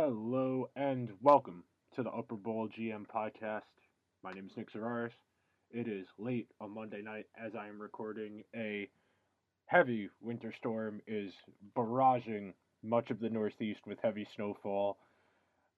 Hello 0.00 0.70
and 0.76 1.10
welcome 1.22 1.64
to 1.96 2.04
the 2.04 2.10
Upper 2.10 2.36
Bowl 2.36 2.68
GM 2.68 3.04
podcast. 3.12 3.62
My 4.22 4.30
name 4.30 4.46
is 4.48 4.56
Nick 4.56 4.72
Zararis. 4.72 5.10
It 5.72 5.88
is 5.88 6.06
late 6.16 6.46
on 6.60 6.72
Monday 6.72 7.02
night 7.02 7.26
as 7.36 7.56
I 7.56 7.66
am 7.66 7.82
recording. 7.82 8.44
A 8.54 8.88
heavy 9.66 10.08
winter 10.20 10.54
storm 10.56 11.00
is 11.08 11.32
barraging 11.76 12.52
much 12.80 13.10
of 13.10 13.18
the 13.18 13.28
Northeast 13.28 13.80
with 13.88 13.98
heavy 14.00 14.24
snowfall. 14.36 14.98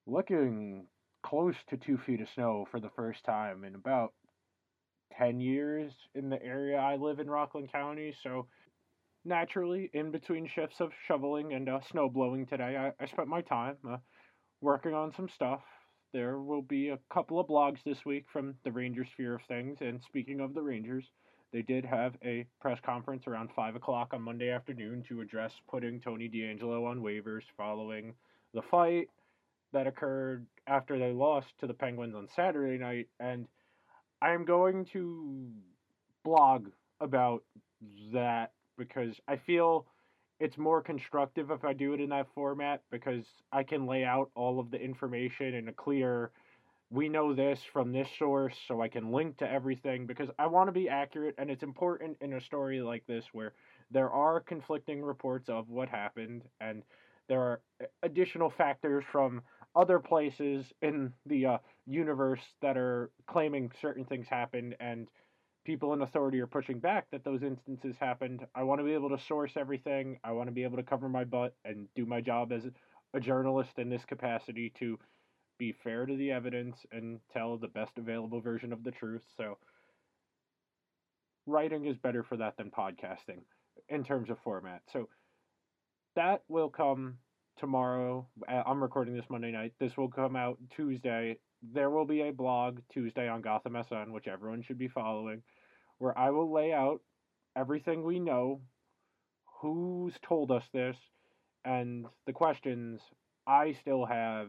Looking 0.07 0.85
close 1.23 1.57
to 1.71 1.79
two 1.79 1.97
feet 2.05 2.21
of 2.21 2.29
snow 2.35 2.67
for 2.71 2.79
the 2.79 2.91
first 2.95 3.25
time 3.25 3.65
in 3.65 3.75
about 3.75 4.13
10 5.17 5.41
years 5.41 5.93
in 6.15 6.29
the 6.29 6.43
area 6.45 6.77
I 6.77 6.97
live 6.97 7.21
in, 7.21 7.31
Rockland 7.31 7.73
County. 7.73 8.15
So, 8.23 8.49
naturally, 9.25 9.91
in 9.93 10.11
between 10.11 10.47
shifts 10.47 10.81
of 10.81 10.93
shoveling 11.07 11.53
and 11.53 11.69
uh, 11.69 11.81
snow 11.91 12.09
blowing 12.09 12.47
today, 12.47 12.77
I, 12.77 13.03
I 13.03 13.07
spent 13.07 13.29
my 13.29 13.43
time 13.43 13.77
uh, 13.89 13.99
working 14.61 14.95
on 14.95 15.13
some 15.15 15.29
stuff. 15.29 15.61
There 16.13 16.39
will 16.39 16.63
be 16.63 16.89
a 16.89 16.99
couple 17.13 17.39
of 17.39 17.47
blogs 17.47 17.83
this 17.85 18.05
week 18.05 18.27
from 18.33 18.55
the 18.65 18.73
Rangers 18.73 19.09
sphere 19.13 19.37
of 19.37 19.43
things. 19.43 19.79
And 19.81 20.03
speaking 20.03 20.41
of 20.41 20.55
the 20.55 20.63
Rangers, 20.63 21.05
they 21.53 21.63
did 21.63 21.85
have 21.85 22.17
a 22.25 22.47
press 22.61 22.79
conference 22.85 23.27
around 23.27 23.51
5 23.55 23.77
o'clock 23.77 24.13
on 24.13 24.23
Monday 24.23 24.51
afternoon 24.51 25.05
to 25.09 25.21
address 25.21 25.53
putting 25.69 26.01
Tony 26.01 26.29
DeAngelo 26.29 26.89
on 26.89 27.01
waivers 27.01 27.43
following 27.57 28.15
the 28.55 28.63
fight 28.63 29.09
that 29.73 29.87
occurred 29.87 30.47
after 30.67 30.99
they 30.99 31.13
lost 31.13 31.49
to 31.61 31.67
the 31.67 31.75
Penguins 31.75 32.15
on 32.15 32.29
Saturday 32.35 32.79
night. 32.79 33.09
And 33.21 33.47
I 34.21 34.33
am 34.33 34.45
going 34.45 34.85
to 34.87 35.49
blog 36.25 36.67
about 37.01 37.45
that 38.13 38.53
because 38.81 39.21
I 39.29 39.37
feel 39.37 39.87
it's 40.41 40.57
more 40.57 40.81
constructive 40.81 41.51
if 41.51 41.65
I 41.65 41.75
do 41.75 41.93
it 41.93 42.01
in 42.01 42.09
that 42.09 42.27
format 42.35 42.81
because 42.91 43.25
I 43.53 43.63
can 43.63 43.87
lay 43.87 44.05
out 44.05 44.31
all 44.35 44.59
of 44.59 44.71
the 44.71 44.81
information 44.81 45.55
in 45.55 45.69
a 45.69 45.73
clear 45.73 46.33
we 46.91 47.09
know 47.09 47.33
this 47.35 47.61
from 47.73 47.93
this 47.93 48.09
source 48.19 48.57
so 48.67 48.83
I 48.83 48.89
can 48.89 49.13
link 49.13 49.37
to 49.37 49.49
everything 49.49 50.07
because 50.07 50.29
I 50.39 50.47
want 50.49 50.69
to 50.69 50.73
be 50.73 50.89
accurate 50.89 51.37
and 51.39 51.51
it's 51.51 51.63
important 51.63 52.17
in 52.21 52.33
a 52.33 52.41
story 52.41 52.81
like 52.81 53.07
this 53.07 53.27
where 53.33 53.53
there 53.93 54.11
are 54.11 54.41
conflicting 54.41 55.03
reports 55.03 55.49
of 55.49 55.69
what 55.69 55.89
happened 55.89 56.43
and 56.61 56.83
there 57.29 57.41
are 57.41 57.61
additional 58.03 58.51
factors 58.51 59.05
from 59.13 59.43
other 59.77 60.01
places 60.01 60.73
in 60.83 61.13
the 61.27 61.47
uh, 61.47 61.59
universe 61.87 62.41
that 62.61 62.77
are 62.77 63.11
claiming 63.29 63.71
certain 63.81 64.05
things 64.05 64.27
happened 64.27 64.75
and 64.81 65.07
people 65.65 65.93
in 65.93 66.03
authority 66.03 66.41
are 66.41 66.47
pushing 66.47 66.79
back 66.79 67.07
that 67.13 67.25
those 67.25 67.43
instances 67.43 67.97
happened. 68.01 68.47
I 68.55 68.63
want 68.63 68.81
to 68.81 68.85
be 68.85 68.95
able 68.95 69.11
to 69.11 69.23
source 69.25 69.53
everything. 69.57 70.19
I 70.25 70.33
want 70.33 70.49
to 70.49 70.55
be 70.55 70.65
able 70.65 70.77
to 70.79 70.83
cover 70.83 71.09
my 71.09 71.25
butt 71.25 71.55
and 71.65 71.87
do 71.95 72.07
my 72.07 72.21
job 72.21 72.53
as 72.53 72.63
a 73.13 73.21
journalist 73.21 73.79
in 73.79 73.89
this 73.89 74.05
capacity 74.05 74.73
to 74.79 74.99
be 75.59 75.75
fair 75.85 76.07
to 76.07 76.17
the 76.17 76.31
evidence 76.31 76.77
and 76.93 77.21
tell 77.33 77.59
the 77.59 77.69
best 77.69 77.93
available 77.99 78.41
version 78.41 78.73
of 78.73 78.83
the 78.83 78.91
truth. 78.91 79.23
So 79.37 79.59
writing 81.47 81.87
is 81.87 81.97
better 81.99 82.23
for 82.23 82.37
that 82.39 82.57
than 82.57 82.71
podcasting 82.71 83.41
in 83.89 84.05
terms 84.05 84.31
of 84.31 84.39
format. 84.43 84.83
So 84.93 85.09
that 86.17 86.43
will 86.49 86.71
come 86.71 87.19
tomorrow. 87.59 88.27
Uh, 88.49 88.63
I'm 88.67 88.83
recording 88.83 89.15
this 89.15 89.27
Monday 89.29 89.53
night. 89.53 89.75
This 89.79 89.97
will 89.97 90.09
come 90.09 90.35
out 90.35 90.59
Tuesday. 90.75 91.37
There 91.63 91.91
will 91.91 92.07
be 92.07 92.23
a 92.23 92.33
blog 92.33 92.81
Tuesday 92.93 93.29
on 93.29 93.43
Gotham 93.43 93.77
SN, 93.89 94.13
which 94.13 94.29
everyone 94.29 94.63
should 94.63 94.79
be 94.79 94.89
following, 94.89 95.43
where 95.99 96.17
I 96.17 96.31
will 96.31 96.53
lay 96.53 96.73
out 96.73 97.01
everything 97.57 98.03
we 98.03 98.19
know, 98.19 98.63
who's 99.61 100.15
told 100.23 100.51
us 100.51 100.65
this, 100.73 100.97
and 101.65 102.07
the 102.27 102.33
questions 102.33 103.01
I 103.47 103.73
still 103.73 104.07
have 104.07 104.49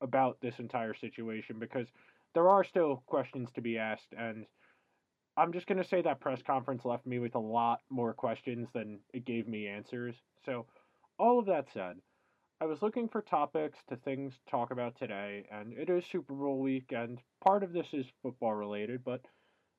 about 0.00 0.38
this 0.40 0.58
entire 0.58 0.94
situation 0.94 1.58
because 1.58 1.86
there 2.34 2.48
are 2.48 2.64
still 2.64 3.02
questions 3.06 3.50
to 3.54 3.60
be 3.60 3.78
asked 3.78 4.12
and 4.16 4.46
I'm 5.36 5.52
just 5.52 5.66
going 5.66 5.82
to 5.82 5.88
say 5.88 6.02
that 6.02 6.20
press 6.20 6.42
conference 6.42 6.84
left 6.84 7.06
me 7.06 7.18
with 7.18 7.34
a 7.34 7.40
lot 7.40 7.80
more 7.88 8.12
questions 8.12 8.68
than 8.74 9.00
it 9.14 9.24
gave 9.24 9.48
me 9.48 9.66
answers. 9.66 10.14
So, 10.44 10.66
all 11.18 11.38
of 11.38 11.46
that 11.46 11.66
said, 11.72 11.96
I 12.62 12.64
was 12.64 12.80
looking 12.80 13.08
for 13.08 13.22
topics 13.22 13.76
to 13.88 13.96
things 13.96 14.34
to 14.34 14.50
talk 14.52 14.70
about 14.70 14.96
today, 14.96 15.44
and 15.50 15.72
it 15.72 15.90
is 15.90 16.04
Super 16.12 16.32
Bowl 16.32 16.60
week, 16.60 16.92
and 16.92 17.18
part 17.44 17.64
of 17.64 17.72
this 17.72 17.88
is 17.92 18.06
football 18.22 18.54
related, 18.54 19.02
but 19.04 19.20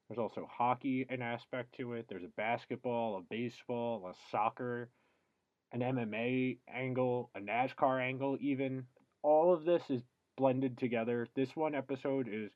there's 0.09 0.19
also 0.19 0.49
hockey 0.51 1.05
an 1.09 1.21
aspect 1.21 1.73
to 1.77 1.93
it. 1.93 2.07
There's 2.09 2.25
a 2.25 2.35
basketball, 2.35 3.15
a 3.15 3.21
baseball, 3.33 4.05
a 4.05 4.13
soccer, 4.29 4.89
an 5.71 5.79
MMA 5.79 6.57
angle, 6.67 7.29
a 7.35 7.39
NASCAR 7.39 8.01
angle, 8.01 8.37
even. 8.41 8.83
All 9.21 9.53
of 9.53 9.63
this 9.63 9.83
is 9.89 10.01
blended 10.35 10.77
together. 10.77 11.25
This 11.37 11.55
one 11.55 11.75
episode 11.75 12.27
is 12.29 12.51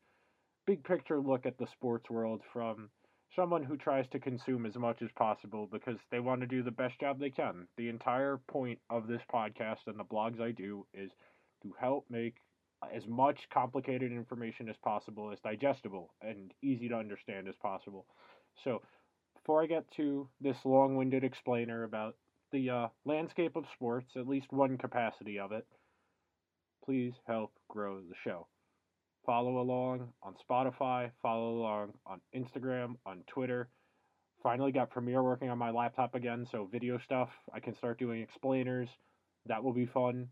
big 0.65 0.83
picture 0.83 1.21
look 1.21 1.45
at 1.45 1.57
the 1.57 1.67
sports 1.67 2.09
world 2.09 2.41
from 2.51 2.89
someone 3.37 3.63
who 3.63 3.77
tries 3.77 4.05
to 4.09 4.19
consume 4.19 4.65
as 4.65 4.75
much 4.75 5.01
as 5.01 5.09
possible 5.15 5.69
because 5.71 5.97
they 6.11 6.19
want 6.19 6.41
to 6.41 6.47
do 6.47 6.63
the 6.63 6.71
best 6.71 6.99
job 6.99 7.19
they 7.19 7.29
can. 7.29 7.67
The 7.77 7.87
entire 7.87 8.39
point 8.49 8.79
of 8.89 9.07
this 9.07 9.21
podcast 9.33 9.87
and 9.87 9.97
the 9.97 10.03
blogs 10.03 10.41
I 10.41 10.51
do 10.51 10.85
is 10.93 11.11
to 11.63 11.73
help 11.79 12.05
make 12.09 12.35
as 12.93 13.07
much 13.07 13.39
complicated 13.53 14.11
information 14.11 14.67
as 14.69 14.75
possible 14.83 15.31
as 15.31 15.39
digestible 15.39 16.13
and 16.21 16.53
easy 16.61 16.89
to 16.89 16.95
understand 16.95 17.47
as 17.47 17.55
possible. 17.55 18.05
So, 18.63 18.81
before 19.35 19.63
I 19.63 19.67
get 19.67 19.89
to 19.91 20.27
this 20.41 20.57
long 20.65 20.97
winded 20.97 21.23
explainer 21.23 21.83
about 21.83 22.15
the 22.51 22.69
uh, 22.69 22.87
landscape 23.05 23.55
of 23.55 23.65
sports, 23.73 24.07
at 24.15 24.27
least 24.27 24.51
one 24.51 24.77
capacity 24.77 25.39
of 25.39 25.51
it, 25.51 25.65
please 26.83 27.13
help 27.27 27.51
grow 27.69 27.99
the 28.01 28.15
show. 28.23 28.47
Follow 29.27 29.59
along 29.59 30.07
on 30.23 30.33
Spotify, 30.49 31.11
follow 31.21 31.59
along 31.59 31.93
on 32.07 32.19
Instagram, 32.35 32.95
on 33.05 33.23
Twitter. 33.27 33.69
Finally 34.41 34.71
got 34.71 34.89
Premiere 34.89 35.21
working 35.21 35.49
on 35.49 35.59
my 35.59 35.69
laptop 35.69 36.15
again, 36.15 36.47
so 36.49 36.67
video 36.71 36.97
stuff. 36.97 37.29
I 37.53 37.59
can 37.59 37.75
start 37.75 37.99
doing 37.99 38.21
explainers. 38.21 38.89
That 39.45 39.63
will 39.63 39.73
be 39.73 39.85
fun. 39.85 40.29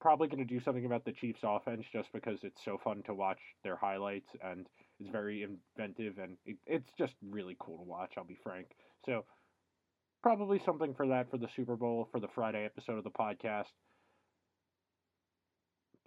Probably 0.00 0.26
going 0.26 0.44
to 0.44 0.44
do 0.44 0.60
something 0.60 0.86
about 0.86 1.04
the 1.04 1.12
Chiefs 1.12 1.40
offense 1.44 1.84
just 1.92 2.12
because 2.12 2.40
it's 2.42 2.64
so 2.64 2.80
fun 2.82 3.04
to 3.06 3.14
watch 3.14 3.38
their 3.62 3.76
highlights 3.76 4.30
and 4.42 4.66
it's 4.98 5.10
very 5.10 5.42
inventive 5.42 6.18
and 6.18 6.36
it, 6.44 6.56
it's 6.66 6.90
just 6.98 7.14
really 7.30 7.56
cool 7.60 7.78
to 7.78 7.84
watch, 7.84 8.14
I'll 8.16 8.24
be 8.24 8.38
frank. 8.42 8.68
So, 9.06 9.24
probably 10.22 10.58
something 10.64 10.94
for 10.94 11.06
that 11.08 11.30
for 11.30 11.38
the 11.38 11.48
Super 11.54 11.76
Bowl, 11.76 12.08
for 12.10 12.18
the 12.18 12.28
Friday 12.34 12.64
episode 12.64 12.98
of 12.98 13.04
the 13.04 13.10
podcast 13.10 13.68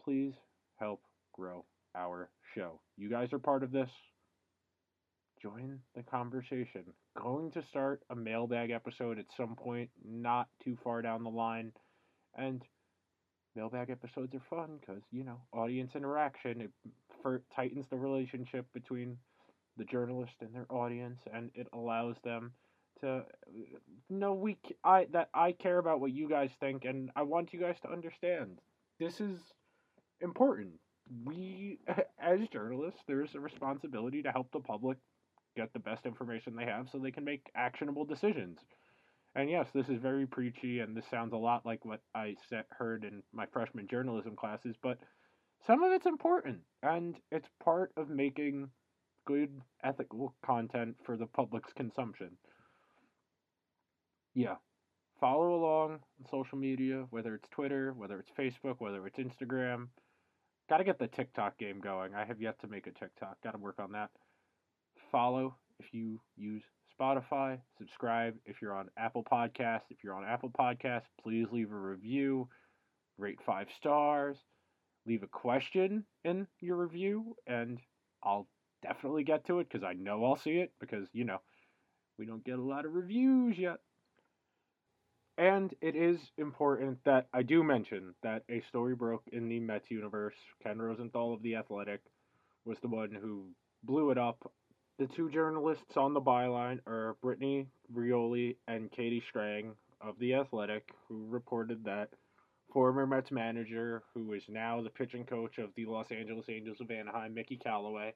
please 0.08 0.36
help 0.80 1.02
grow 1.34 1.66
our 1.98 2.30
show. 2.56 2.80
You 2.98 3.10
guys 3.10 3.34
are 3.34 3.40
part 3.40 3.64
of 3.64 3.72
this. 3.72 3.90
Join 5.42 5.80
the 5.96 6.04
conversation. 6.04 6.84
Going 7.22 7.52
to 7.52 7.64
start 7.70 8.02
a 8.10 8.16
mailbag 8.16 8.72
episode 8.72 9.20
at 9.20 9.26
some 9.36 9.56
point, 9.56 9.90
not 10.04 10.48
too 10.64 10.78
far 10.84 11.02
down 11.02 11.24
the 11.24 11.30
line. 11.30 11.72
And 12.36 12.62
mailbag 13.56 13.90
episodes 13.90 14.34
are 14.36 14.42
fun 14.50 14.78
because, 14.80 15.02
you 15.12 15.24
know, 15.24 15.42
audience 15.52 15.92
interaction. 15.96 16.62
It 16.62 16.72
for, 17.22 17.42
tightens 17.56 17.86
the 17.90 17.98
relationship 17.98 18.66
between 18.74 19.18
the 19.78 19.86
journalist 19.86 20.34
and 20.42 20.54
their 20.54 20.66
audience, 20.70 21.20
and 21.34 21.52
it 21.54 21.68
allows 21.74 22.16
them 22.24 22.52
to 23.02 23.10
uh, 23.10 23.22
know 24.10 24.34
we 24.34 24.58
I 24.84 25.06
that 25.12 25.30
I 25.34 25.52
care 25.52 25.78
about 25.78 26.00
what 26.00 26.12
you 26.12 26.28
guys 26.28 26.50
think, 26.60 26.86
and 26.86 27.12
I 27.16 27.24
want 27.24 27.54
you 27.54 27.60
guys 27.60 27.78
to 27.84 27.92
understand. 27.92 28.60
This 29.00 29.22
is 29.22 29.40
important. 30.22 30.72
We, 31.26 31.80
as 32.22 32.40
journalists, 32.52 33.02
there's 33.08 33.36
a 33.36 33.40
responsibility 33.40 34.22
to 34.24 34.32
help 34.32 34.52
the 34.52 34.60
public 34.60 34.98
get 35.56 35.74
the 35.74 35.80
best 35.80 36.06
information 36.06 36.56
they 36.56 36.66
have 36.66 36.88
so 36.92 37.00
they 37.00 37.12
can 37.12 37.24
make 37.24 37.50
actionable 37.56 38.06
decisions. 38.06 38.60
And 39.36 39.50
yes, 39.50 39.68
this 39.74 39.88
is 39.90 40.02
very 40.02 40.26
preachy, 40.26 40.80
and 40.80 40.96
this 40.96 41.06
sounds 41.12 41.34
a 41.34 41.38
lot 41.38 41.66
like 41.66 41.86
what 41.86 42.02
I 42.16 42.36
heard 42.70 43.04
in 43.04 43.22
my 43.34 43.46
freshman 43.52 43.88
journalism 43.88 44.36
classes, 44.36 44.76
but 44.82 44.98
some 45.66 45.84
of 45.84 45.92
it's 45.92 46.06
important, 46.06 46.60
and 46.84 47.16
it's 47.32 47.48
part 47.64 47.92
of 47.98 48.10
making 48.10 48.70
good 49.26 49.62
ethical 49.84 50.34
content 50.46 50.96
for 51.06 51.18
the 51.18 51.26
public's 51.26 51.74
consumption. 51.74 52.32
Yeah, 54.34 54.56
follow 55.20 55.56
along 55.56 55.92
on 55.94 56.26
social 56.32 56.58
media, 56.58 57.06
whether 57.10 57.36
it's 57.36 57.50
Twitter, 57.50 57.94
whether 57.94 58.20
it's 58.20 58.32
Facebook, 58.38 58.76
whether 58.80 59.06
it's 59.08 59.18
Instagram. 59.18 59.88
Got 60.70 60.78
to 60.78 60.84
get 60.84 61.00
the 61.00 61.08
TikTok 61.08 61.58
game 61.58 61.80
going. 61.80 62.14
I 62.14 62.26
have 62.26 62.42
yet 62.42 62.60
to 62.62 62.68
make 62.68 62.88
a 62.88 62.92
TikTok. 62.92 63.38
Got 63.44 63.52
to 63.52 63.58
work 63.58 63.80
on 63.80 63.94
that. 63.94 64.10
Follow 65.12 65.56
if 65.80 65.94
you 65.94 66.20
use 66.36 66.64
Spotify. 67.00 67.60
Subscribe 67.78 68.36
if 68.46 68.62
you're 68.62 68.76
on 68.76 68.90
Apple 68.98 69.24
Podcasts. 69.24 69.90
If 69.90 70.04
you're 70.04 70.16
on 70.16 70.26
Apple 70.26 70.50
Podcasts, 70.50 71.08
please 71.22 71.48
leave 71.52 71.72
a 71.72 71.76
review. 71.76 72.50
Rate 73.18 73.40
five 73.46 73.68
stars. 73.78 74.38
Leave 75.06 75.24
a 75.24 75.28
question 75.28 76.04
in 76.26 76.48
your 76.60 76.76
review, 76.76 77.36
and 77.48 77.80
I'll 78.22 78.48
definitely 78.84 79.24
get 79.24 79.46
to 79.46 79.60
it 79.60 79.70
because 79.72 79.86
I 79.86 79.94
know 79.94 80.26
I'll 80.26 80.36
see 80.36 80.58
it 80.58 80.74
because, 80.82 81.08
you 81.14 81.24
know, 81.24 81.40
we 82.20 82.26
don't 82.26 82.44
get 82.44 82.60
a 82.60 82.62
lot 82.62 82.86
of 82.86 82.94
reviews 82.94 83.58
yet. 83.58 83.78
And 85.38 85.74
it 85.82 85.96
is 85.96 86.20
important 86.38 86.98
that 87.06 87.28
I 87.32 87.44
do 87.44 87.64
mention 87.64 88.16
that 88.24 88.44
a 88.50 88.62
story 88.70 88.96
broke 88.96 89.24
in 89.32 89.48
the 89.48 89.60
Mets 89.60 89.92
universe. 89.92 90.34
Ken 90.64 90.80
Rosenthal 90.80 91.34
of 91.34 91.44
The 91.44 91.56
Athletic 91.56 92.02
was 92.66 92.78
the 92.82 92.88
one 92.88 93.12
who 93.12 93.46
blew 93.84 94.10
it 94.10 94.18
up. 94.18 94.52
The 94.98 95.06
two 95.06 95.30
journalists 95.30 95.96
on 95.96 96.16
the 96.16 96.22
byline 96.22 96.80
are 96.88 97.18
Brittany 97.22 97.68
Ghiroli 97.94 98.56
and 98.68 98.92
Katie 98.92 99.24
Strang 99.30 99.76
of 100.02 100.18
The 100.18 100.34
Athletic, 100.34 100.90
who 101.08 101.28
reported 101.30 101.84
that 101.86 102.10
former 102.74 103.06
Mets 103.06 103.32
manager, 103.32 104.02
who 104.16 104.34
is 104.34 104.44
now 104.50 104.82
the 104.82 104.90
pitching 104.90 105.24
coach 105.24 105.60
of 105.60 105.70
the 105.76 105.86
Los 105.86 106.12
Angeles 106.12 106.46
Angels 106.50 106.82
of 106.82 106.90
Anaheim, 106.90 107.36
Mickey 107.36 107.58
Callaway, 107.58 108.16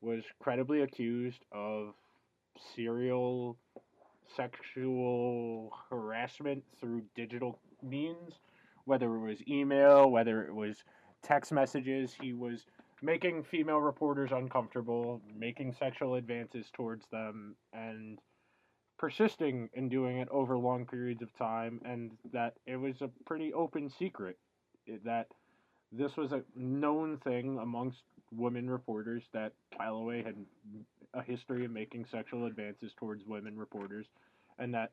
was 0.00 0.22
credibly 0.40 0.82
accused 0.82 1.44
of 1.50 1.94
serial 2.76 3.56
sexual 4.36 5.72
harassment 5.90 6.64
through 6.80 7.02
digital 7.14 7.58
means, 7.82 8.40
whether 8.84 9.14
it 9.14 9.20
was 9.20 9.38
email, 9.48 10.10
whether 10.10 10.42
it 10.44 10.54
was 10.54 10.84
text 11.22 11.52
messages. 11.52 12.14
He 12.20 12.32
was 12.32 12.66
making 13.02 13.44
female 13.44 13.80
reporters 13.80 14.30
uncomfortable, 14.32 15.20
making 15.36 15.74
sexual 15.74 16.14
advances 16.14 16.66
towards 16.72 17.06
them, 17.08 17.56
and 17.72 18.18
persisting 18.98 19.68
in 19.74 19.88
doing 19.88 20.18
it 20.18 20.28
over 20.30 20.56
long 20.56 20.86
periods 20.86 21.22
of 21.22 21.36
time, 21.36 21.80
and 21.84 22.12
that 22.32 22.54
it 22.66 22.76
was 22.76 23.02
a 23.02 23.10
pretty 23.26 23.52
open 23.52 23.90
secret 23.90 24.38
that 25.04 25.26
this 25.90 26.16
was 26.16 26.32
a 26.32 26.42
known 26.54 27.18
thing 27.18 27.58
amongst 27.58 28.02
women 28.36 28.68
reporters 28.68 29.22
that 29.32 29.52
Callaway 29.76 30.22
had 30.22 30.36
a 31.14 31.22
history 31.22 31.64
of 31.64 31.70
making 31.70 32.06
sexual 32.10 32.46
advances 32.46 32.92
towards 32.98 33.24
women 33.26 33.58
reporters, 33.58 34.06
and 34.58 34.74
that 34.74 34.90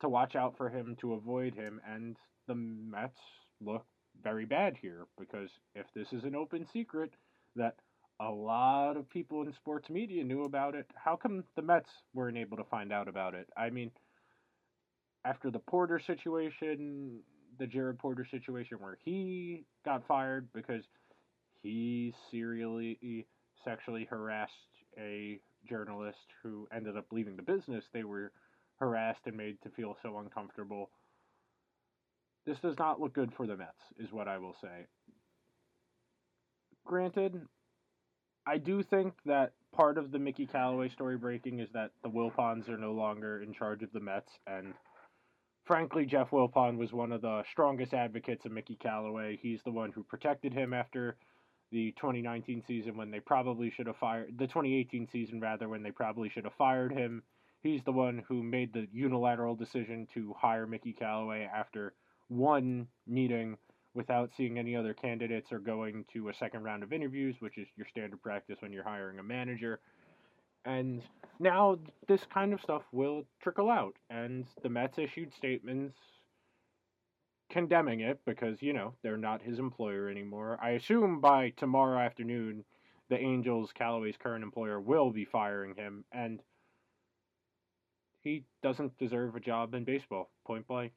to 0.00 0.08
watch 0.08 0.34
out 0.34 0.56
for 0.56 0.68
him, 0.68 0.96
to 1.00 1.14
avoid 1.14 1.54
him, 1.54 1.80
and 1.88 2.16
the 2.48 2.54
Mets 2.54 3.18
look 3.60 3.86
very 4.22 4.44
bad 4.44 4.76
here 4.80 5.06
because 5.18 5.48
if 5.74 5.86
this 5.94 6.08
is 6.12 6.24
an 6.24 6.34
open 6.34 6.66
secret 6.72 7.12
that 7.56 7.76
a 8.20 8.30
lot 8.30 8.96
of 8.96 9.08
people 9.08 9.42
in 9.42 9.52
sports 9.54 9.88
media 9.88 10.22
knew 10.22 10.44
about 10.44 10.74
it, 10.74 10.86
how 10.94 11.16
come 11.16 11.44
the 11.56 11.62
Mets 11.62 11.90
weren't 12.14 12.36
able 12.36 12.56
to 12.56 12.64
find 12.64 12.92
out 12.92 13.08
about 13.08 13.34
it? 13.34 13.48
I 13.56 13.70
mean, 13.70 13.90
after 15.24 15.50
the 15.50 15.58
Porter 15.58 16.00
situation, 16.04 17.20
the 17.58 17.66
Jared 17.66 17.98
Porter 17.98 18.26
situation 18.30 18.78
where 18.80 18.98
he 19.04 19.64
got 19.84 20.06
fired 20.06 20.48
because 20.52 20.82
he 21.62 22.14
serially 22.30 23.26
sexually 23.64 24.06
harassed 24.10 24.52
a 24.98 25.40
journalist 25.68 26.26
who 26.42 26.66
ended 26.74 26.96
up 26.96 27.06
leaving 27.12 27.36
the 27.36 27.42
business. 27.42 27.84
They 27.92 28.04
were 28.04 28.32
harassed 28.78 29.26
and 29.26 29.36
made 29.36 29.58
to 29.62 29.70
feel 29.70 29.96
so 30.02 30.18
uncomfortable. 30.18 30.90
This 32.44 32.58
does 32.58 32.78
not 32.78 33.00
look 33.00 33.14
good 33.14 33.32
for 33.36 33.46
the 33.46 33.56
Mets, 33.56 33.82
is 33.98 34.12
what 34.12 34.26
I 34.26 34.38
will 34.38 34.56
say. 34.60 34.86
Granted, 36.84 37.40
I 38.44 38.58
do 38.58 38.82
think 38.82 39.14
that 39.24 39.52
part 39.72 39.98
of 39.98 40.10
the 40.10 40.18
Mickey 40.18 40.46
Callaway 40.46 40.88
story 40.88 41.16
breaking 41.16 41.60
is 41.60 41.68
that 41.72 41.92
the 42.02 42.10
Wilpons 42.10 42.68
are 42.68 42.76
no 42.76 42.92
longer 42.92 43.40
in 43.40 43.54
charge 43.54 43.84
of 43.84 43.92
the 43.92 44.00
Mets, 44.00 44.32
and 44.48 44.74
frankly, 45.64 46.04
Jeff 46.04 46.30
Wilpon 46.30 46.76
was 46.76 46.92
one 46.92 47.12
of 47.12 47.22
the 47.22 47.44
strongest 47.52 47.94
advocates 47.94 48.44
of 48.44 48.50
Mickey 48.50 48.74
Callaway. 48.74 49.38
He's 49.40 49.62
the 49.62 49.70
one 49.70 49.92
who 49.92 50.02
protected 50.02 50.52
him 50.52 50.72
after 50.72 51.16
the 51.72 51.92
2019 51.92 52.62
season 52.66 52.96
when 52.96 53.10
they 53.10 53.18
probably 53.18 53.70
should 53.70 53.86
have 53.86 53.96
fired 53.96 54.32
the 54.38 54.46
2018 54.46 55.08
season 55.10 55.40
rather 55.40 55.68
when 55.68 55.82
they 55.82 55.90
probably 55.90 56.28
should 56.28 56.44
have 56.44 56.54
fired 56.54 56.92
him. 56.92 57.22
He's 57.62 57.82
the 57.82 57.92
one 57.92 58.22
who 58.28 58.42
made 58.42 58.72
the 58.72 58.86
unilateral 58.92 59.54
decision 59.54 60.06
to 60.14 60.34
hire 60.38 60.66
Mickey 60.66 60.92
Callaway 60.92 61.48
after 61.52 61.94
one 62.28 62.86
meeting 63.06 63.56
without 63.94 64.30
seeing 64.36 64.58
any 64.58 64.74
other 64.74 64.94
candidates 64.94 65.52
or 65.52 65.58
going 65.58 66.04
to 66.12 66.28
a 66.28 66.34
second 66.34 66.62
round 66.62 66.82
of 66.82 66.92
interviews, 66.92 67.36
which 67.40 67.58
is 67.58 67.68
your 67.76 67.86
standard 67.86 68.22
practice 68.22 68.56
when 68.60 68.72
you're 68.72 68.84
hiring 68.84 69.18
a 69.18 69.22
manager. 69.22 69.80
And 70.64 71.02
now 71.40 71.78
this 72.08 72.22
kind 72.32 72.52
of 72.52 72.60
stuff 72.60 72.82
will 72.92 73.24
trickle 73.42 73.70
out, 73.70 73.94
and 74.10 74.46
the 74.62 74.68
Mets 74.68 74.98
issued 74.98 75.34
statements 75.34 75.98
condemning 77.52 78.00
it 78.00 78.18
because, 78.24 78.60
you 78.60 78.72
know, 78.72 78.94
they're 79.02 79.16
not 79.16 79.42
his 79.42 79.58
employer 79.58 80.08
anymore. 80.08 80.58
I 80.60 80.70
assume 80.70 81.20
by 81.20 81.50
tomorrow 81.50 81.98
afternoon, 82.00 82.64
the 83.10 83.18
Angels, 83.18 83.70
Callaway's 83.72 84.16
current 84.16 84.42
employer, 84.42 84.80
will 84.80 85.10
be 85.10 85.26
firing 85.26 85.74
him, 85.76 86.04
and 86.12 86.40
he 88.22 88.44
doesn't 88.62 88.96
deserve 88.98 89.36
a 89.36 89.40
job 89.40 89.74
in 89.74 89.84
baseball, 89.84 90.30
point 90.46 90.66
blank. 90.66 90.94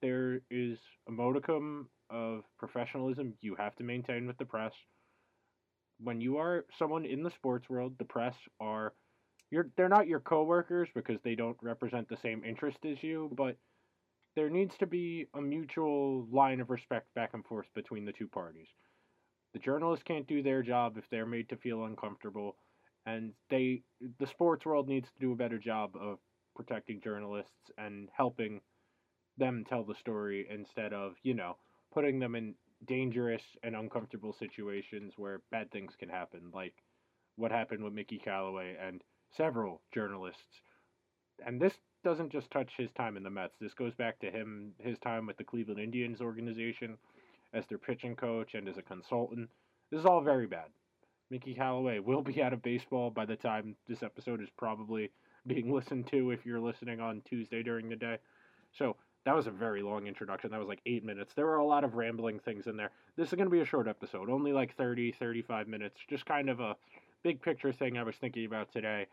There 0.00 0.40
is 0.50 0.78
a 1.08 1.12
modicum 1.12 1.88
of 2.08 2.44
professionalism 2.58 3.34
you 3.40 3.56
have 3.56 3.74
to 3.76 3.82
maintain 3.82 4.26
with 4.26 4.38
the 4.38 4.44
press. 4.44 4.72
When 5.98 6.20
you 6.20 6.36
are 6.36 6.66
someone 6.78 7.04
in 7.04 7.22
the 7.22 7.30
sports 7.30 7.68
world, 7.68 7.94
the 7.98 8.04
press 8.04 8.34
are 8.60 8.92
you're 9.50 9.68
they're 9.76 9.88
not 9.88 10.06
your 10.06 10.20
coworkers 10.20 10.88
because 10.94 11.18
they 11.24 11.34
don't 11.34 11.56
represent 11.62 12.08
the 12.08 12.16
same 12.22 12.44
interest 12.44 12.78
as 12.84 13.02
you, 13.02 13.30
but 13.36 13.56
there 14.36 14.50
needs 14.50 14.76
to 14.78 14.86
be 14.86 15.26
a 15.34 15.40
mutual 15.40 16.26
line 16.30 16.60
of 16.60 16.70
respect 16.70 17.06
back 17.14 17.30
and 17.34 17.44
forth 17.44 17.66
between 17.74 18.04
the 18.04 18.12
two 18.12 18.28
parties. 18.28 18.68
The 19.52 19.60
journalists 19.60 20.04
can't 20.04 20.26
do 20.26 20.42
their 20.42 20.62
job 20.62 20.96
if 20.98 21.04
they're 21.10 21.26
made 21.26 21.48
to 21.50 21.56
feel 21.56 21.84
uncomfortable, 21.84 22.56
and 23.06 23.32
they 23.50 23.82
the 24.18 24.26
sports 24.26 24.66
world 24.66 24.88
needs 24.88 25.08
to 25.08 25.20
do 25.20 25.32
a 25.32 25.36
better 25.36 25.58
job 25.58 25.96
of 26.00 26.18
protecting 26.56 27.00
journalists 27.00 27.70
and 27.78 28.08
helping 28.16 28.60
them 29.36 29.64
tell 29.68 29.84
the 29.84 29.94
story 29.94 30.46
instead 30.50 30.92
of, 30.92 31.14
you 31.22 31.34
know, 31.34 31.56
putting 31.92 32.18
them 32.18 32.34
in 32.34 32.54
dangerous 32.86 33.42
and 33.62 33.74
uncomfortable 33.74 34.32
situations 34.32 35.14
where 35.16 35.40
bad 35.50 35.70
things 35.70 35.92
can 35.98 36.08
happen, 36.08 36.50
like 36.52 36.74
what 37.36 37.50
happened 37.50 37.82
with 37.82 37.92
Mickey 37.92 38.18
Callaway 38.18 38.76
and 38.80 39.02
several 39.36 39.80
journalists. 39.92 40.42
And 41.44 41.60
this 41.60 41.74
doesn't 42.04 42.30
just 42.30 42.50
touch 42.50 42.72
his 42.76 42.90
time 42.92 43.16
in 43.16 43.22
the 43.22 43.30
Mets. 43.30 43.56
This 43.60 43.74
goes 43.74 43.94
back 43.94 44.20
to 44.20 44.30
him 44.30 44.72
his 44.78 44.98
time 44.98 45.26
with 45.26 45.36
the 45.36 45.44
Cleveland 45.44 45.80
Indians 45.80 46.20
organization 46.20 46.96
as 47.52 47.66
their 47.66 47.78
pitching 47.78 48.14
coach 48.14 48.54
and 48.54 48.68
as 48.68 48.76
a 48.76 48.82
consultant. 48.82 49.48
This 49.90 50.00
is 50.00 50.06
all 50.06 50.20
very 50.20 50.46
bad. 50.46 50.66
Mickey 51.30 51.54
Callaway 51.54 51.98
will 51.98 52.22
be 52.22 52.42
out 52.42 52.52
of 52.52 52.62
baseball 52.62 53.10
by 53.10 53.24
the 53.24 53.36
time 53.36 53.74
this 53.88 54.02
episode 54.02 54.42
is 54.42 54.50
probably 54.56 55.10
being 55.46 55.72
listened 55.72 56.06
to 56.08 56.30
if 56.30 56.44
you're 56.44 56.60
listening 56.60 57.00
on 57.00 57.22
Tuesday 57.28 57.62
during 57.62 57.88
the 57.88 57.96
day. 57.96 58.18
So 58.72 58.96
that 59.24 59.34
was 59.34 59.46
a 59.46 59.50
very 59.50 59.82
long 59.82 60.06
introduction. 60.06 60.50
That 60.50 60.60
was 60.60 60.68
like 60.68 60.80
eight 60.86 61.04
minutes. 61.04 61.32
There 61.34 61.46
were 61.46 61.56
a 61.56 61.64
lot 61.64 61.84
of 61.84 61.94
rambling 61.94 62.40
things 62.40 62.66
in 62.66 62.76
there. 62.76 62.90
This 63.16 63.28
is 63.28 63.34
going 63.34 63.46
to 63.46 63.50
be 63.50 63.60
a 63.60 63.66
short 63.66 63.88
episode, 63.88 64.28
only 64.28 64.52
like 64.52 64.76
30, 64.76 65.12
35 65.12 65.68
minutes. 65.68 65.98
Just 66.08 66.26
kind 66.26 66.50
of 66.50 66.60
a 66.60 66.76
big 67.22 67.40
picture 67.40 67.72
thing 67.72 67.96
I 67.96 68.02
was 68.02 68.16
thinking 68.16 68.44
about 68.44 68.70
today. 68.72 69.06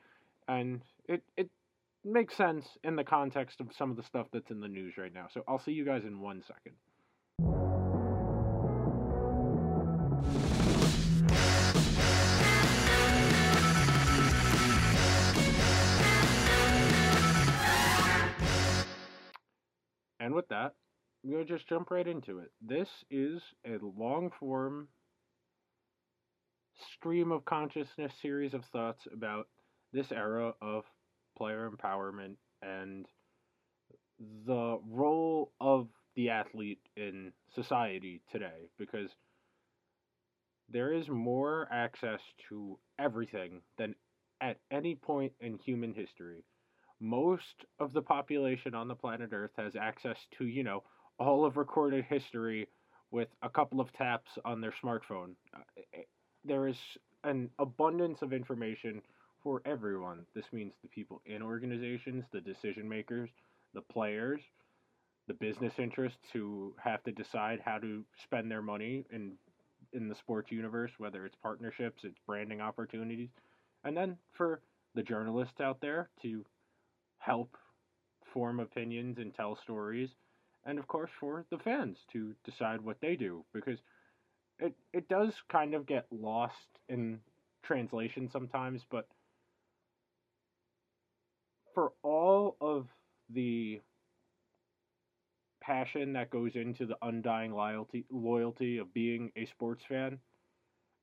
And 0.48 0.82
it, 1.08 1.24
it 1.38 1.50
makes 2.03 2.36
sense 2.36 2.65
in 2.84 2.96
the 2.96 3.03
context 3.03 3.60
of 3.60 3.67
some 3.77 3.91
of 3.91 3.98
the 3.98 4.03
stuff 4.03 4.27
that's 4.34 4.50
in 4.51 4.60
the 4.60 4.67
news 4.67 4.93
right 4.98 5.13
now. 5.13 5.27
So 5.31 5.43
I'll 5.48 5.60
see 5.60 5.72
you 5.72 5.86
guys 5.86 6.03
in 6.05 6.20
one 6.20 6.41
second. 6.41 6.75
And 20.20 20.36
with 20.36 20.48
that, 20.50 20.75
we'll 21.24 21.43
just 21.43 21.67
jump 21.67 21.89
right 21.89 22.08
into 22.08 22.39
it. 22.39 22.51
This 22.62 22.88
is 23.10 23.41
a 23.65 23.77
long 23.81 24.31
form 24.39 24.88
stream 26.93 27.31
of 27.31 27.43
consciousness 27.46 28.13
series 28.22 28.53
of 28.53 28.63
thoughts 28.65 29.08
about 29.12 29.48
this 29.93 30.12
era 30.12 30.53
of 30.62 30.84
player 31.38 31.70
empowerment 31.70 32.36
and 32.62 33.06
the 34.46 34.80
role 34.90 35.52
of 35.60 35.88
the 36.16 36.30
athlete 36.30 36.80
in 36.98 37.32
society 37.56 38.22
today 38.32 38.70
because 38.78 39.10
there 40.70 40.94
is 40.94 41.10
more 41.10 41.68
access 41.72 42.20
to 42.50 42.78
everything 43.00 43.62
than 43.78 43.96
at 44.42 44.58
any 44.72 44.96
point 44.96 45.32
in 45.40 45.58
human 45.58 45.94
history 45.94 46.44
most 47.02 47.66
of 47.80 47.92
the 47.94 48.02
population 48.02 48.76
on 48.76 48.88
the 48.88 48.96
planet 48.96 49.32
Earth 49.34 49.52
has 49.58 49.76
access 49.76 50.18
to, 50.38 50.46
you 50.46 50.64
know, 50.64 50.84
all 51.20 51.44
of 51.46 51.58
recorded 51.58 52.06
history 52.06 52.68
with 53.10 53.28
a 53.42 53.50
couple 53.50 53.82
of 53.82 53.92
taps 53.94 54.32
on 54.46 54.62
their 54.62 54.74
smartphone. 54.84 55.34
Uh, 55.54 55.60
eh, 55.96 56.04
there 56.46 56.68
is 56.68 56.78
an 57.24 57.50
abundance 57.60 58.22
of 58.22 58.34
information 58.34 59.02
for 59.43 59.62
everyone. 59.65 60.25
This 60.36 60.45
means 60.51 60.74
the 60.81 60.89
people 60.89 61.21
in 61.25 61.41
organizations, 61.41 62.25
the 62.31 62.41
decision 62.41 62.88
makers, 62.88 63.29
the 63.74 63.81
players, 63.81 64.41
the 65.27 65.33
business 65.33 65.79
interests 65.79 66.29
who 66.33 66.75
have 66.83 67.03
to 67.03 67.12
decide 67.12 67.62
how 67.63 67.77
to 67.79 68.03
spend 68.24 68.51
their 68.51 68.62
money 68.62 69.05
in 69.12 69.38
in 69.93 70.07
the 70.07 70.15
sports 70.15 70.51
universe, 70.51 70.91
whether 71.00 71.25
it's 71.25 71.36
partnerships, 71.36 72.03
it's 72.03 72.19
branding 72.25 72.62
opportunities, 72.62 73.29
and 73.83 73.98
then 73.98 74.17
for 74.31 74.62
the 74.95 75.03
journalists 75.03 75.60
out 75.60 75.81
there 75.81 76.10
to 76.21 76.45
help 77.19 77.57
form 78.33 78.60
opinions 78.60 79.17
and 79.17 79.33
tell 79.33 79.55
stories, 79.55 80.10
and 80.65 80.79
of 80.79 80.88
course 80.88 81.12
for 81.19 81.45
the 81.50 81.57
fans 81.60 81.98
to 82.12 82.33
decide 82.45 82.81
what 82.81 82.98
they 83.01 83.15
do 83.15 83.43
because 83.53 83.79
it 84.60 84.74
it 84.93 85.07
does 85.10 85.33
kind 85.51 85.74
of 85.74 85.86
get 85.86 86.05
lost 86.12 86.79
in 86.89 87.19
translation 87.63 88.29
sometimes, 88.29 88.86
but 88.89 89.07
for 91.74 91.94
all 92.04 92.58
of 92.62 92.88
the 93.30 93.82
passion 95.62 96.13
that 96.13 96.30
goes 96.30 96.56
into 96.56 96.86
the 96.86 96.98
undying 97.04 97.51
loyalty 97.54 98.06
loyalty 98.10 98.80
of 98.80 98.94
being 98.94 99.32
a 99.36 99.46
sports 99.46 99.84
fan, 99.88 100.20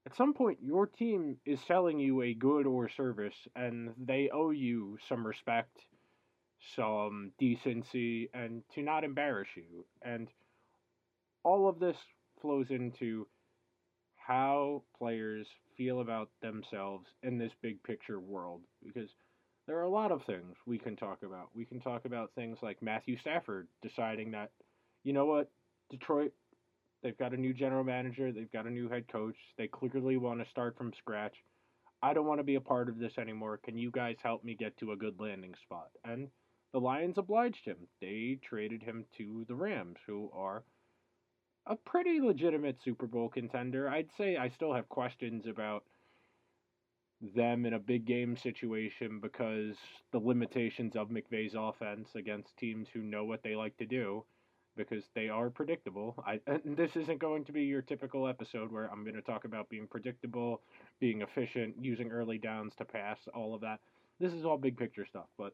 at 0.07 0.17
some 0.17 0.35
point 0.35 0.59
your 0.63 0.87
team 0.87 1.37
is 1.47 1.61
selling 1.67 1.99
you 1.99 2.23
a 2.23 2.35
good 2.35 2.67
or 2.67 2.89
service 2.89 3.37
and 3.55 3.95
they 3.99 4.29
owe 4.33 4.51
you 4.51 4.99
some 5.09 5.27
respect, 5.27 5.87
some 6.77 7.33
decency 7.39 8.29
and 8.35 8.63
to 8.75 8.83
not 8.83 9.05
embarrass 9.05 9.49
you. 9.55 9.85
And 10.03 10.29
all 11.45 11.69
of 11.69 11.79
this 11.79 11.97
flows 12.41 12.71
into 12.71 13.27
how 14.17 14.83
players 14.99 15.47
feel 15.77 16.01
about 16.01 16.29
themselves 16.43 17.07
in 17.23 17.39
this 17.39 17.53
big 17.63 17.83
picture 17.83 18.21
world 18.21 18.61
because 18.85 19.09
there 19.69 19.77
are 19.77 19.83
a 19.83 19.89
lot 19.89 20.11
of 20.11 20.23
things 20.25 20.57
we 20.67 20.79
can 20.79 20.97
talk 20.97 21.23
about. 21.23 21.51
We 21.55 21.67
can 21.67 21.79
talk 21.79 22.07
about 22.07 22.31
things 22.35 22.57
like 22.63 22.83
Matthew 22.83 23.19
Stafford 23.19 23.69
deciding 23.83 24.31
that, 24.31 24.51
you 25.05 25.13
know 25.13 25.27
what, 25.27 25.51
Detroit, 25.91 26.33
they've 27.03 27.19
got 27.19 27.35
a 27.35 27.37
new 27.37 27.53
general 27.53 27.85
manager, 27.85 28.33
they've 28.33 28.51
got 28.51 28.67
a 28.67 28.71
new 28.71 28.89
head 28.89 29.05
coach, 29.13 29.37
they 29.59 29.69
clearly 29.69 30.17
want 30.17 30.41
to 30.41 30.51
start 30.51 30.77
from 30.79 30.93
scratch. 30.99 31.35
I 32.03 32.15
don't 32.15 32.27
want 32.27 32.41
to 32.41 32.45
be 32.45 32.55
a 32.55 32.61
part 32.63 32.89
of 32.89 32.99
this 32.99 33.13
anymore. 33.19 33.61
Can 33.63 33.77
you 33.77 33.91
guys 33.91 34.17
help 34.23 34.43
me 34.43 34.57
get 34.59 34.75
to 34.79 34.93
a 34.93 34.97
good 34.97 35.21
landing 35.21 35.55
spot? 35.65 35.91
And 36.03 36.29
the 36.73 36.81
Lions 36.81 37.19
obliged 37.19 37.65
him. 37.65 37.77
They 38.01 38.39
traded 38.49 38.83
him 38.83 39.05
to 39.19 39.45
the 39.49 39.55
Rams, 39.55 39.99
who 40.07 40.31
are 40.33 40.63
a 41.67 41.77
pretty 41.77 42.21
legitimate 42.23 42.77
Super 42.85 43.07
Bowl 43.07 43.29
contender. 43.29 43.87
I'd 43.91 44.09
say 44.17 44.39
I 44.39 44.51
still 44.57 44.73
have 44.73 44.89
questions 44.89 45.45
about 45.47 45.85
them 47.21 47.67
in 47.67 47.75
a 47.75 47.79
big 47.79 48.05
game 48.05 48.37
situation 48.37 49.19
because 49.21 49.77
the 50.13 50.19
limitations 50.19 50.95
of 50.97 51.09
McVay's 51.09 51.55
offense 51.59 52.11
against 52.15 52.57
teams 52.57 52.89
who 52.93 53.01
know 53.01 53.25
what 53.25 53.43
they 53.43 53.57
like 53.57 53.77
to 53.79 53.87
do 53.87 54.25
because 54.77 55.05
they 55.15 55.29
are 55.29 55.51
predictable. 55.51 56.15
I 56.25 56.41
this 56.65 56.97
isn't 56.97 57.19
going 57.19 57.45
to 57.47 57.53
be 57.53 57.65
your 57.65 57.83
typical 57.83 58.29
episode 58.29 58.73
where 58.73 58.91
I'm 58.91 59.03
going 59.03 59.17
to 59.17 59.23
talk 59.23 59.45
about 59.45 59.69
being 59.69 59.89
predictable, 59.89 60.63
being 61.01 61.23
efficient, 61.23 61.75
using 61.81 62.13
early 62.13 62.39
downs 62.39 62.75
to 62.79 62.85
pass, 62.85 63.19
all 63.35 63.55
of 63.55 63.61
that. 63.63 63.81
This 64.21 64.33
is 64.33 64.45
all 64.45 64.57
big 64.57 64.77
picture 64.77 65.05
stuff, 65.05 65.27
but 65.37 65.53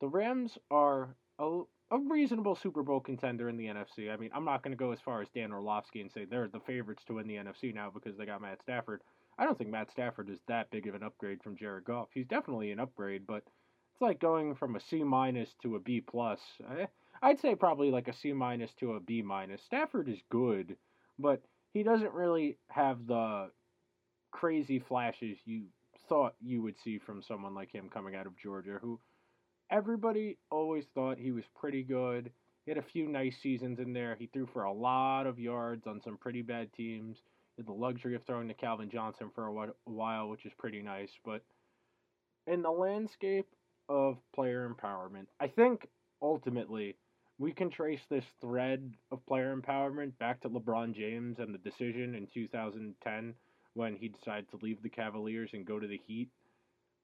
the 0.00 0.08
Rams 0.08 0.58
are 0.70 1.14
a, 1.38 1.62
a 1.90 1.98
reasonable 1.98 2.54
Super 2.54 2.82
Bowl 2.82 3.00
contender 3.00 3.48
in 3.48 3.56
the 3.56 3.66
NFC. 3.66 4.12
I 4.12 4.16
mean, 4.16 4.30
I'm 4.34 4.44
not 4.44 4.62
going 4.62 4.72
to 4.72 4.82
go 4.82 4.92
as 4.92 5.00
far 5.00 5.22
as 5.22 5.28
Dan 5.34 5.52
Orlovsky 5.52 6.00
and 6.00 6.10
say 6.10 6.24
they're 6.24 6.48
the 6.48 6.60
favorites 6.60 7.04
to 7.06 7.14
win 7.14 7.26
the 7.26 7.36
NFC 7.36 7.74
now 7.74 7.90
because 7.92 8.16
they 8.16 8.26
got 8.26 8.42
Matt 8.42 8.60
Stafford. 8.62 9.00
I 9.38 9.44
don't 9.44 9.56
think 9.56 9.70
Matt 9.70 9.90
Stafford 9.90 10.28
is 10.30 10.38
that 10.48 10.70
big 10.70 10.86
of 10.86 10.94
an 10.94 11.02
upgrade 11.02 11.42
from 11.42 11.56
Jared 11.56 11.84
Goff. 11.84 12.08
He's 12.12 12.26
definitely 12.26 12.70
an 12.70 12.80
upgrade, 12.80 13.26
but 13.26 13.42
it's 13.92 14.00
like 14.00 14.20
going 14.20 14.54
from 14.54 14.76
a 14.76 14.80
C 14.80 15.02
minus 15.02 15.50
to 15.62 15.76
a 15.76 15.80
B 15.80 16.00
plus. 16.00 16.40
I'd 17.22 17.40
say 17.40 17.54
probably 17.54 17.90
like 17.90 18.08
a 18.08 18.16
C 18.16 18.32
minus 18.32 18.72
to 18.80 18.92
a 18.92 19.00
B 19.00 19.22
minus. 19.22 19.62
Stafford 19.62 20.08
is 20.08 20.20
good, 20.30 20.76
but 21.18 21.42
he 21.72 21.82
doesn't 21.82 22.12
really 22.12 22.58
have 22.68 23.06
the 23.06 23.50
crazy 24.30 24.78
flashes 24.78 25.38
you 25.44 25.64
thought 26.08 26.34
you 26.40 26.62
would 26.62 26.78
see 26.82 26.98
from 26.98 27.22
someone 27.22 27.54
like 27.54 27.72
him 27.72 27.88
coming 27.88 28.14
out 28.14 28.26
of 28.26 28.36
Georgia, 28.36 28.78
who 28.80 28.98
everybody 29.70 30.36
always 30.50 30.84
thought 30.94 31.18
he 31.18 31.32
was 31.32 31.44
pretty 31.54 31.82
good. 31.82 32.30
He 32.64 32.70
had 32.70 32.78
a 32.78 32.82
few 32.82 33.08
nice 33.08 33.36
seasons 33.42 33.78
in 33.78 33.92
there. 33.92 34.14
He 34.18 34.26
threw 34.26 34.46
for 34.52 34.64
a 34.64 34.72
lot 34.72 35.26
of 35.26 35.38
yards 35.38 35.86
on 35.86 36.00
some 36.02 36.16
pretty 36.16 36.42
bad 36.42 36.72
teams 36.74 37.18
the 37.58 37.72
luxury 37.72 38.14
of 38.14 38.22
throwing 38.24 38.48
to 38.48 38.54
Calvin 38.54 38.90
Johnson 38.90 39.30
for 39.34 39.46
a 39.46 39.72
while, 39.84 40.28
which 40.28 40.46
is 40.46 40.52
pretty 40.58 40.82
nice. 40.82 41.10
But 41.24 41.42
in 42.46 42.62
the 42.62 42.70
landscape 42.70 43.48
of 43.88 44.18
player 44.34 44.68
empowerment, 44.68 45.26
I 45.40 45.48
think 45.48 45.86
ultimately 46.20 46.96
we 47.38 47.52
can 47.52 47.70
trace 47.70 48.00
this 48.08 48.24
thread 48.40 48.92
of 49.10 49.24
player 49.26 49.56
empowerment 49.56 50.16
back 50.18 50.40
to 50.40 50.48
LeBron 50.48 50.94
James 50.94 51.38
and 51.38 51.52
the 51.52 51.58
decision 51.58 52.14
in 52.14 52.26
2010 52.32 53.34
when 53.74 53.96
he 53.96 54.08
decided 54.08 54.50
to 54.50 54.58
leave 54.62 54.82
the 54.82 54.88
Cavaliers 54.88 55.50
and 55.52 55.66
go 55.66 55.80
to 55.80 55.86
the 55.86 56.00
Heat. 56.06 56.28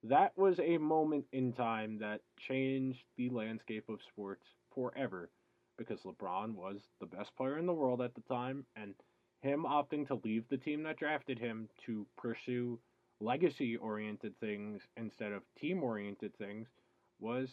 That 0.05 0.37
was 0.37 0.61
a 0.61 0.78
moment 0.78 1.25
in 1.33 1.52
time 1.52 1.99
that 1.99 2.21
changed 2.38 3.02
the 3.17 3.31
landscape 3.31 3.88
of 3.88 3.99
sports 4.12 4.45
forever 4.75 5.28
because 5.76 6.00
LeBron 6.02 6.55
was 6.55 6.76
the 7.00 7.07
best 7.07 7.35
player 7.37 7.59
in 7.59 7.67
the 7.67 7.73
world 7.73 8.00
at 8.00 8.14
the 8.14 8.21
time 8.23 8.64
and 8.76 8.95
him 9.40 9.64
opting 9.68 10.07
to 10.09 10.21
leave 10.25 10.45
the 10.49 10.57
team 10.57 10.83
that 10.83 10.99
drafted 10.99 11.38
him 11.38 11.68
to 11.87 12.07
pursue 12.16 12.78
legacy 13.21 13.76
oriented 13.76 14.38
things 14.40 14.83
instead 14.97 15.33
of 15.33 15.42
team 15.61 15.83
oriented 15.83 16.37
things 16.38 16.68
was 17.21 17.49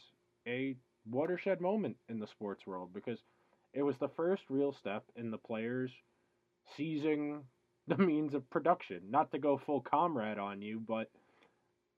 a 0.47 0.75
watershed 1.09 1.61
moment 1.61 1.95
in 2.09 2.19
the 2.19 2.27
sports 2.27 2.65
world 2.65 2.89
because 2.93 3.19
it 3.73 3.83
was 3.83 3.97
the 3.97 4.09
first 4.09 4.43
real 4.49 4.73
step 4.73 5.03
in 5.15 5.31
the 5.31 5.37
players 5.37 5.91
seizing 6.77 7.43
the 7.87 7.97
means 7.97 8.33
of 8.33 8.49
production. 8.49 9.01
Not 9.09 9.31
to 9.31 9.37
go 9.37 9.61
full 9.63 9.81
comrade 9.81 10.39
on 10.39 10.61
you, 10.61 10.81
but 10.87 11.11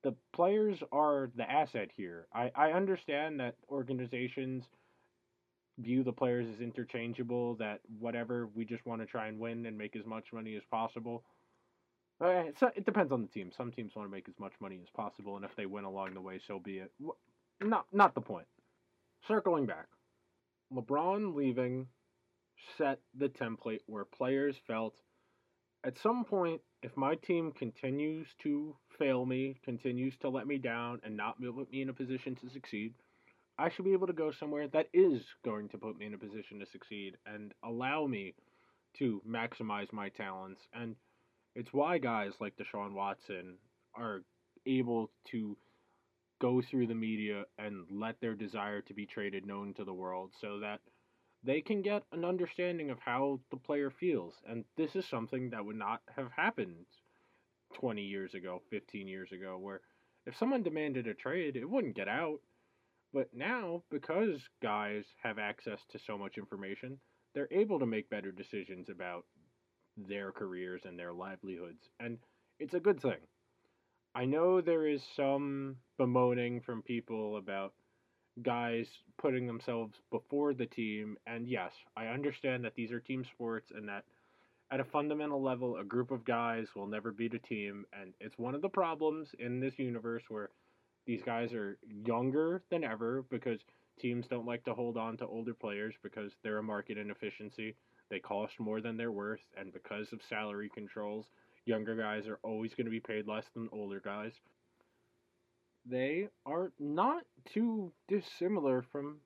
the 0.03 0.13
players 0.33 0.77
are 0.91 1.29
the 1.35 1.49
asset 1.49 1.89
here. 1.95 2.27
I, 2.33 2.51
I 2.55 2.71
understand 2.71 3.39
that 3.39 3.55
organizations 3.69 4.63
view 5.79 6.03
the 6.03 6.11
players 6.11 6.47
as 6.53 6.61
interchangeable, 6.61 7.55
that 7.55 7.79
whatever, 7.99 8.47
we 8.55 8.65
just 8.65 8.85
want 8.85 9.01
to 9.01 9.07
try 9.07 9.27
and 9.27 9.39
win 9.39 9.65
and 9.65 9.77
make 9.77 9.95
as 9.95 10.05
much 10.05 10.25
money 10.33 10.55
as 10.55 10.63
possible. 10.71 11.23
Uh, 12.19 12.45
so 12.59 12.69
it 12.75 12.85
depends 12.85 13.11
on 13.11 13.21
the 13.21 13.27
team. 13.27 13.51
Some 13.55 13.71
teams 13.71 13.95
want 13.95 14.07
to 14.07 14.11
make 14.11 14.27
as 14.27 14.39
much 14.39 14.53
money 14.59 14.79
as 14.81 14.89
possible, 14.95 15.35
and 15.35 15.45
if 15.45 15.55
they 15.55 15.65
win 15.65 15.83
along 15.83 16.13
the 16.13 16.21
way, 16.21 16.39
so 16.47 16.59
be 16.59 16.79
it. 16.79 16.91
Not, 17.61 17.85
not 17.91 18.15
the 18.15 18.21
point. 18.21 18.47
Circling 19.27 19.65
back, 19.65 19.87
LeBron 20.73 21.35
leaving 21.35 21.87
set 22.77 22.99
the 23.15 23.29
template 23.29 23.81
where 23.85 24.05
players 24.05 24.55
felt 24.65 24.95
at 25.83 25.97
some 25.99 26.25
point, 26.25 26.61
if 26.81 26.95
my 26.97 27.15
team 27.15 27.51
continues 27.51 28.27
to 28.39 28.75
fail 28.99 29.25
me, 29.25 29.55
continues 29.63 30.17
to 30.17 30.29
let 30.29 30.47
me 30.47 30.57
down, 30.57 30.99
and 31.03 31.15
not 31.15 31.41
put 31.41 31.71
me 31.71 31.81
in 31.81 31.89
a 31.89 31.93
position 31.93 32.35
to 32.35 32.49
succeed, 32.49 32.93
I 33.59 33.69
should 33.69 33.85
be 33.85 33.93
able 33.93 34.07
to 34.07 34.13
go 34.13 34.31
somewhere 34.31 34.67
that 34.67 34.87
is 34.93 35.23
going 35.43 35.69
to 35.69 35.77
put 35.77 35.97
me 35.97 36.05
in 36.05 36.13
a 36.13 36.17
position 36.17 36.59
to 36.59 36.65
succeed 36.65 37.17
and 37.25 37.53
allow 37.63 38.05
me 38.05 38.35
to 38.99 39.21
maximize 39.27 39.91
my 39.91 40.09
talents. 40.09 40.61
And 40.73 40.95
it's 41.55 41.73
why 41.73 41.97
guys 41.97 42.33
like 42.39 42.53
Deshaun 42.55 42.93
Watson 42.93 43.55
are 43.95 44.21
able 44.65 45.09
to 45.31 45.57
go 46.39 46.61
through 46.61 46.85
the 46.85 46.95
media 46.95 47.45
and 47.57 47.85
let 47.89 48.21
their 48.21 48.35
desire 48.35 48.81
to 48.81 48.93
be 48.93 49.07
traded 49.07 49.45
known 49.45 49.73
to 49.73 49.83
the 49.83 49.93
world 49.93 50.31
so 50.39 50.59
that 50.59 50.79
they 51.43 51.61
can 51.61 51.81
get 51.81 52.03
an 52.11 52.23
understanding 52.23 52.91
of 52.91 52.99
how 52.99 53.39
the 53.49 53.57
player 53.57 53.89
feels. 53.89 54.35
And 54.47 54.65
this 54.75 54.95
is 54.95 55.05
something 55.07 55.49
that 55.49 55.65
would 55.65 55.75
not 55.75 56.01
have 56.15 56.29
happened 56.35 56.85
20 57.73 58.01
years 58.03 58.33
ago, 58.35 58.61
15 58.69 59.07
years 59.07 59.31
ago, 59.31 59.57
where 59.59 59.81
if 60.27 60.37
someone 60.37 60.61
demanded 60.61 61.07
a 61.07 61.13
trade, 61.13 61.55
it 61.55 61.67
wouldn't 61.69 61.95
get 61.95 62.07
out 62.07 62.39
but 63.13 63.29
now, 63.33 63.83
because 63.89 64.41
guys 64.61 65.03
have 65.23 65.39
access 65.39 65.79
to 65.91 65.99
so 66.05 66.17
much 66.17 66.37
information, 66.37 66.99
they're 67.33 67.47
able 67.51 67.79
to 67.79 67.85
make 67.85 68.09
better 68.09 68.31
decisions 68.31 68.89
about 68.89 69.25
their 69.95 70.31
careers 70.31 70.81
and 70.85 70.97
their 70.97 71.13
livelihoods. 71.13 71.89
And 71.99 72.17
it's 72.59 72.73
a 72.73 72.79
good 72.79 73.01
thing. 73.01 73.17
I 74.15 74.25
know 74.25 74.61
there 74.61 74.87
is 74.87 75.01
some 75.15 75.77
bemoaning 75.97 76.61
from 76.61 76.81
people 76.81 77.37
about 77.37 77.73
guys 78.43 78.87
putting 79.19 79.47
themselves 79.47 79.93
before 80.11 80.53
the 80.53 80.65
team. 80.65 81.17
And 81.25 81.47
yes, 81.47 81.71
I 81.95 82.07
understand 82.07 82.63
that 82.65 82.75
these 82.75 82.91
are 82.91 82.99
team 82.99 83.25
sports 83.33 83.71
and 83.75 83.87
that 83.89 84.03
at 84.71 84.79
a 84.79 84.85
fundamental 84.85 85.41
level, 85.41 85.77
a 85.77 85.83
group 85.83 86.11
of 86.11 86.25
guys 86.25 86.67
will 86.75 86.87
never 86.87 87.11
beat 87.11 87.33
a 87.33 87.39
team. 87.39 87.85
And 87.99 88.13
it's 88.19 88.37
one 88.37 88.55
of 88.55 88.61
the 88.61 88.69
problems 88.69 89.29
in 89.39 89.59
this 89.59 89.73
universe 89.77 90.23
where 90.29 90.49
these 91.07 91.23
guys 91.23 91.53
are 91.53 91.79
younger 92.05 92.61
than 92.69 92.83
ever 92.83 93.23
because 93.31 93.61
teams 93.99 94.27
don't 94.27 94.45
like 94.45 94.63
to 94.65 94.73
hold 94.73 94.97
on 94.97 95.17
to 95.17 95.25
older 95.25 95.53
players 95.53 95.95
because 96.03 96.33
they're 96.43 96.59
a 96.59 96.63
market 96.63 96.97
inefficiency. 96.97 97.75
They 98.11 98.19
cost 98.19 98.59
more 98.59 98.81
than 98.81 98.97
they're 98.97 99.11
worth, 99.11 99.41
and 99.57 99.73
because 99.73 100.13
of 100.13 100.21
salary 100.29 100.69
controls, 100.73 101.25
younger 101.65 101.95
guys 101.95 102.27
are 102.27 102.39
always 102.43 102.73
going 102.75 102.85
to 102.85 102.91
be 102.91 102.99
paid 102.99 103.27
less 103.27 103.45
than 103.53 103.69
older 103.71 104.01
guys. 104.03 104.33
They 105.85 106.27
are 106.45 106.71
not 106.79 107.23
too 107.53 107.91
dissimilar 108.07 108.83
from, 108.91 109.17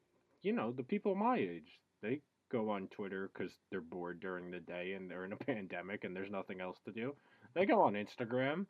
you 0.44 0.54
know, 0.54 0.72
the 0.72 0.84
people 0.84 1.16
my 1.16 1.38
age. 1.38 1.80
They 2.02 2.22
go 2.52 2.70
on 2.70 2.88
Twitter 2.88 3.32
because 3.34 3.54
they're 3.72 3.82
bored 3.82 4.20
during 4.20 4.52
the 4.52 4.60
day 4.60 4.94
and 4.94 5.10
they're 5.10 5.26
in 5.26 5.34
a 5.34 5.38
pandemic 5.46 6.04
and 6.04 6.16
there's 6.16 6.32
nothing 6.32 6.62
else 6.62 6.78
to 6.86 6.92
do. 6.92 7.16
They 7.54 7.66
go 7.66 7.82
on 7.82 7.94
Instagram. 7.94 8.66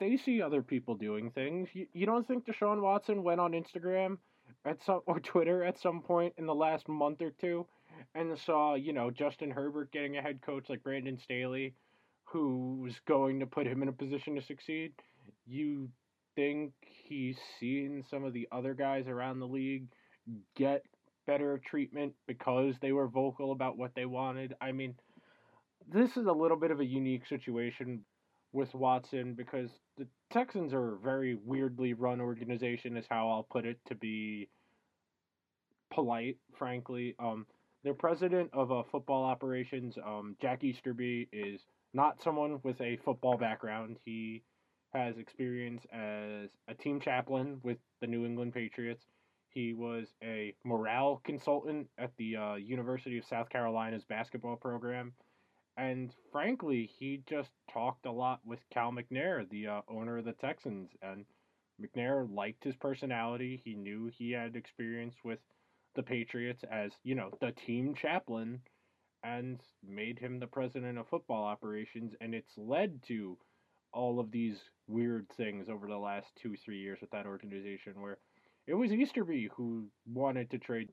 They 0.00 0.16
see 0.16 0.42
other 0.42 0.62
people 0.62 0.94
doing 0.94 1.30
things. 1.30 1.68
You, 1.72 1.86
you 1.92 2.06
don't 2.06 2.26
think 2.26 2.46
Deshaun 2.46 2.80
Watson 2.80 3.22
went 3.22 3.40
on 3.40 3.52
Instagram 3.52 4.18
at 4.64 4.82
some 4.82 5.00
or 5.06 5.20
Twitter 5.20 5.62
at 5.64 5.78
some 5.78 6.02
point 6.02 6.34
in 6.36 6.46
the 6.46 6.54
last 6.54 6.88
month 6.88 7.22
or 7.22 7.30
two 7.30 7.66
and 8.14 8.36
saw, 8.38 8.74
you 8.74 8.92
know, 8.92 9.10
Justin 9.10 9.50
Herbert 9.50 9.92
getting 9.92 10.16
a 10.16 10.22
head 10.22 10.40
coach 10.42 10.68
like 10.68 10.82
Brandon 10.82 11.18
Staley 11.18 11.74
who's 12.32 12.98
going 13.06 13.38
to 13.40 13.46
put 13.46 13.66
him 13.66 13.82
in 13.82 13.88
a 13.88 13.92
position 13.92 14.34
to 14.34 14.42
succeed, 14.42 14.92
you 15.46 15.88
think 16.34 16.72
he's 16.80 17.36
seen 17.60 18.02
some 18.08 18.24
of 18.24 18.32
the 18.32 18.48
other 18.50 18.72
guys 18.72 19.06
around 19.06 19.38
the 19.38 19.46
league 19.46 19.86
get 20.56 20.82
better 21.26 21.60
treatment 21.64 22.14
because 22.26 22.74
they 22.80 22.92
were 22.92 23.06
vocal 23.06 23.52
about 23.52 23.76
what 23.76 23.94
they 23.94 24.06
wanted. 24.06 24.54
I 24.62 24.72
mean, 24.72 24.94
this 25.90 26.16
is 26.16 26.26
a 26.26 26.32
little 26.32 26.56
bit 26.56 26.70
of 26.70 26.80
a 26.80 26.84
unique 26.84 27.26
situation 27.26 28.04
with 28.52 28.74
Watson 28.74 29.34
because 29.34 29.70
the 29.96 30.06
Texans 30.30 30.72
are 30.72 30.94
a 30.94 30.98
very 30.98 31.38
weirdly 31.44 31.94
run 31.94 32.20
organization, 32.20 32.96
is 32.96 33.06
how 33.08 33.28
I'll 33.28 33.46
put 33.50 33.64
it 33.64 33.78
to 33.88 33.94
be 33.94 34.48
polite, 35.92 36.38
frankly. 36.56 37.14
Um, 37.18 37.46
their 37.84 37.94
president 37.94 38.50
of 38.52 38.70
uh, 38.70 38.82
football 38.90 39.24
operations, 39.24 39.96
um, 40.04 40.36
Jack 40.40 40.62
Easterby, 40.62 41.28
is 41.32 41.60
not 41.94 42.22
someone 42.22 42.60
with 42.62 42.80
a 42.80 42.98
football 43.04 43.36
background. 43.36 43.96
He 44.04 44.42
has 44.92 45.16
experience 45.16 45.84
as 45.92 46.50
a 46.68 46.74
team 46.74 47.00
chaplain 47.00 47.58
with 47.62 47.78
the 48.00 48.06
New 48.06 48.24
England 48.24 48.52
Patriots. 48.52 49.04
He 49.48 49.74
was 49.74 50.06
a 50.22 50.54
morale 50.64 51.20
consultant 51.24 51.88
at 51.98 52.10
the 52.16 52.36
uh, 52.36 52.54
University 52.54 53.18
of 53.18 53.24
South 53.24 53.50
Carolina's 53.50 54.04
basketball 54.04 54.56
program. 54.56 55.12
And 55.76 56.12
frankly, 56.30 56.90
he 56.98 57.22
just 57.28 57.50
talked 57.72 58.06
a 58.06 58.12
lot 58.12 58.40
with 58.44 58.60
Cal 58.70 58.92
McNair, 58.92 59.48
the 59.48 59.66
uh, 59.68 59.80
owner 59.88 60.18
of 60.18 60.24
the 60.24 60.32
Texans. 60.32 60.90
And 61.00 61.24
McNair 61.80 62.28
liked 62.32 62.64
his 62.64 62.76
personality. 62.76 63.62
He 63.64 63.74
knew 63.74 64.10
he 64.12 64.32
had 64.32 64.54
experience 64.54 65.16
with 65.24 65.38
the 65.94 66.02
Patriots 66.02 66.62
as, 66.70 66.92
you 67.04 67.14
know, 67.14 67.30
the 67.40 67.52
team 67.52 67.94
chaplain 67.94 68.60
and 69.24 69.60
made 69.86 70.18
him 70.18 70.38
the 70.38 70.46
president 70.46 70.98
of 70.98 71.08
football 71.08 71.44
operations. 71.44 72.12
And 72.20 72.34
it's 72.34 72.52
led 72.56 73.02
to 73.08 73.38
all 73.92 74.20
of 74.20 74.30
these 74.30 74.58
weird 74.88 75.26
things 75.36 75.68
over 75.68 75.86
the 75.86 75.98
last 75.98 76.28
two, 76.36 76.56
three 76.56 76.80
years 76.80 76.98
with 77.00 77.10
that 77.10 77.26
organization 77.26 78.00
where 78.00 78.18
it 78.66 78.74
was 78.74 78.92
Easterby 78.92 79.48
who 79.54 79.86
wanted 80.06 80.50
to 80.50 80.58
trade 80.58 80.90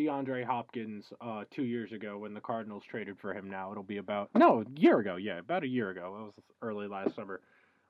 DeAndre 0.00 0.44
Hopkins 0.44 1.12
uh, 1.20 1.44
two 1.50 1.64
years 1.64 1.92
ago 1.92 2.18
when 2.18 2.32
the 2.34 2.40
Cardinals 2.40 2.82
traded 2.88 3.18
for 3.18 3.34
him. 3.34 3.50
Now 3.50 3.70
it'll 3.70 3.82
be 3.82 3.98
about 3.98 4.30
no 4.34 4.62
a 4.62 4.80
year 4.80 4.98
ago, 4.98 5.16
yeah, 5.16 5.38
about 5.38 5.64
a 5.64 5.68
year 5.68 5.90
ago. 5.90 6.16
It 6.18 6.22
was 6.22 6.44
early 6.62 6.88
last 6.88 7.14
summer, 7.14 7.40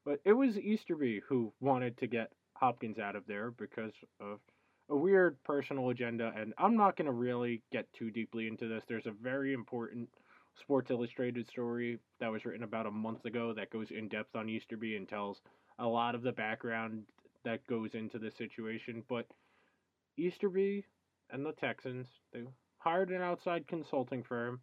but 0.05 0.21
it 0.25 0.33
was 0.33 0.59
Easterby 0.59 1.23
who 1.29 1.53
wanted 1.61 1.97
to 1.99 2.07
get 2.07 2.33
Hopkins 2.55 2.99
out 2.99 3.17
of 3.17 3.27
there 3.27 3.53
because 3.53 3.93
of 4.21 4.41
a 4.89 4.97
weird 4.97 5.37
personal 5.45 5.91
agenda. 5.91 6.33
And 6.37 6.53
I'm 6.59 6.77
not 6.77 6.97
going 6.97 7.07
to 7.07 7.13
really 7.13 7.63
get 7.73 7.87
too 7.93 8.11
deeply 8.11 8.49
into 8.49 8.67
this. 8.67 8.85
There's 8.89 9.07
a 9.07 9.13
very 9.13 9.53
important 9.53 10.09
Sports 10.61 10.91
Illustrated 10.91 11.49
story 11.49 11.99
that 12.19 12.31
was 12.31 12.45
written 12.45 12.65
about 12.65 12.87
a 12.87 12.91
month 12.91 13.25
ago 13.25 13.55
that 13.55 13.71
goes 13.71 13.93
in 13.93 14.09
depth 14.09 14.35
on 14.35 14.49
Easterby 14.49 14.97
and 14.97 15.09
tells 15.09 15.41
a 15.79 15.87
lot 15.87 16.15
of 16.15 16.23
the 16.23 16.33
background 16.33 17.05
that 17.45 17.67
goes 17.69 17.95
into 17.95 18.19
the 18.19 18.31
situation. 18.33 19.05
But 19.09 19.27
Easterby 20.19 20.85
and 21.33 21.45
the 21.45 21.53
Texans, 21.53 22.07
they 22.33 22.45
hired 22.79 23.11
an 23.11 23.23
outside 23.23 23.67
consulting 23.69 24.23
firm 24.23 24.61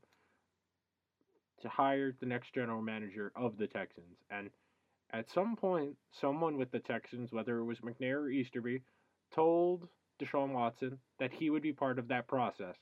to 1.62 1.69
hire 1.69 2.13
the 2.19 2.25
next 2.25 2.53
general 2.53 2.81
manager 2.81 3.31
of 3.36 3.57
the 3.57 3.67
Texans. 3.67 4.17
And 4.29 4.50
at 5.12 5.29
some 5.33 5.55
point, 5.55 5.95
someone 6.12 6.57
with 6.57 6.71
the 6.71 6.79
Texans, 6.79 7.31
whether 7.31 7.57
it 7.59 7.65
was 7.65 7.79
McNair 7.79 8.24
or 8.24 8.29
Easterby, 8.29 8.81
told 9.33 9.88
Deshaun 10.19 10.53
Watson 10.53 10.97
that 11.19 11.31
he 11.31 11.50
would 11.50 11.62
be 11.62 11.74
part 11.74 12.00
of 12.00 12.07
that 12.09 12.27
process. 12.27 12.75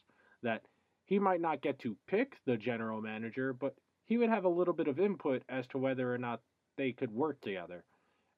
That 0.43 0.61
he 1.05 1.19
might 1.19 1.41
not 1.41 1.61
get 1.61 1.79
to 1.79 1.95
pick 2.07 2.37
the 2.45 2.57
general 2.57 3.01
manager, 3.01 3.53
but 3.53 3.75
he 4.05 4.17
would 4.17 4.29
have 4.29 4.45
a 4.45 4.49
little 4.49 4.73
bit 4.73 4.87
of 4.87 4.99
input 4.99 5.43
as 5.49 5.67
to 5.67 5.77
whether 5.77 6.13
or 6.13 6.17
not 6.17 6.41
they 6.77 6.91
could 6.91 7.11
work 7.11 7.39
together. 7.41 7.83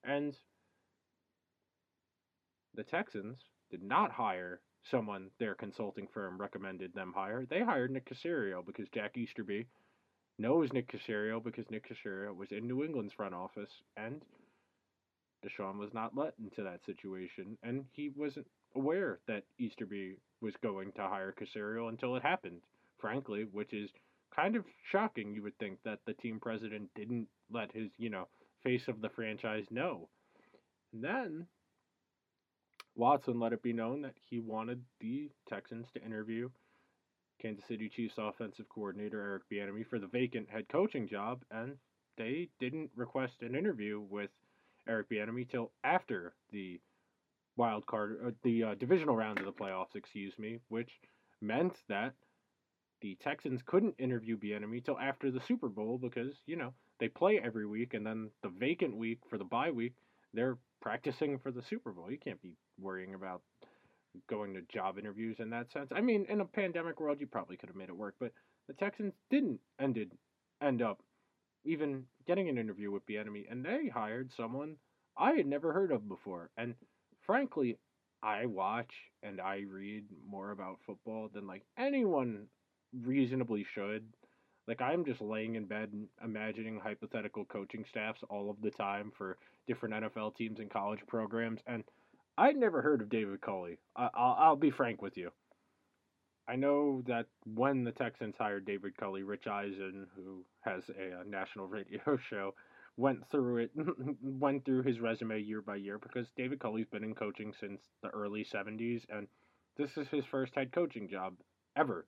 And 0.04 0.36
the 2.76 2.84
Texans 2.84 3.38
did 3.72 3.84
not 3.84 4.12
hire 4.12 4.62
someone 4.84 5.30
their 5.40 5.56
consulting 5.56 6.08
firm 6.14 6.40
recommended 6.40 6.94
them 6.94 7.14
hire. 7.16 7.46
They 7.50 7.62
hired 7.62 7.92
Nick 7.92 8.10
Caserio 8.10 8.66
because 8.66 8.88
Jack 8.94 9.18
Easterby 9.18 9.68
knows 10.40 10.72
Nick 10.72 10.92
Caserio 10.92 11.44
because 11.44 11.70
Nick 11.70 11.86
Caserio 11.90 12.36
was 12.36 12.52
in 12.52 12.68
New 12.68 12.84
England's 12.84 13.14
front 13.14 13.34
office 13.34 13.72
and 13.96 14.22
Deshaun 15.46 15.78
was 15.78 15.94
not 15.94 16.16
let 16.16 16.34
into 16.40 16.64
that 16.64 16.86
situation 16.86 17.58
and 17.64 17.86
he 17.92 18.12
wasn't 18.16 18.48
aware 18.76 19.20
that 19.28 19.44
Easterby 19.60 20.18
was 20.42 20.54
going 20.62 20.92
to 20.94 21.02
hire 21.02 21.34
Caserio 21.34 21.90
until 21.90 22.16
it 22.16 22.24
happened, 22.24 22.62
frankly, 23.00 23.46
which 23.52 23.74
is 23.74 23.90
kind 24.36 24.56
of 24.56 24.66
shocking. 24.92 25.34
You 25.34 25.44
would 25.44 25.58
think 25.58 25.80
that 25.84 26.00
the 26.06 26.14
team 26.14 26.40
president 26.40 26.90
didn't 26.96 27.28
let 27.52 27.72
his, 27.72 27.90
you 27.98 28.10
know, 28.10 28.28
face 28.64 28.88
of 28.88 29.02
the 29.02 29.10
franchise 29.10 29.66
know. 29.72 30.10
And 30.94 31.04
then 31.04 31.48
Watson 32.98 33.40
let 33.40 33.54
it 33.54 33.62
be 33.62 33.74
known 33.74 34.02
that 34.02 34.16
he 34.30 34.40
wanted 34.40 34.82
the 35.00 35.30
Texans 35.48 35.88
to 35.94 36.04
interview 36.04 36.50
Kansas 37.40 37.66
City 37.68 37.90
Chiefs 37.90 38.16
offensive 38.18 38.68
coordinator 38.70 39.22
Eric 39.22 39.44
Bieniemy 39.52 39.86
for 39.88 40.00
the 40.00 40.08
vacant 40.08 40.50
head 40.50 40.68
coaching 40.68 41.08
job, 41.08 41.44
and 41.52 41.78
they 42.18 42.50
didn't 42.60 42.90
request 42.96 43.42
an 43.42 43.56
interview 43.56 44.00
with 44.10 44.32
Eric 44.90 45.10
Bieniemy 45.10 45.48
till 45.48 45.72
after 45.84 46.34
the 46.52 46.80
wild 47.56 47.86
card, 47.86 48.18
uh, 48.26 48.32
the 48.44 48.64
uh, 48.64 48.76
divisional 48.76 49.16
round 49.16 49.38
of 49.40 49.46
the 49.46 49.52
playoffs, 49.52 49.96
excuse 49.96 50.34
me, 50.40 50.60
which 50.70 51.00
meant 51.40 51.78
that 51.90 52.14
the 53.02 53.16
Texans 53.22 53.62
couldn't 53.64 53.96
interview 54.00 54.38
Bieniemy 54.38 54.84
till 54.84 54.98
after 54.98 55.30
the 55.30 55.42
Super 55.42 55.70
Bowl 55.70 56.00
because 56.00 56.34
you 56.48 56.56
know 56.56 56.74
they 57.00 57.08
play 57.08 57.40
every 57.44 57.68
week, 57.68 57.94
and 57.94 58.04
then 58.04 58.32
the 58.42 58.50
vacant 58.50 58.96
week 58.96 59.20
for 59.30 59.38
the 59.38 59.44
bye 59.44 59.70
week, 59.70 59.94
they're 60.34 60.58
practicing 60.82 61.38
for 61.38 61.52
the 61.52 61.62
Super 61.62 61.92
Bowl. 61.92 62.10
You 62.10 62.18
can't 62.18 62.42
be 62.42 62.56
worrying 62.80 63.14
about 63.14 63.42
going 64.30 64.54
to 64.54 64.62
job 64.74 64.98
interviews 64.98 65.38
in 65.40 65.50
that 65.52 65.72
sense. 65.72 65.92
I 65.96 66.02
mean, 66.02 66.26
in 66.30 66.42
a 66.42 66.46
pandemic 66.46 67.00
world, 67.00 67.18
you 67.20 67.28
probably 67.28 67.58
could 67.58 67.70
have 67.70 67.76
made 67.76 67.90
it 67.90 67.98
work, 67.98 68.16
but 68.20 68.32
the 68.68 68.74
Texans 68.74 69.14
didn't 69.30 69.60
ended 69.80 70.12
end 70.62 70.82
up 70.82 71.00
even 71.66 72.04
getting 72.26 72.50
an 72.50 72.58
interview 72.58 72.92
with 72.92 73.06
Bieniemy, 73.06 73.52
and 73.52 73.64
they 73.64 73.90
hired 73.94 74.32
someone 74.36 74.76
I 75.18 75.34
had 75.34 75.46
never 75.46 75.74
heard 75.74 75.92
of 75.92 76.08
before, 76.08 76.50
and 76.58 76.76
frankly, 77.26 77.78
I 78.24 78.46
watch 78.46 78.92
and 79.22 79.40
I 79.40 79.64
read 79.70 80.06
more 80.28 80.52
about 80.52 80.80
football 80.86 81.30
than 81.32 81.46
like 81.46 81.64
anyone 81.78 82.48
reasonably 83.04 83.66
should. 83.76 84.06
Like 84.68 84.82
I'm 84.82 85.06
just 85.06 85.22
laying 85.22 85.56
in 85.56 85.66
bed 85.66 85.92
imagining 86.24 86.80
hypothetical 86.80 87.46
coaching 87.46 87.86
staffs 87.90 88.22
all 88.30 88.50
of 88.50 88.62
the 88.62 88.72
time 88.72 89.12
for 89.18 89.38
different 89.68 89.96
NFL 89.96 90.36
teams 90.36 90.60
and 90.60 90.70
college 90.70 91.00
programs, 91.08 91.62
and 91.68 91.84
I'd 92.38 92.56
never 92.56 92.82
heard 92.82 93.02
of 93.02 93.10
David 93.10 93.42
Culley. 93.42 93.78
I- 93.96 94.10
I'll, 94.14 94.36
I'll 94.40 94.56
be 94.56 94.72
frank 94.72 95.02
with 95.02 95.18
you. 95.18 95.32
I 96.48 96.56
know 96.56 97.02
that 97.08 97.26
when 97.46 97.84
the 97.84 97.92
Texans 97.92 98.36
hired 98.38 98.66
David 98.66 98.96
Culley, 98.96 99.24
Rich 99.24 99.48
Eisen, 99.48 100.08
who 100.16 100.46
has 100.62 100.84
a, 100.90 101.22
a 101.22 101.24
national 101.26 101.68
radio 101.68 102.18
show, 102.30 102.54
went 102.96 103.30
through 103.30 103.58
it, 103.58 103.72
went 104.22 104.64
through 104.66 104.84
his 104.84 105.00
resume 105.00 105.42
year 105.42 105.62
by 105.62 105.76
year 105.76 105.98
because 105.98 106.28
David 106.38 106.60
Culley's 106.60 106.88
been 106.88 107.04
in 107.04 107.16
coaching 107.16 107.54
since 107.60 107.82
the 108.02 108.10
early 108.10 108.46
70s, 108.46 109.04
and 109.10 109.28
this 109.78 109.98
is 109.98 110.08
his 110.08 110.26
first 110.26 110.56
head 110.56 110.72
coaching 110.72 111.08
job 111.10 111.36
ever. 111.76 112.06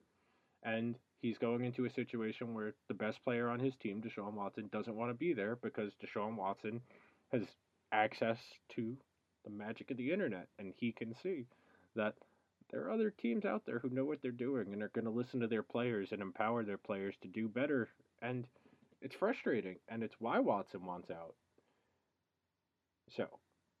And 0.62 0.96
he's 1.22 1.38
going 1.38 1.64
into 1.64 1.84
a 1.84 1.90
situation 1.90 2.54
where 2.54 2.74
the 2.88 2.94
best 2.94 3.22
player 3.24 3.48
on 3.48 3.60
his 3.60 3.74
team, 3.76 4.02
Deshaun 4.02 4.34
Watson, 4.34 4.68
doesn't 4.72 4.96
want 4.96 5.10
to 5.10 5.14
be 5.14 5.32
there 5.32 5.56
because 5.56 5.92
Deshaun 6.02 6.36
Watson 6.36 6.80
has 7.32 7.42
access 7.92 8.38
to 8.74 8.96
the 9.44 9.50
magic 9.50 9.90
of 9.90 9.96
the 9.96 10.12
internet, 10.12 10.48
and 10.58 10.72
he 10.76 10.92
can 10.92 11.14
see 11.22 11.46
that 11.96 12.14
there 12.70 12.82
are 12.82 12.90
other 12.90 13.10
teams 13.10 13.44
out 13.44 13.62
there 13.66 13.80
who 13.80 13.90
know 13.90 14.04
what 14.04 14.22
they're 14.22 14.30
doing 14.30 14.72
and 14.72 14.82
are 14.82 14.90
going 14.94 15.04
to 15.04 15.10
listen 15.10 15.40
to 15.40 15.48
their 15.48 15.62
players 15.62 16.12
and 16.12 16.22
empower 16.22 16.64
their 16.64 16.78
players 16.78 17.14
to 17.22 17.28
do 17.28 17.48
better. 17.48 17.88
And 18.22 18.46
it's 19.02 19.16
frustrating, 19.16 19.76
and 19.88 20.02
it's 20.02 20.14
why 20.20 20.38
Watson 20.38 20.84
wants 20.84 21.10
out. 21.10 21.34
So, 23.16 23.26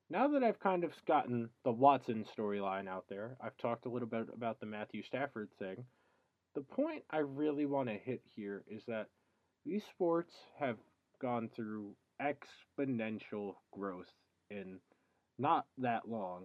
now 0.08 0.26
that 0.28 0.42
I've 0.42 0.58
kind 0.58 0.82
of 0.82 0.90
gotten 1.06 1.50
the 1.64 1.70
Watson 1.70 2.24
storyline 2.36 2.88
out 2.88 3.04
there, 3.08 3.36
I've 3.40 3.56
talked 3.58 3.86
a 3.86 3.90
little 3.90 4.08
bit 4.08 4.26
about 4.34 4.58
the 4.58 4.66
Matthew 4.66 5.02
Stafford 5.04 5.50
thing. 5.58 5.84
The 6.54 6.62
point 6.62 7.04
I 7.10 7.18
really 7.18 7.66
want 7.66 7.88
to 7.88 7.94
hit 7.94 8.22
here 8.34 8.64
is 8.68 8.82
that 8.88 9.06
these 9.64 9.84
sports 9.84 10.34
have 10.58 10.78
gone 11.20 11.48
through 11.54 11.94
exponential 12.20 13.54
growth 13.72 14.10
in 14.50 14.80
not 15.40 15.66
that 15.78 16.08
long. 16.08 16.44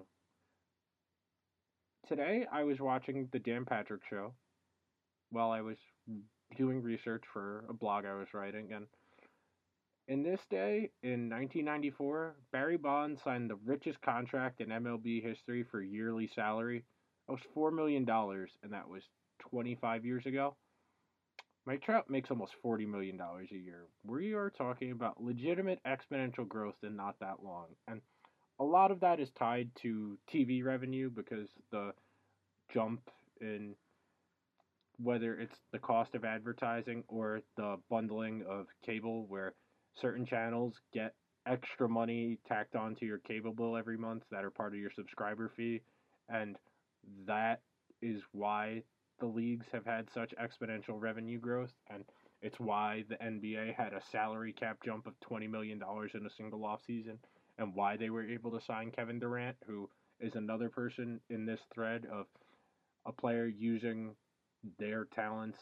Today, 2.08 2.46
I 2.52 2.64
was 2.64 2.80
watching 2.80 3.28
the 3.32 3.40
Dan 3.40 3.66
Patrick 3.66 4.02
Show 4.10 4.34
while 5.32 5.52
I 5.52 5.62
was 5.62 5.78
doing 6.56 6.82
research 6.82 7.24
for 7.34 7.66
a 7.70 7.74
blog 7.74 8.06
I 8.06 8.14
was 8.14 8.28
writing, 8.34 8.72
and 8.74 8.86
in 10.08 10.22
this 10.22 10.40
day, 10.52 10.92
in 11.02 11.30
1994, 11.30 12.36
Barry 12.52 12.78
Bonds 12.78 13.20
signed 13.24 13.50
the 13.50 13.58
richest 13.66 14.00
contract 14.02 14.62
in 14.62 14.70
MLB 14.70 15.24
history 15.24 15.64
for 15.64 15.82
yearly 15.82 16.30
salary, 16.36 16.86
That 17.28 17.34
was 17.34 17.42
$4 17.56 17.76
million, 17.76 18.08
and 18.08 18.72
that 18.72 18.88
was 18.88 19.02
25 19.50 20.06
years 20.06 20.26
ago. 20.28 20.56
Mike 21.66 21.82
Trout 21.82 22.08
makes 22.08 22.30
almost 22.30 22.54
$40 22.64 22.88
million 22.88 23.20
a 23.20 23.56
year. 23.56 23.88
We 24.06 24.34
are 24.34 24.52
talking 24.52 24.92
about 24.92 25.24
legitimate 25.24 25.80
exponential 25.88 26.48
growth 26.48 26.76
in 26.84 26.96
not 26.96 27.16
that 27.20 27.44
long. 27.44 27.70
And 27.88 28.02
a 28.60 28.64
lot 28.64 28.92
of 28.92 29.00
that 29.02 29.20
is 29.20 29.30
tied 29.32 29.70
to 29.82 30.18
TV 30.32 30.64
revenue 30.64 31.10
because 31.10 31.50
the 31.72 31.92
jump 32.74 33.02
in 33.42 33.76
whether 34.98 35.38
it's 35.38 35.58
the 35.74 35.80
cost 35.80 36.16
of 36.16 36.24
advertising 36.24 37.04
or 37.10 37.42
the 37.58 37.76
bundling 37.90 38.44
of 38.50 38.68
cable 38.86 39.26
where 39.28 39.54
certain 39.94 40.26
channels 40.26 40.80
get 40.94 41.14
extra 41.46 41.88
money 41.88 42.38
tacked 42.48 42.76
onto 42.76 43.06
your 43.06 43.20
cable 43.20 43.52
bill 43.52 43.76
every 43.76 43.98
month 43.98 44.24
that 44.32 44.46
are 44.46 44.50
part 44.50 44.74
of 44.74 44.80
your 44.80 44.92
subscriber 44.92 45.52
fee. 45.56 45.82
And 46.30 46.56
that 47.28 47.62
is 48.02 48.22
why 48.32 48.84
the 49.20 49.26
leagues 49.26 49.68
have 49.74 49.86
had 49.86 50.10
such 50.14 50.34
exponential 50.42 51.00
revenue 51.00 51.40
growth. 51.40 51.74
And 51.90 52.06
it's 52.42 52.60
why 52.60 53.04
the 53.10 53.16
NBA 53.16 53.76
had 53.76 53.94
a 53.94 54.02
salary 54.12 54.54
cap 54.54 54.78
jump 54.84 55.08
of 55.08 55.14
$20 55.30 55.50
million 55.50 55.82
in 56.14 56.26
a 56.26 56.30
single 56.30 56.62
offseason 56.62 57.18
and 57.58 57.74
why 57.76 57.98
they 57.98 58.10
were 58.10 58.28
able 58.28 58.52
to 58.52 58.66
sign 58.66 58.92
Kevin 58.92 59.20
Durant 59.20 59.58
who 59.66 59.90
is 60.20 60.36
another 60.36 60.70
person 60.70 61.20
in 61.30 61.46
this 61.46 61.60
thread 61.74 62.06
of 62.12 62.26
a 63.06 63.12
player 63.12 63.46
using 63.46 64.16
their 64.80 65.06
talents 65.06 65.60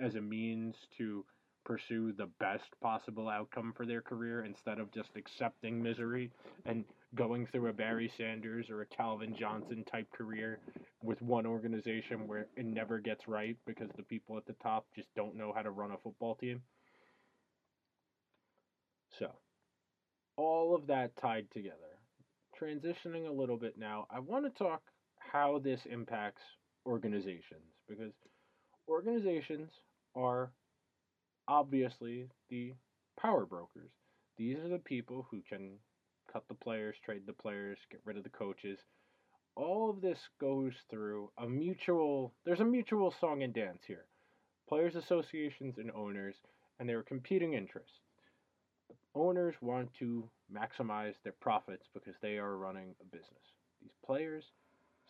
as 0.00 0.14
a 0.14 0.20
means 0.20 0.74
to 0.98 1.24
pursue 1.64 2.12
the 2.12 2.28
best 2.40 2.64
possible 2.82 3.28
outcome 3.28 3.74
for 3.76 3.84
their 3.84 4.00
career 4.00 4.44
instead 4.44 4.78
of 4.78 4.92
just 4.92 5.10
accepting 5.16 5.82
misery 5.82 6.30
and 6.64 6.84
going 7.14 7.46
through 7.46 7.68
a 7.68 7.72
Barry 7.72 8.10
Sanders 8.16 8.70
or 8.70 8.80
a 8.80 8.86
Calvin 8.86 9.36
Johnson 9.38 9.84
type 9.84 10.10
career 10.10 10.60
with 11.02 11.20
one 11.20 11.46
organization 11.46 12.26
where 12.26 12.46
it 12.56 12.64
never 12.64 12.98
gets 12.98 13.28
right 13.28 13.56
because 13.66 13.90
the 13.96 14.02
people 14.02 14.38
at 14.38 14.46
the 14.46 14.54
top 14.62 14.86
just 14.94 15.08
don't 15.14 15.36
know 15.36 15.52
how 15.54 15.60
to 15.60 15.70
run 15.70 15.90
a 15.90 15.98
football 15.98 16.36
team. 16.36 16.62
So, 19.18 19.30
all 20.38 20.74
of 20.74 20.86
that 20.86 21.10
tied 21.20 21.50
together. 21.52 21.74
Transitioning 22.58 23.28
a 23.28 23.32
little 23.32 23.56
bit 23.58 23.76
now, 23.76 24.06
I 24.08 24.20
want 24.20 24.44
to 24.44 24.64
talk 24.64 24.80
how 25.18 25.58
this 25.58 25.80
impacts 25.90 26.42
organizations 26.86 27.74
because 27.88 28.12
organizations 28.88 29.70
are 30.14 30.50
obviously 31.48 32.28
the 32.48 32.72
power 33.20 33.44
brokers. 33.44 33.90
These 34.38 34.58
are 34.58 34.68
the 34.68 34.78
people 34.78 35.26
who 35.30 35.42
can 35.48 35.72
cut 36.32 36.44
the 36.48 36.54
players, 36.54 36.96
trade 37.04 37.22
the 37.26 37.32
players, 37.32 37.78
get 37.90 38.00
rid 38.04 38.16
of 38.16 38.22
the 38.22 38.30
coaches. 38.30 38.78
All 39.56 39.90
of 39.90 40.00
this 40.00 40.20
goes 40.40 40.72
through 40.88 41.30
a 41.36 41.48
mutual, 41.48 42.32
there's 42.44 42.60
a 42.60 42.64
mutual 42.64 43.12
song 43.20 43.42
and 43.42 43.52
dance 43.52 43.82
here. 43.86 44.04
Players' 44.68 44.94
associations 44.94 45.78
and 45.78 45.90
owners, 45.90 46.36
and 46.78 46.88
they're 46.88 47.02
competing 47.02 47.54
interests. 47.54 47.98
Owners 49.14 49.54
want 49.60 49.90
to 49.98 50.28
maximize 50.52 51.14
their 51.24 51.34
profits 51.40 51.86
because 51.92 52.14
they 52.22 52.38
are 52.38 52.56
running 52.56 52.94
a 53.00 53.04
business. 53.04 53.52
These 53.82 53.96
players, 54.04 54.44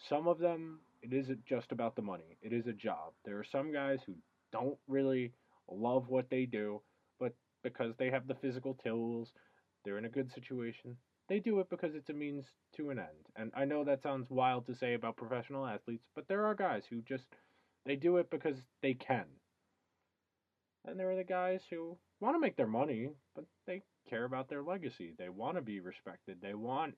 some 0.08 0.28
of 0.28 0.38
them, 0.38 0.80
it 1.02 1.12
isn't 1.12 1.44
just 1.44 1.72
about 1.72 1.96
the 1.96 2.02
money, 2.02 2.36
it 2.42 2.52
is 2.52 2.66
a 2.66 2.72
job. 2.72 3.12
There 3.24 3.38
are 3.38 3.44
some 3.44 3.72
guys 3.72 3.98
who 4.06 4.14
don't 4.52 4.78
really 4.88 5.32
love 5.70 6.08
what 6.08 6.30
they 6.30 6.46
do, 6.46 6.80
but 7.20 7.34
because 7.62 7.94
they 7.98 8.10
have 8.10 8.26
the 8.26 8.34
physical 8.34 8.74
tools, 8.74 9.32
they're 9.84 9.98
in 9.98 10.04
a 10.04 10.10
good 10.10 10.32
situation. 10.32 10.96
They 11.28 11.40
do 11.40 11.60
it 11.60 11.68
because 11.68 11.94
it's 11.94 12.08
a 12.08 12.14
means 12.14 12.46
to 12.76 12.90
an 12.90 12.98
end. 12.98 13.26
And 13.36 13.52
I 13.54 13.66
know 13.66 13.84
that 13.84 14.02
sounds 14.02 14.30
wild 14.30 14.66
to 14.66 14.74
say 14.74 14.94
about 14.94 15.16
professional 15.16 15.66
athletes, 15.66 16.04
but 16.14 16.26
there 16.26 16.46
are 16.46 16.54
guys 16.54 16.84
who 16.88 17.02
just 17.02 17.24
they 17.84 17.96
do 17.96 18.16
it 18.16 18.30
because 18.30 18.56
they 18.82 18.94
can. 18.94 19.24
And 20.86 20.98
there 20.98 21.10
are 21.10 21.16
the 21.16 21.24
guys 21.24 21.60
who 21.70 21.98
want 22.20 22.34
to 22.34 22.40
make 22.40 22.56
their 22.56 22.66
money, 22.66 23.10
but 23.34 23.44
they 23.66 23.82
care 24.08 24.24
about 24.24 24.48
their 24.48 24.62
legacy. 24.62 25.14
They 25.18 25.28
want 25.28 25.56
to 25.56 25.62
be 25.62 25.80
respected. 25.80 26.38
They 26.40 26.54
want 26.54 26.94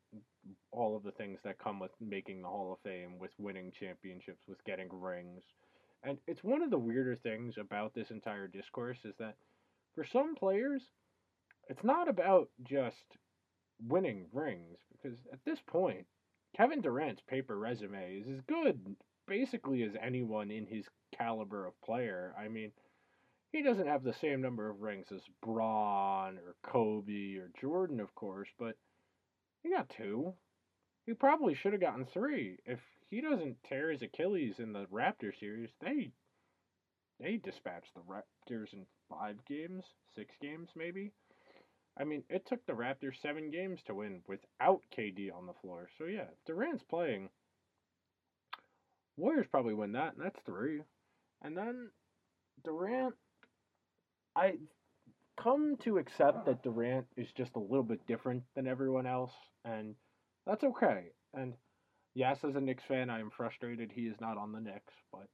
all 0.72 0.96
of 0.96 1.02
the 1.02 1.12
things 1.12 1.38
that 1.44 1.58
come 1.58 1.78
with 1.78 1.90
making 2.00 2.42
the 2.42 2.48
Hall 2.48 2.72
of 2.72 2.78
Fame, 2.88 3.18
with 3.18 3.30
winning 3.38 3.72
championships, 3.78 4.42
with 4.48 4.62
getting 4.64 4.88
rings, 4.90 5.42
and 6.02 6.18
it's 6.26 6.42
one 6.42 6.62
of 6.62 6.70
the 6.70 6.78
weirder 6.78 7.16
things 7.16 7.58
about 7.58 7.94
this 7.94 8.10
entire 8.10 8.46
discourse 8.46 8.98
is 9.04 9.14
that 9.18 9.36
for 9.94 10.04
some 10.04 10.34
players, 10.34 10.82
it's 11.68 11.84
not 11.84 12.08
about 12.08 12.48
just 12.64 13.04
winning 13.86 14.26
rings 14.32 14.78
because 14.90 15.18
at 15.32 15.44
this 15.44 15.60
point, 15.66 16.06
Kevin 16.56 16.80
Durant's 16.80 17.22
paper 17.28 17.58
resume 17.58 18.20
is 18.20 18.28
as 18.28 18.40
good 18.48 18.96
basically 19.28 19.82
as 19.82 19.92
anyone 20.00 20.50
in 20.50 20.66
his 20.66 20.86
caliber 21.16 21.66
of 21.66 21.80
player. 21.82 22.34
I 22.38 22.48
mean, 22.48 22.72
he 23.52 23.62
doesn't 23.62 23.86
have 23.86 24.04
the 24.04 24.14
same 24.14 24.40
number 24.40 24.68
of 24.68 24.80
rings 24.80 25.06
as 25.12 25.22
Bron 25.42 26.38
or 26.38 26.54
Kobe 26.62 27.36
or 27.36 27.50
Jordan, 27.60 28.00
of 28.00 28.14
course, 28.14 28.48
but 28.58 28.76
he 29.62 29.70
got 29.70 29.88
two. 29.90 30.34
He 31.06 31.14
probably 31.14 31.54
should 31.54 31.72
have 31.72 31.80
gotten 31.80 32.06
three 32.06 32.58
if 32.64 32.80
he 33.10 33.20
doesn't 33.20 33.62
tear 33.64 33.90
his 33.90 34.02
Achilles 34.02 34.60
in 34.60 34.72
the 34.72 34.86
Raptor 34.86 35.38
series, 35.38 35.70
they 35.80 36.12
they 37.18 37.36
dispatch 37.36 37.84
the 37.94 38.00
Raptors 38.00 38.72
in 38.72 38.86
five 39.10 39.36
games, 39.46 39.84
six 40.14 40.34
games 40.40 40.68
maybe. 40.74 41.12
I 41.98 42.04
mean, 42.04 42.22
it 42.30 42.46
took 42.46 42.64
the 42.64 42.72
Raptors 42.72 43.20
seven 43.20 43.50
games 43.50 43.80
to 43.86 43.94
win 43.94 44.22
without 44.26 44.82
KD 44.96 45.34
on 45.36 45.46
the 45.46 45.52
floor. 45.60 45.88
So 45.98 46.04
yeah, 46.04 46.28
if 46.32 46.44
Durant's 46.46 46.84
playing, 46.84 47.28
Warriors 49.16 49.48
probably 49.50 49.74
win 49.74 49.92
that, 49.92 50.14
and 50.14 50.24
that's 50.24 50.40
three. 50.46 50.82
And 51.42 51.56
then 51.56 51.90
Durant, 52.64 53.16
I 54.40 54.54
come 55.38 55.76
to 55.84 55.98
accept 55.98 56.46
that 56.46 56.62
Durant 56.62 57.06
is 57.16 57.28
just 57.36 57.56
a 57.56 57.60
little 57.60 57.82
bit 57.82 58.06
different 58.06 58.42
than 58.56 58.66
everyone 58.66 59.06
else, 59.06 59.32
and 59.66 59.94
that's 60.46 60.64
okay. 60.64 61.12
And 61.34 61.52
yes, 62.14 62.38
as 62.42 62.56
a 62.56 62.60
Knicks 62.60 62.84
fan, 62.88 63.10
I 63.10 63.20
am 63.20 63.30
frustrated 63.30 63.92
he 63.92 64.06
is 64.06 64.16
not 64.18 64.38
on 64.38 64.52
the 64.52 64.60
Knicks, 64.60 64.94
but 65.12 65.28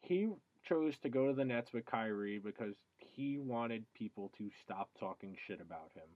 he 0.00 0.30
chose 0.66 0.94
to 1.02 1.10
go 1.10 1.28
to 1.28 1.34
the 1.34 1.44
Nets 1.44 1.74
with 1.74 1.84
Kyrie 1.84 2.40
because 2.42 2.74
he 2.96 3.38
wanted 3.38 3.84
people 3.94 4.32
to 4.38 4.48
stop 4.62 4.88
talking 4.98 5.36
shit 5.46 5.60
about 5.60 5.90
him. 5.94 6.08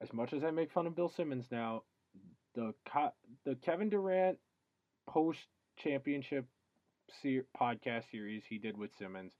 As 0.00 0.10
much 0.14 0.32
as 0.32 0.42
I 0.42 0.50
make 0.50 0.72
fun 0.72 0.86
of 0.86 0.96
Bill 0.96 1.10
Simmons 1.10 1.46
now, 1.50 1.82
the 2.54 2.72
the 3.44 3.56
Kevin 3.56 3.90
Durant 3.90 4.38
post 5.06 5.40
championship 5.76 6.46
podcast 7.60 8.10
series 8.10 8.42
he 8.48 8.56
did 8.58 8.78
with 8.78 8.90
Simmons 8.98 9.32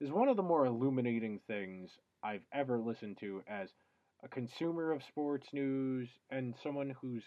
is 0.00 0.10
one 0.10 0.28
of 0.28 0.36
the 0.36 0.42
more 0.42 0.66
illuminating 0.66 1.40
things 1.46 1.90
I've 2.22 2.44
ever 2.52 2.78
listened 2.78 3.18
to 3.20 3.42
as 3.48 3.70
a 4.22 4.28
consumer 4.28 4.92
of 4.92 5.02
sports 5.02 5.48
news 5.52 6.08
and 6.30 6.54
someone 6.62 6.94
who's 7.00 7.24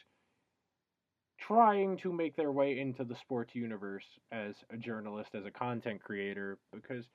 trying 1.40 1.98
to 1.98 2.14
make 2.14 2.36
their 2.36 2.52
way 2.52 2.80
into 2.80 3.04
the 3.04 3.16
sports 3.16 3.56
universe 3.56 4.06
as 4.32 4.56
a 4.72 4.78
journalist, 4.78 5.32
as 5.34 5.46
a 5.46 5.52
content 5.52 6.02
creator, 6.04 6.60
because 6.74 7.06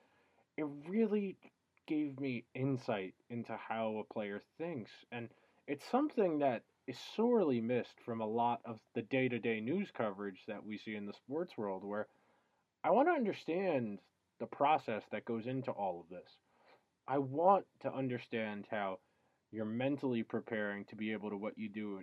it 0.57 0.65
really 0.87 1.37
gave 1.87 2.19
me 2.19 2.43
insight 2.53 3.13
into 3.29 3.55
how 3.55 3.97
a 3.97 4.13
player 4.13 4.41
thinks. 4.57 4.91
And 5.11 5.29
it's 5.67 5.89
something 5.89 6.39
that 6.39 6.63
is 6.87 6.97
sorely 7.15 7.61
missed 7.61 7.95
from 8.05 8.21
a 8.21 8.27
lot 8.27 8.59
of 8.65 8.79
the 8.95 9.01
day 9.03 9.29
to 9.29 9.39
day 9.39 9.59
news 9.61 9.89
coverage 9.95 10.41
that 10.47 10.65
we 10.65 10.77
see 10.77 10.95
in 10.95 11.05
the 11.05 11.13
sports 11.13 11.57
world, 11.57 11.83
where 11.83 12.07
I 12.83 12.91
want 12.91 13.07
to 13.07 13.13
understand 13.13 13.99
the 14.39 14.45
process 14.45 15.03
that 15.11 15.25
goes 15.25 15.47
into 15.47 15.71
all 15.71 16.01
of 16.01 16.09
this. 16.09 16.29
I 17.07 17.17
want 17.17 17.65
to 17.81 17.93
understand 17.93 18.65
how 18.69 18.99
you're 19.51 19.65
mentally 19.65 20.23
preparing 20.23 20.85
to 20.85 20.95
be 20.95 21.13
able 21.13 21.29
to 21.29 21.37
what 21.37 21.57
you 21.57 21.69
do 21.69 22.01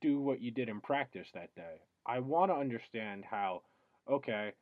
do 0.00 0.20
what 0.20 0.40
you 0.40 0.50
did 0.50 0.68
in 0.68 0.80
practice 0.80 1.28
that 1.34 1.54
day. 1.54 1.80
I 2.06 2.20
want 2.20 2.50
to 2.50 2.56
understand 2.56 3.24
how, 3.28 3.62
okay, 4.10 4.52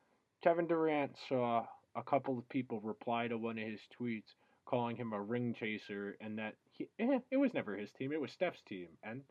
Kevin 0.43 0.67
Durant 0.67 1.13
saw 1.29 1.67
a 1.95 2.03
couple 2.03 2.39
of 2.39 2.49
people 2.49 2.81
reply 2.81 3.29
to 3.29 3.39
one 3.39 3.59
of 3.59 3.67
his 3.67 3.81
tweets 4.01 4.35
calling 4.67 4.97
him 4.97 5.13
a 5.13 5.23
ring 5.23 5.55
chaser 5.59 6.17
and 6.21 6.39
that 6.39 6.55
he, 6.73 6.89
eh, 6.99 7.19
it 7.31 7.37
was 7.37 7.55
never 7.55 7.77
his 7.77 7.93
team, 7.93 8.13
it 8.13 8.21
was 8.21 8.33
Steph's 8.33 8.63
team. 8.69 8.89
And 9.03 9.23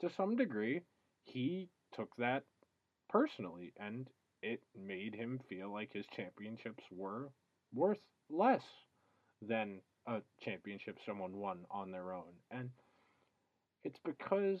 to 0.00 0.10
some 0.16 0.36
degree, 0.36 0.80
he 1.24 1.68
took 1.94 2.14
that 2.16 2.44
personally 3.08 3.72
and 3.78 4.08
it 4.42 4.60
made 4.78 5.14
him 5.14 5.40
feel 5.48 5.72
like 5.72 5.90
his 5.92 6.06
championships 6.16 6.84
were 6.90 7.30
worth 7.74 7.98
less 8.30 8.62
than 9.42 9.80
a 10.06 10.20
championship 10.42 10.96
someone 11.06 11.36
won 11.36 11.58
on 11.70 11.90
their 11.90 12.12
own. 12.12 12.32
And 12.50 12.70
it's 13.84 13.98
because 14.04 14.60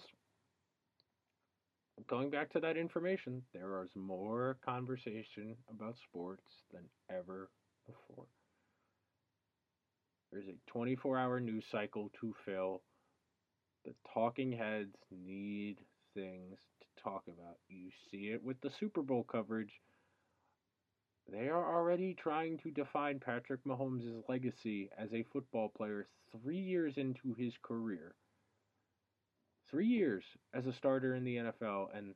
going 2.08 2.30
back 2.30 2.50
to 2.52 2.60
that 2.60 2.76
information, 2.76 3.42
there 3.52 3.82
is 3.82 3.90
more 3.94 4.56
conversation 4.64 5.56
about 5.70 5.96
sports 6.08 6.42
than 6.72 6.82
ever 7.10 7.50
before. 7.86 8.26
There's 10.32 10.48
a 10.48 10.70
24 10.70 11.18
hour 11.18 11.40
news 11.40 11.64
cycle 11.70 12.10
to 12.20 12.34
fill. 12.44 12.82
The 13.84 13.92
talking 14.14 14.52
heads 14.52 14.94
need 15.10 15.78
things 16.14 16.58
talk 17.02 17.22
about. 17.26 17.56
You 17.68 17.90
see 18.10 18.28
it 18.28 18.42
with 18.42 18.60
the 18.60 18.70
Super 18.70 19.02
Bowl 19.02 19.24
coverage. 19.24 19.72
They 21.30 21.48
are 21.48 21.76
already 21.76 22.14
trying 22.14 22.58
to 22.58 22.70
define 22.70 23.20
Patrick 23.20 23.64
Mahomes' 23.64 24.28
legacy 24.28 24.90
as 24.98 25.12
a 25.12 25.24
football 25.32 25.68
player 25.68 26.08
three 26.32 26.58
years 26.58 26.96
into 26.96 27.34
his 27.34 27.54
career. 27.62 28.14
Three 29.70 29.86
years 29.86 30.24
as 30.52 30.66
a 30.66 30.72
starter 30.72 31.14
in 31.14 31.24
the 31.24 31.36
NFL, 31.36 31.96
and 31.96 32.14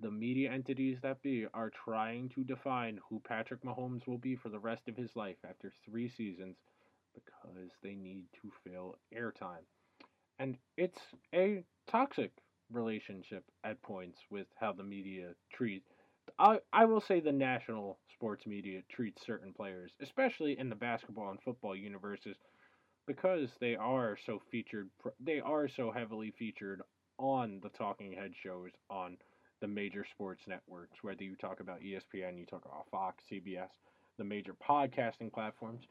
the 0.00 0.10
media 0.10 0.52
entities 0.52 0.98
that 1.02 1.22
be 1.22 1.46
are 1.54 1.70
trying 1.70 2.28
to 2.30 2.44
define 2.44 3.00
who 3.08 3.20
Patrick 3.26 3.62
Mahomes 3.62 4.06
will 4.06 4.18
be 4.18 4.36
for 4.36 4.50
the 4.50 4.58
rest 4.58 4.88
of 4.88 4.96
his 4.96 5.16
life 5.16 5.38
after 5.48 5.72
three 5.84 6.08
seasons 6.08 6.56
because 7.14 7.70
they 7.82 7.94
need 7.94 8.24
to 8.42 8.52
fill 8.62 8.96
airtime. 9.16 9.64
And 10.38 10.58
it's 10.76 11.00
a 11.34 11.64
toxic 11.88 12.32
relationship 12.72 13.44
at 13.64 13.80
points 13.82 14.18
with 14.30 14.46
how 14.60 14.72
the 14.72 14.82
media 14.82 15.28
treat 15.52 15.82
I, 16.38 16.58
I 16.72 16.84
will 16.84 17.00
say 17.00 17.20
the 17.20 17.32
national 17.32 17.98
sports 18.12 18.46
media 18.46 18.80
treats 18.90 19.24
certain 19.24 19.52
players, 19.52 19.92
especially 20.02 20.58
in 20.58 20.68
the 20.68 20.74
basketball 20.74 21.30
and 21.30 21.40
football 21.42 21.76
universes, 21.76 22.36
because 23.06 23.50
they 23.60 23.76
are 23.76 24.16
so 24.26 24.40
featured 24.50 24.88
they 25.20 25.40
are 25.40 25.68
so 25.68 25.90
heavily 25.90 26.32
featured 26.38 26.82
on 27.18 27.60
the 27.62 27.68
talking 27.70 28.12
head 28.12 28.32
shows 28.42 28.70
on 28.90 29.16
the 29.60 29.66
major 29.66 30.04
sports 30.10 30.42
networks, 30.46 31.02
whether 31.02 31.22
you 31.22 31.34
talk 31.36 31.60
about 31.60 31.80
ESPN, 31.80 32.38
you 32.38 32.44
talk 32.44 32.64
about 32.66 32.86
Fox, 32.90 33.24
CBS, 33.32 33.70
the 34.18 34.24
major 34.24 34.54
podcasting 34.54 35.32
platforms. 35.32 35.84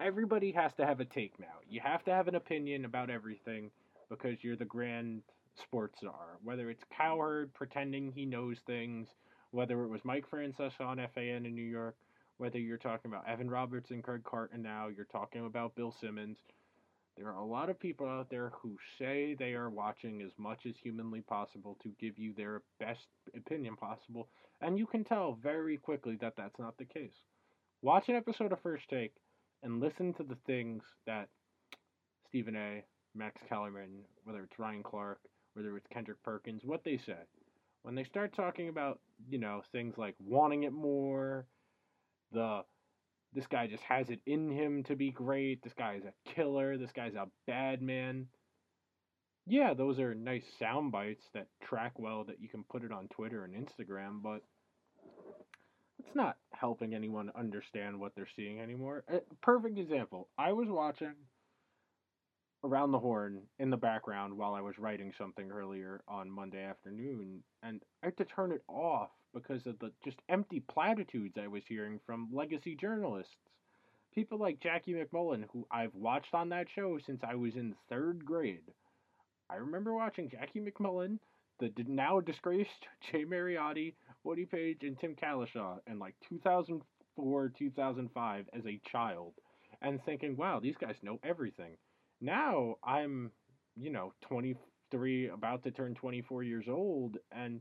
Everybody 0.00 0.52
has 0.52 0.72
to 0.74 0.86
have 0.86 1.00
a 1.00 1.04
take 1.04 1.38
now. 1.40 1.58
You 1.68 1.80
have 1.80 2.04
to 2.04 2.12
have 2.12 2.28
an 2.28 2.36
opinion 2.36 2.84
about 2.84 3.10
everything 3.10 3.70
because 4.08 4.36
you're 4.42 4.56
the 4.56 4.64
grand 4.64 5.22
sports 5.62 6.02
are, 6.02 6.38
Whether 6.42 6.70
it's 6.70 6.84
Cowherd 6.96 7.52
pretending 7.54 8.12
he 8.12 8.24
knows 8.24 8.58
things, 8.66 9.08
whether 9.50 9.82
it 9.82 9.88
was 9.88 10.04
Mike 10.04 10.24
Francesa 10.30 10.80
on 10.80 11.00
FAN 11.14 11.46
in 11.46 11.54
New 11.54 11.62
York, 11.62 11.96
whether 12.38 12.58
you're 12.58 12.78
talking 12.78 13.10
about 13.10 13.28
Evan 13.28 13.50
Roberts 13.50 13.90
and 13.90 14.02
Craig 14.02 14.22
Carton 14.24 14.62
now, 14.62 14.88
you're 14.88 15.04
talking 15.06 15.46
about 15.46 15.74
Bill 15.74 15.94
Simmons. 16.00 16.38
There 17.16 17.28
are 17.28 17.36
a 17.36 17.44
lot 17.44 17.68
of 17.68 17.78
people 17.78 18.08
out 18.08 18.30
there 18.30 18.52
who 18.62 18.76
say 18.98 19.34
they 19.38 19.52
are 19.52 19.68
watching 19.68 20.22
as 20.22 20.30
much 20.38 20.60
as 20.66 20.74
humanly 20.82 21.20
possible 21.20 21.76
to 21.82 21.90
give 22.00 22.18
you 22.18 22.32
their 22.32 22.62
best 22.78 23.08
opinion 23.36 23.76
possible, 23.76 24.28
and 24.60 24.78
you 24.78 24.86
can 24.86 25.04
tell 25.04 25.38
very 25.42 25.76
quickly 25.76 26.16
that 26.20 26.34
that's 26.36 26.58
not 26.58 26.78
the 26.78 26.84
case. 26.84 27.12
Watch 27.82 28.08
an 28.08 28.14
episode 28.14 28.52
of 28.52 28.60
First 28.62 28.88
Take 28.88 29.12
and 29.62 29.80
listen 29.80 30.14
to 30.14 30.22
the 30.22 30.36
things 30.46 30.82
that 31.06 31.28
Stephen 32.28 32.56
A., 32.56 32.84
Max 33.14 33.40
Kellerman, 33.48 34.04
whether 34.24 34.42
it's 34.44 34.58
Ryan 34.58 34.82
Clark, 34.82 35.18
whether 35.54 35.76
it's 35.76 35.86
Kendrick 35.92 36.22
Perkins, 36.22 36.62
what 36.64 36.84
they 36.84 36.96
say. 36.98 37.16
When 37.82 37.94
they 37.94 38.04
start 38.04 38.34
talking 38.34 38.68
about, 38.68 39.00
you 39.28 39.38
know, 39.38 39.62
things 39.72 39.96
like 39.96 40.14
wanting 40.18 40.64
it 40.64 40.72
more, 40.72 41.46
the 42.32 42.62
this 43.32 43.46
guy 43.46 43.66
just 43.68 43.82
has 43.84 44.10
it 44.10 44.20
in 44.26 44.50
him 44.50 44.82
to 44.84 44.96
be 44.96 45.10
great. 45.10 45.62
This 45.62 45.72
guy 45.72 45.94
is 45.94 46.04
a 46.04 46.30
killer. 46.34 46.76
This 46.76 46.90
guy's 46.92 47.14
a 47.14 47.28
bad 47.46 47.80
man. 47.80 48.26
Yeah, 49.46 49.72
those 49.74 49.98
are 49.98 50.14
nice 50.14 50.44
sound 50.58 50.92
bites 50.92 51.24
that 51.34 51.46
track 51.62 51.92
well 51.98 52.24
that 52.24 52.40
you 52.40 52.48
can 52.48 52.64
put 52.64 52.82
it 52.82 52.92
on 52.92 53.08
Twitter 53.08 53.44
and 53.44 53.54
Instagram, 53.54 54.20
but 54.22 54.42
it's 55.98 56.14
not 56.14 56.36
helping 56.52 56.94
anyone 56.94 57.30
understand 57.38 57.98
what 57.98 58.14
they're 58.14 58.28
seeing 58.36 58.60
anymore. 58.60 59.04
A 59.08 59.20
perfect 59.42 59.78
example. 59.78 60.28
I 60.36 60.52
was 60.52 60.68
watching 60.68 61.14
Around 62.62 62.92
the 62.92 62.98
Horn 62.98 63.40
in 63.58 63.70
the 63.70 63.76
background 63.78 64.36
while 64.36 64.54
I 64.54 64.60
was 64.60 64.78
writing 64.78 65.14
something 65.16 65.50
earlier 65.50 66.02
on 66.06 66.30
Monday 66.30 66.62
afternoon, 66.62 67.42
and 67.62 67.82
I 68.02 68.06
had 68.06 68.18
to 68.18 68.26
turn 68.26 68.52
it 68.52 68.62
off 68.68 69.08
because 69.32 69.66
of 69.66 69.78
the 69.78 69.92
just 70.04 70.18
empty 70.28 70.60
platitudes 70.60 71.38
I 71.42 71.46
was 71.46 71.62
hearing 71.66 72.00
from 72.04 72.28
legacy 72.30 72.76
journalists. 72.76 73.34
People 74.14 74.38
like 74.38 74.60
Jackie 74.60 74.92
MacMullan, 74.92 75.44
who 75.50 75.66
I've 75.70 75.94
watched 75.94 76.34
on 76.34 76.50
that 76.50 76.68
show 76.74 76.98
since 76.98 77.22
I 77.24 77.34
was 77.34 77.56
in 77.56 77.74
third 77.88 78.26
grade. 78.26 78.74
I 79.48 79.56
remember 79.56 79.94
watching 79.94 80.28
Jackie 80.28 80.60
MacMullan, 80.60 81.18
the 81.60 81.72
now 81.86 82.20
disgraced 82.20 82.86
Jay 83.10 83.24
Mariotti, 83.24 83.94
Woody 84.22 84.44
Paige, 84.44 84.82
and 84.82 84.98
Tim 84.98 85.14
Cowlishaw 85.14 85.78
in 85.86 85.98
like 85.98 86.14
2004, 86.28 87.52
2005 87.58 88.48
as 88.52 88.66
a 88.66 88.80
child, 88.92 89.32
and 89.80 89.98
thinking, 90.04 90.36
wow, 90.36 90.60
these 90.60 90.76
guys 90.76 90.96
know 91.02 91.18
everything. 91.24 91.78
Now 92.20 92.76
I'm, 92.84 93.30
you 93.76 93.90
know, 93.90 94.12
23, 94.22 95.28
about 95.28 95.62
to 95.64 95.70
turn 95.70 95.94
24 95.94 96.42
years 96.42 96.66
old, 96.68 97.18
and 97.32 97.60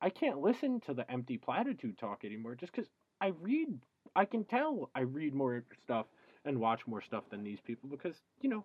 I 0.00 0.10
can't 0.10 0.38
listen 0.40 0.80
to 0.86 0.94
the 0.94 1.10
empty 1.10 1.38
platitude 1.38 1.98
talk 1.98 2.24
anymore 2.24 2.54
just 2.54 2.72
because 2.72 2.90
I 3.20 3.28
read, 3.40 3.68
I 4.14 4.24
can 4.24 4.44
tell 4.44 4.90
I 4.94 5.00
read 5.00 5.34
more 5.34 5.64
stuff 5.84 6.06
and 6.44 6.58
watch 6.58 6.86
more 6.86 7.00
stuff 7.00 7.24
than 7.30 7.42
these 7.42 7.60
people 7.60 7.88
because, 7.88 8.14
you 8.40 8.50
know, 8.50 8.64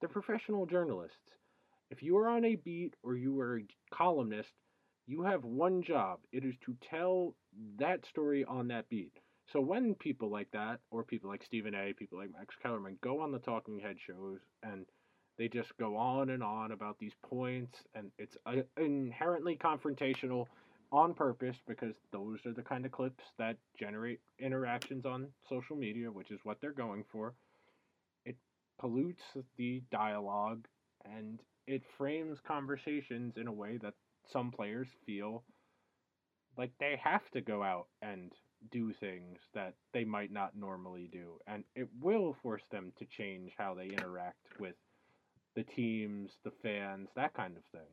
they're 0.00 0.08
professional 0.08 0.66
journalists. 0.66 1.36
If 1.90 2.02
you 2.02 2.16
are 2.18 2.28
on 2.28 2.44
a 2.44 2.56
beat 2.56 2.94
or 3.02 3.16
you 3.16 3.38
are 3.40 3.58
a 3.58 3.94
columnist, 3.94 4.52
you 5.06 5.22
have 5.22 5.44
one 5.44 5.82
job. 5.82 6.20
It 6.32 6.44
is 6.44 6.54
to 6.64 6.76
tell 6.88 7.34
that 7.78 8.06
story 8.06 8.44
on 8.44 8.68
that 8.68 8.88
beat. 8.88 9.12
So 9.52 9.60
when 9.60 9.94
people 9.96 10.30
like 10.30 10.50
that, 10.52 10.80
or 10.90 11.02
people 11.02 11.28
like 11.28 11.42
Stephen 11.42 11.74
A., 11.74 11.92
people 11.92 12.18
like 12.18 12.32
Max 12.32 12.54
Kellerman, 12.62 12.98
go 13.02 13.20
on 13.20 13.32
the 13.32 13.38
talking 13.40 13.80
head 13.80 13.96
shows 13.98 14.38
and 14.62 14.86
they 15.38 15.48
just 15.48 15.76
go 15.78 15.96
on 15.96 16.30
and 16.30 16.42
on 16.42 16.72
about 16.72 16.98
these 16.98 17.14
points, 17.24 17.78
and 17.94 18.10
it's 18.18 18.36
uh, 18.44 18.56
inherently 18.76 19.56
confrontational 19.56 20.44
on 20.92 21.14
purpose 21.14 21.56
because 21.66 21.94
those 22.12 22.38
are 22.44 22.52
the 22.52 22.62
kind 22.62 22.84
of 22.84 22.92
clips 22.92 23.24
that 23.38 23.56
generate 23.78 24.20
interactions 24.38 25.06
on 25.06 25.28
social 25.48 25.76
media, 25.76 26.10
which 26.10 26.30
is 26.30 26.40
what 26.44 26.58
they're 26.60 26.72
going 26.72 27.04
for. 27.10 27.34
It 28.26 28.36
pollutes 28.78 29.22
the 29.56 29.82
dialogue 29.90 30.66
and 31.04 31.40
it 31.66 31.82
frames 31.96 32.38
conversations 32.46 33.34
in 33.36 33.46
a 33.46 33.52
way 33.52 33.78
that 33.82 33.94
some 34.32 34.50
players 34.50 34.88
feel 35.06 35.42
like 36.58 36.72
they 36.80 37.00
have 37.02 37.28
to 37.30 37.40
go 37.40 37.62
out 37.62 37.86
and 38.02 38.32
do 38.70 38.92
things 39.00 39.38
that 39.54 39.74
they 39.92 40.04
might 40.04 40.32
not 40.32 40.56
normally 40.56 41.08
do. 41.12 41.40
And 41.46 41.64
it 41.74 41.88
will 42.00 42.36
force 42.42 42.62
them 42.70 42.92
to 42.98 43.06
change 43.06 43.52
how 43.58 43.74
they 43.74 43.86
interact 43.86 44.58
with 44.58 44.74
the 45.56 45.64
teams, 45.64 46.30
the 46.44 46.52
fans, 46.62 47.08
that 47.16 47.34
kind 47.34 47.56
of 47.56 47.62
thing 47.72 47.88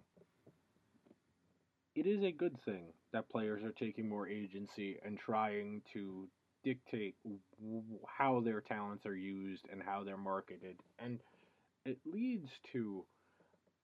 it 1.97 2.05
is 2.05 2.23
a 2.23 2.31
good 2.31 2.55
thing 2.63 2.93
that 3.11 3.27
players 3.27 3.63
are 3.63 3.71
taking 3.71 4.07
more 4.07 4.27
agency 4.27 4.99
and 5.03 5.17
trying 5.17 5.81
to 5.93 6.27
dictate 6.63 7.15
how 8.05 8.39
their 8.39 8.61
talents 8.61 9.03
are 9.07 9.15
used 9.15 9.63
and 9.71 9.81
how 9.83 10.03
they're 10.03 10.15
marketed. 10.15 10.75
And 10.99 11.19
it 11.85 11.97
leads 12.05 12.49
to 12.73 13.03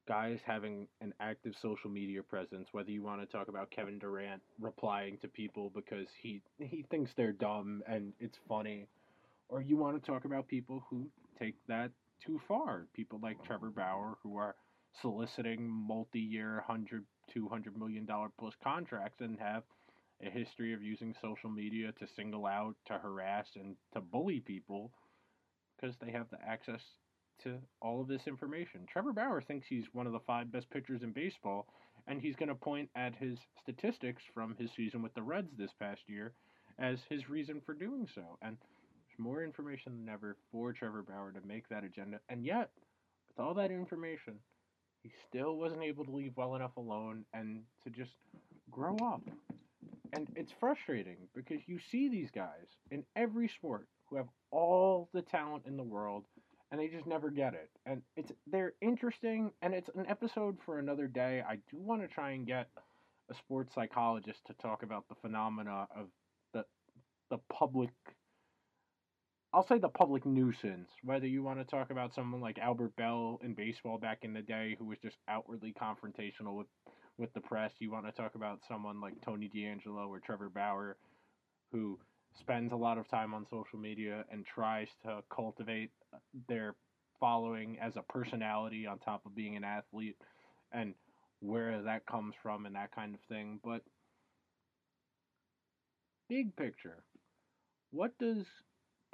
guys 0.08 0.40
having 0.46 0.88
an 1.02 1.14
active 1.20 1.54
social 1.62 1.90
media 1.90 2.22
presence, 2.22 2.68
whether 2.72 2.92
you 2.92 3.02
want 3.02 3.22
to 3.22 3.28
talk 3.28 3.48
about 3.48 3.72
Kevin 3.72 4.00
Durant 4.00 4.42
replying 4.60 5.18
to 5.20 5.28
people 5.28 5.72
because 5.74 6.08
he 6.22 6.42
he 6.60 6.86
thinks 6.90 7.12
they're 7.16 7.32
dumb 7.32 7.82
and 7.88 8.14
it's 8.20 8.38
funny, 8.48 8.88
or 9.50 9.62
you 9.62 9.78
want 9.78 10.02
to 10.02 10.12
talk 10.12 10.26
about 10.26 10.48
people 10.48 10.86
who 10.90 11.08
take 11.40 11.56
that 11.68 11.92
too 12.26 12.40
far. 12.48 12.88
People 12.94 13.20
like 13.22 13.44
Trevor 13.44 13.70
Bauer 13.70 14.18
who 14.24 14.38
are 14.38 14.56
soliciting 15.02 15.68
multi-year, 15.68 16.64
hundred, 16.68 17.06
two 17.34 17.48
hundred 17.48 17.78
million 17.78 18.06
dollar 18.06 18.30
plus 18.40 18.54
contracts 18.64 19.22
and 19.22 19.40
have 19.40 19.64
a 20.26 20.30
history 20.30 20.74
of 20.74 20.82
using 20.82 21.14
social 21.22 21.50
media 21.50 21.92
to 22.00 22.08
single 22.16 22.46
out, 22.46 22.76
to 22.86 22.94
harass, 22.94 23.48
and 23.56 23.76
to 23.94 24.02
bully 24.02 24.40
people 24.40 24.92
because 25.76 25.96
they 25.98 26.12
have 26.12 26.28
the 26.30 26.38
access 26.48 26.82
to 27.44 27.58
all 27.82 28.02
of 28.02 28.08
this 28.08 28.28
information. 28.28 28.86
Trevor 28.88 29.14
Bauer 29.14 29.42
thinks 29.42 29.68
he's 29.68 29.86
one 29.94 30.08
of 30.08 30.14
the 30.14 30.20
five 30.20 30.52
best 30.52 30.70
pitchers 30.70 31.04
in 31.04 31.12
baseball, 31.12 31.68
and 32.08 32.22
he's 32.22 32.36
going 32.36 32.50
to 32.50 32.56
point 32.56 32.90
at 32.96 33.16
his 33.16 33.38
statistics 33.62 34.24
from 34.34 34.56
his 34.60 34.72
season 34.76 35.02
with 35.02 35.14
the 35.14 35.22
Reds 35.22 35.52
this 35.58 35.72
past 35.80 36.02
year 36.08 36.34
as 36.80 37.00
his 37.10 37.30
reason 37.30 37.62
for 37.66 37.74
doing 37.74 38.08
so. 38.14 38.38
And 38.42 38.58
there's 38.58 39.20
more 39.20 39.44
information 39.44 39.98
than 39.98 40.14
ever 40.14 40.38
for 40.52 40.74
Trevor 40.74 41.04
Bauer 41.04 41.32
to 41.32 41.48
make 41.48 41.68
that 41.70 41.84
agenda. 41.84 42.20
And 42.30 42.46
yet, 42.46 42.70
with 43.30 43.46
all 43.46 43.54
that 43.56 43.72
information, 43.72 44.36
he 45.02 45.12
still 45.28 45.58
wasn't 45.58 45.84
able 45.84 46.06
to 46.06 46.12
leave 46.12 46.34
well 46.36 46.56
enough 46.56 46.78
alone 46.78 47.26
and 47.34 47.62
to 47.84 47.90
just 47.90 48.12
grow 48.72 48.96
up. 48.98 49.22
And 50.14 50.28
it's 50.36 50.54
frustrating 50.60 51.18
because 51.36 51.62
you 51.68 51.80
see 51.92 52.08
these 52.08 52.30
guys 52.32 52.68
in 52.92 53.04
every 53.16 53.48
sport 53.48 53.88
who 54.06 54.18
have 54.18 54.28
all 54.52 55.10
the 55.14 55.22
talent 55.22 55.64
in 55.66 55.76
the 55.76 55.84
world 55.84 56.26
and 56.74 56.82
they 56.82 56.88
just 56.88 57.06
never 57.06 57.30
get 57.30 57.54
it. 57.54 57.70
And 57.86 58.02
it's 58.18 58.32
they're 58.52 58.74
interesting 58.82 59.52
and 59.62 59.76
it's 59.76 59.92
an 59.96 60.08
episode 60.10 60.58
for 60.66 60.80
another 60.80 61.08
day. 61.08 61.44
I 61.48 61.58
do 61.70 61.78
want 61.78 62.02
to 62.02 62.08
try 62.08 62.32
and 62.32 62.48
get 62.48 62.68
a 63.30 63.36
sports 63.36 63.76
psychologist 63.76 64.40
to 64.48 64.54
talk 64.56 64.82
about 64.82 65.08
the 65.08 65.14
phenomena 65.22 65.88
of 65.96 66.08
the 66.52 66.66
the 67.30 67.38
public 67.54 67.92
I'll 69.54 69.68
say 69.68 69.78
the 69.78 69.88
public 69.88 70.26
nuisance, 70.26 70.90
whether 71.04 71.28
you 71.28 71.44
want 71.44 71.60
to 71.60 71.66
talk 71.66 71.92
about 71.92 72.16
someone 72.16 72.42
like 72.42 72.58
Albert 72.58 72.96
Belle 72.96 73.40
in 73.44 73.54
baseball 73.54 74.00
back 74.00 74.24
in 74.24 74.34
the 74.34 74.42
day 74.42 74.76
who 74.80 74.86
was 74.86 74.98
just 75.00 75.18
outwardly 75.30 75.76
confrontational 75.80 76.58
with 76.58 76.68
with 77.20 77.32
the 77.34 77.42
press. 77.42 77.72
You 77.78 77.92
want 77.92 78.08
to 78.08 78.12
talk 78.12 78.34
about 78.34 78.62
someone 78.68 79.00
like 79.00 79.14
Tony 79.24 79.48
DeAngelo 79.56 80.08
or 80.10 80.20
Trevor 80.20 80.50
Bauer, 80.50 80.98
who 81.72 82.00
spends 82.40 82.72
a 82.72 82.76
lot 82.76 82.98
of 82.98 83.08
time 83.08 83.36
on 83.36 83.46
social 83.48 83.78
media 83.78 84.26
and 84.32 84.44
tries 84.44 84.88
to 85.04 85.22
cultivate 85.32 85.92
their 86.48 86.76
following 87.20 87.78
as 87.82 87.96
a 87.96 88.02
personality 88.02 88.86
on 88.86 89.00
top 89.00 89.26
of 89.26 89.36
being 89.36 89.56
an 89.56 89.64
athlete 89.64 90.18
and 90.72 90.94
where 91.40 91.82
that 91.84 92.06
comes 92.06 92.36
from 92.42 92.66
and 92.66 92.76
that 92.76 92.94
kind 92.94 93.14
of 93.14 93.22
thing. 93.30 93.60
But 93.64 93.82
big 96.30 96.56
picture, 96.56 97.04
what 97.92 98.18
does 98.18 98.46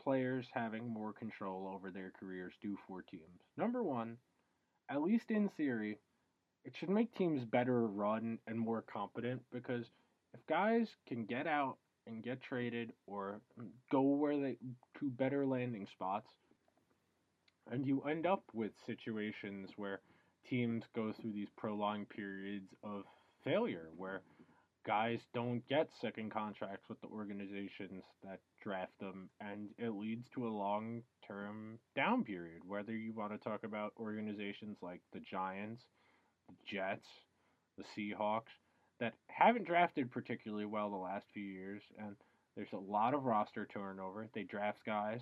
players 0.02 0.48
having 0.54 0.88
more 0.88 1.14
control 1.14 1.72
over 1.74 1.92
their 1.92 2.12
careers 2.20 2.54
do 2.62 2.78
for 2.88 3.02
teams? 3.02 3.42
Number 3.58 3.84
one, 3.84 4.18
at 4.90 5.02
least 5.02 5.30
in 5.30 5.50
theory, 5.50 5.98
it 6.66 6.74
should 6.78 6.90
make 6.90 7.14
teams 7.16 7.46
better 7.46 7.88
run 7.88 8.40
and 8.48 8.60
more 8.60 8.84
competent 8.92 9.42
because 9.52 9.86
if 10.34 10.40
guys 10.48 10.88
can 11.08 11.26
get 11.26 11.48
out 11.48 11.78
and 12.08 12.24
get 12.24 12.42
traded 12.42 12.92
or 13.08 13.42
go 13.92 14.02
where 14.02 14.40
they 14.40 14.58
to 15.00 15.10
better 15.10 15.46
landing 15.46 15.88
spots 15.92 16.30
and 17.72 17.86
you 17.86 18.02
end 18.02 18.26
up 18.26 18.44
with 18.54 18.72
situations 18.86 19.70
where 19.78 20.02
teams 20.50 20.84
go 20.96 21.14
through 21.14 21.32
these 21.32 21.50
prolonged 21.58 22.10
periods 22.10 22.70
of 22.84 23.04
failure 23.44 23.90
where 23.96 24.22
guys 24.86 25.20
don't 25.34 25.68
get 25.68 25.90
second 26.02 26.32
contracts 26.32 26.88
with 26.90 27.00
the 27.02 27.08
organizations 27.08 28.04
that 28.24 28.40
draft 28.64 28.98
them 29.00 29.30
and 29.42 29.70
it 29.78 29.90
leads 29.90 30.28
to 30.34 30.48
a 30.48 30.50
long 30.50 31.02
term 31.28 31.78
down 31.96 32.24
period 32.24 32.62
whether 32.66 32.96
you 32.96 33.14
want 33.14 33.32
to 33.32 33.38
talk 33.38 33.64
about 33.64 33.94
organizations 34.00 34.78
like 34.82 35.02
the 35.14 35.20
Giants, 35.20 35.84
the 36.48 36.56
Jets, 36.66 37.08
the 37.78 37.84
Seahawks 37.96 38.56
that 39.00 39.14
haven't 39.28 39.68
drafted 39.68 40.12
particularly 40.12 40.66
well 40.66 40.90
the 40.90 40.98
last 40.98 41.26
few 41.34 41.44
years 41.44 41.82
and 41.98 42.16
there's 42.56 42.74
a 42.74 42.92
lot 42.92 43.14
of 43.14 43.24
roster 43.24 43.68
turnover. 43.72 44.28
They 44.34 44.44
draft 44.44 44.80
guys 44.86 45.22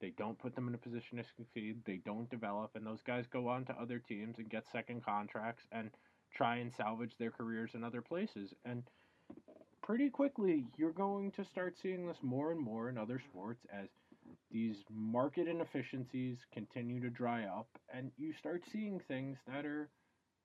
they 0.00 0.12
don't 0.16 0.38
put 0.38 0.54
them 0.54 0.68
in 0.68 0.74
a 0.74 0.78
position 0.78 1.18
to 1.18 1.24
succeed. 1.36 1.78
They 1.84 2.00
don't 2.04 2.30
develop, 2.30 2.70
and 2.74 2.86
those 2.86 3.02
guys 3.06 3.24
go 3.32 3.48
on 3.48 3.64
to 3.66 3.80
other 3.80 3.98
teams 3.98 4.36
and 4.38 4.50
get 4.50 4.64
second 4.72 5.04
contracts 5.04 5.64
and 5.72 5.90
try 6.34 6.56
and 6.56 6.72
salvage 6.76 7.12
their 7.18 7.30
careers 7.30 7.70
in 7.74 7.84
other 7.84 8.02
places. 8.02 8.54
And 8.64 8.82
pretty 9.82 10.10
quickly, 10.10 10.66
you're 10.76 10.92
going 10.92 11.30
to 11.32 11.44
start 11.44 11.76
seeing 11.82 12.06
this 12.06 12.18
more 12.22 12.52
and 12.52 12.60
more 12.60 12.88
in 12.88 12.98
other 12.98 13.20
sports 13.30 13.64
as 13.72 13.88
these 14.50 14.76
market 14.90 15.48
inefficiencies 15.48 16.38
continue 16.52 17.00
to 17.00 17.10
dry 17.10 17.44
up, 17.44 17.68
and 17.92 18.10
you 18.16 18.32
start 18.38 18.62
seeing 18.70 19.00
things 19.08 19.38
that 19.46 19.64
are 19.64 19.88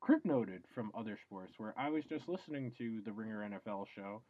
crib 0.02 0.22
noted 0.26 0.64
from 0.74 0.92
other 0.98 1.18
sports. 1.26 1.54
Where 1.58 1.74
I 1.78 1.90
was 1.90 2.04
just 2.06 2.28
listening 2.28 2.72
to 2.78 3.02
the 3.06 3.12
Ringer 3.12 3.50
NFL 3.50 3.86
show 3.96 4.22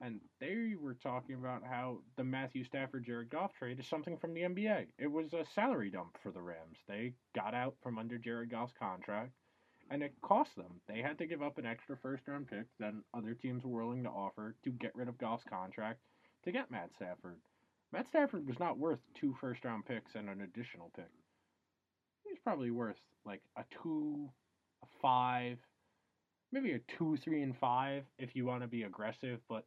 and 0.00 0.20
they 0.40 0.74
were 0.80 0.94
talking 0.94 1.34
about 1.34 1.62
how 1.64 1.98
the 2.16 2.24
Matthew 2.24 2.64
Stafford 2.64 3.04
Jared 3.04 3.30
Goff 3.30 3.52
trade 3.52 3.80
is 3.80 3.86
something 3.86 4.16
from 4.16 4.32
the 4.32 4.42
NBA. 4.42 4.86
It 4.98 5.10
was 5.10 5.32
a 5.32 5.44
salary 5.54 5.90
dump 5.90 6.16
for 6.22 6.30
the 6.30 6.40
Rams. 6.40 6.78
They 6.86 7.14
got 7.34 7.54
out 7.54 7.74
from 7.82 7.98
under 7.98 8.16
Jared 8.16 8.50
Goff's 8.50 8.74
contract, 8.78 9.32
and 9.90 10.02
it 10.02 10.14
cost 10.22 10.54
them. 10.56 10.80
They 10.86 11.02
had 11.02 11.18
to 11.18 11.26
give 11.26 11.42
up 11.42 11.58
an 11.58 11.66
extra 11.66 11.96
first 11.96 12.28
round 12.28 12.46
pick 12.48 12.66
than 12.78 13.02
other 13.12 13.34
teams 13.34 13.64
were 13.64 13.82
willing 13.82 14.04
to 14.04 14.10
offer 14.10 14.54
to 14.64 14.70
get 14.70 14.94
rid 14.94 15.08
of 15.08 15.18
Goff's 15.18 15.44
contract 15.44 15.98
to 16.44 16.52
get 16.52 16.70
Matt 16.70 16.90
Stafford. 16.94 17.38
Matt 17.92 18.06
Stafford 18.08 18.46
was 18.46 18.60
not 18.60 18.78
worth 18.78 19.00
two 19.14 19.34
first 19.40 19.64
round 19.64 19.84
picks 19.86 20.14
and 20.14 20.28
an 20.28 20.42
additional 20.42 20.92
pick. 20.94 21.10
He's 22.24 22.38
probably 22.44 22.70
worth 22.70 23.00
like 23.24 23.40
a 23.56 23.64
two, 23.82 24.28
a 24.82 24.86
five, 25.02 25.58
maybe 26.52 26.72
a 26.72 26.78
two, 26.96 27.16
three, 27.16 27.42
and 27.42 27.56
five 27.56 28.04
if 28.18 28.36
you 28.36 28.44
want 28.44 28.62
to 28.62 28.68
be 28.68 28.82
aggressive, 28.84 29.40
but 29.48 29.64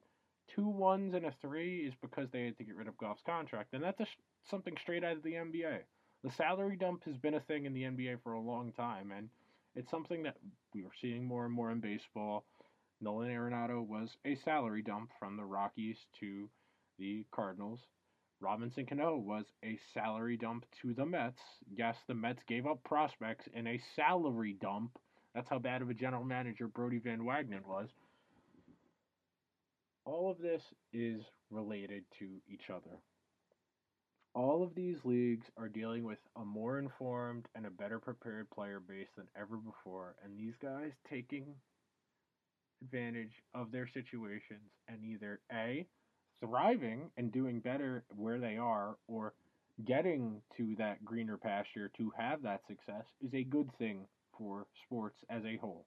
two 0.56 0.68
ones 0.68 1.14
and 1.14 1.26
a 1.26 1.34
three 1.42 1.80
is 1.80 1.94
because 2.02 2.30
they 2.32 2.46
had 2.46 2.58
to 2.58 2.64
get 2.64 2.76
rid 2.76 2.88
of 2.88 2.98
Goff's 2.98 3.22
contract, 3.26 3.74
and 3.74 3.84
that's 3.84 4.00
a, 4.00 4.08
something 4.50 4.76
straight 4.82 5.04
out 5.04 5.18
of 5.18 5.24
the 5.24 5.34
NBA. 5.34 5.80
The 6.24 6.32
salary 6.32 6.76
dump 6.76 7.04
has 7.06 7.18
been 7.18 7.36
a 7.36 7.40
thing 7.42 7.66
in 7.66 7.74
the 7.74 7.84
NBA 7.84 8.22
for 8.24 8.34
a 8.34 8.40
long 8.40 8.72
time, 8.74 9.12
and 9.12 9.30
it's 9.76 9.90
something 9.90 10.24
that 10.24 10.38
we 10.74 10.84
are 10.84 10.92
seeing 11.02 11.26
more 11.26 11.46
and 11.46 11.54
more 11.54 11.72
in 11.72 11.80
baseball. 11.80 12.44
Nolan 13.00 13.30
Arenado 13.30 13.86
was 13.86 14.10
a 14.26 14.36
salary 14.36 14.84
dump 14.84 15.10
from 15.20 15.36
the 15.36 15.44
Rockies 15.44 15.98
to 16.20 16.50
the 17.00 17.26
Cardinals. 17.32 17.80
Robinson 18.40 18.86
Cano 18.86 19.18
was 19.18 19.46
a 19.64 19.80
salary 19.94 20.38
dump 20.38 20.66
to 20.82 20.94
the 20.94 21.06
Mets. 21.06 21.40
Yes, 21.76 21.96
the 22.08 22.14
Mets 22.14 22.42
gave 22.48 22.68
up 22.68 22.84
prospects 22.84 23.46
in 23.54 23.68
a 23.68 23.82
salary 23.96 24.58
dump. 24.62 24.98
That's 25.34 25.50
how 25.50 25.60
bad 25.60 25.82
of 25.82 25.90
a 25.90 25.94
general 25.94 26.24
manager 26.24 26.68
Brodie 26.68 27.00
Van 27.00 27.22
Wagenen 27.22 27.66
was 27.66 27.90
all 30.06 30.32
of 30.32 30.40
this 30.40 30.62
is 30.94 31.22
related 31.50 32.04
to 32.20 32.26
each 32.48 32.70
other. 32.70 32.98
All 34.34 34.64
of 34.64 34.76
these 34.76 34.98
leagues 35.04 35.46
are 35.58 35.68
dealing 35.68 36.06
with 36.06 36.20
a 36.38 36.46
more 36.46 36.80
informed 36.80 37.48
and 37.54 37.66
a 37.66 37.72
better 37.72 38.00
prepared 38.00 38.50
player 38.50 38.80
base 38.80 39.10
than 39.18 39.28
ever 39.36 39.58
before, 39.58 40.16
and 40.24 40.38
these 40.38 40.56
guys 40.62 40.92
taking 41.10 41.46
advantage 42.82 43.34
of 43.54 43.72
their 43.72 43.88
situations 43.94 44.72
and 44.88 45.04
either 45.04 45.42
A, 45.52 45.86
thriving 46.40 47.12
and 47.18 47.32
doing 47.32 47.60
better 47.60 48.04
where 48.16 48.40
they 48.40 48.58
are, 48.58 48.96
or 49.08 49.34
getting 49.86 50.42
to 50.58 50.76
that 50.78 51.04
greener 51.04 51.38
pasture 51.38 51.92
to 51.98 52.12
have 52.18 52.42
that 52.42 52.62
success 52.68 53.06
is 53.22 53.34
a 53.34 53.44
good 53.44 53.70
thing 53.78 54.06
for 54.38 54.66
sports 54.86 55.18
as 55.30 55.44
a 55.46 55.58
whole. 55.58 55.86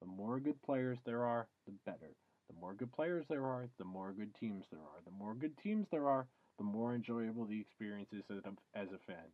The 0.00 0.06
more 0.06 0.38
good 0.38 0.62
players 0.62 0.98
there 1.04 1.24
are, 1.24 1.48
the 1.66 1.72
better. 1.84 2.14
The 2.48 2.60
more 2.60 2.74
good 2.74 2.92
players 2.92 3.26
there 3.28 3.44
are, 3.44 3.68
the 3.78 3.84
more 3.84 4.12
good 4.12 4.34
teams 4.34 4.64
there 4.70 4.80
are. 4.80 5.02
The 5.04 5.10
more 5.10 5.34
good 5.34 5.56
teams 5.58 5.86
there 5.90 6.08
are, 6.08 6.26
the 6.58 6.64
more 6.64 6.94
enjoyable 6.94 7.44
the 7.44 7.60
experience 7.60 8.12
is 8.12 8.22
as 8.74 8.88
a 8.92 8.98
fan. 9.06 9.24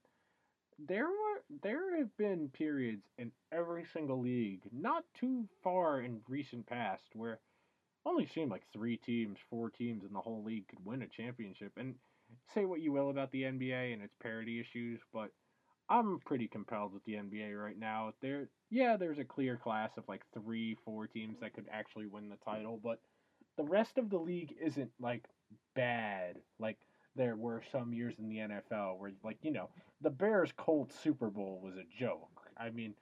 There 0.78 1.06
were 1.06 1.42
there 1.62 1.96
have 1.98 2.16
been 2.16 2.48
periods 2.48 3.04
in 3.18 3.30
every 3.52 3.84
single 3.92 4.20
league, 4.20 4.62
not 4.72 5.04
too 5.14 5.46
far 5.62 6.00
in 6.00 6.20
recent 6.28 6.66
past, 6.66 7.04
where 7.14 7.40
only 8.04 8.26
seemed 8.26 8.50
like 8.50 8.64
three 8.72 8.96
teams, 8.96 9.38
four 9.48 9.70
teams 9.70 10.04
in 10.04 10.12
the 10.12 10.20
whole 10.20 10.42
league 10.42 10.66
could 10.68 10.84
win 10.84 11.02
a 11.02 11.06
championship. 11.06 11.72
And 11.76 11.94
say 12.54 12.64
what 12.64 12.80
you 12.80 12.92
will 12.92 13.10
about 13.10 13.30
the 13.30 13.42
NBA 13.42 13.92
and 13.92 14.02
its 14.02 14.14
parity 14.20 14.58
issues, 14.58 15.00
but 15.12 15.30
I'm 15.88 16.18
pretty 16.24 16.48
compelled 16.48 16.92
with 16.92 17.04
the 17.04 17.14
NBA 17.14 17.60
right 17.62 17.78
now. 17.78 18.12
There, 18.20 18.48
yeah, 18.70 18.96
there's 18.96 19.18
a 19.18 19.24
clear 19.24 19.56
class 19.56 19.90
of 19.96 20.04
like 20.08 20.22
three, 20.32 20.76
four 20.84 21.06
teams 21.06 21.38
that 21.40 21.54
could 21.54 21.66
actually 21.70 22.06
win 22.06 22.28
the 22.28 22.36
title, 22.44 22.80
but 22.82 23.00
the 23.56 23.64
rest 23.64 23.98
of 23.98 24.08
the 24.08 24.18
league 24.18 24.54
isn't 24.60 24.90
like 25.00 25.24
bad. 25.74 26.36
Like 26.58 26.78
there 27.16 27.36
were 27.36 27.62
some 27.70 27.92
years 27.92 28.14
in 28.18 28.28
the 28.28 28.36
NFL 28.36 28.98
where, 28.98 29.12
like 29.22 29.38
you 29.42 29.52
know, 29.52 29.68
the 30.00 30.10
Bears 30.10 30.52
Colts 30.56 30.98
Super 30.98 31.28
Bowl 31.28 31.60
was 31.62 31.74
a 31.76 31.98
joke. 31.98 32.28
I 32.58 32.70
mean, 32.70 32.94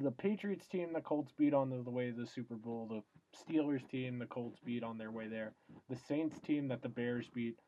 the 0.00 0.10
Patriots 0.12 0.66
team 0.68 0.92
the 0.92 1.00
Colts 1.00 1.32
beat 1.36 1.54
on 1.54 1.70
the, 1.70 1.90
way 1.90 2.10
to 2.10 2.16
the 2.16 2.26
Super 2.26 2.54
Bowl, 2.54 2.88
the 2.88 3.02
Steelers 3.36 3.86
team 3.88 4.18
the 4.18 4.26
Colts 4.26 4.58
beat 4.64 4.82
on 4.82 4.96
their 4.96 5.10
way 5.10 5.28
there, 5.28 5.54
the 5.90 5.96
Saints 6.08 6.38
team 6.40 6.68
that 6.68 6.82
the 6.82 6.88
Bears 6.88 7.28
beat 7.34 7.58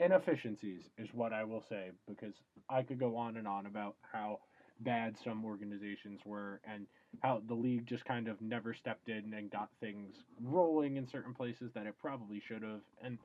inefficiencies 0.00 0.82
is 0.98 1.08
what 1.12 1.32
I 1.32 1.44
will 1.44 1.62
say 1.68 1.90
because 2.08 2.34
I 2.68 2.82
could 2.82 2.98
go 2.98 3.16
on 3.16 3.36
and 3.36 3.46
on 3.46 3.66
about 3.66 3.96
how 4.12 4.38
bad 4.80 5.14
some 5.22 5.44
organizations 5.44 6.20
were 6.24 6.60
and 6.64 6.86
how 7.22 7.42
the 7.46 7.54
league 7.54 7.86
just 7.86 8.04
kind 8.04 8.28
of 8.28 8.40
never 8.40 8.72
stepped 8.72 9.08
in 9.08 9.34
and 9.34 9.50
got 9.50 9.68
things 9.80 10.14
rolling 10.42 10.96
in 10.96 11.06
certain 11.06 11.34
places 11.34 11.70
that 11.74 11.86
it 11.86 11.94
probably 12.00 12.40
should 12.46 12.62
have. 12.62 12.80
And 13.02 13.18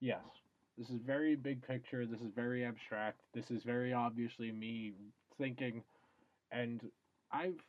yes, 0.00 0.20
this 0.76 0.90
is 0.90 1.00
very 1.06 1.36
big 1.36 1.66
picture. 1.66 2.04
This 2.04 2.20
is 2.20 2.32
very 2.34 2.64
abstract. 2.64 3.20
This 3.32 3.50
is 3.50 3.62
very 3.62 3.92
obviously 3.92 4.52
me 4.52 4.92
thinking. 5.38 5.82
And 6.52 6.82
I've 7.32 7.60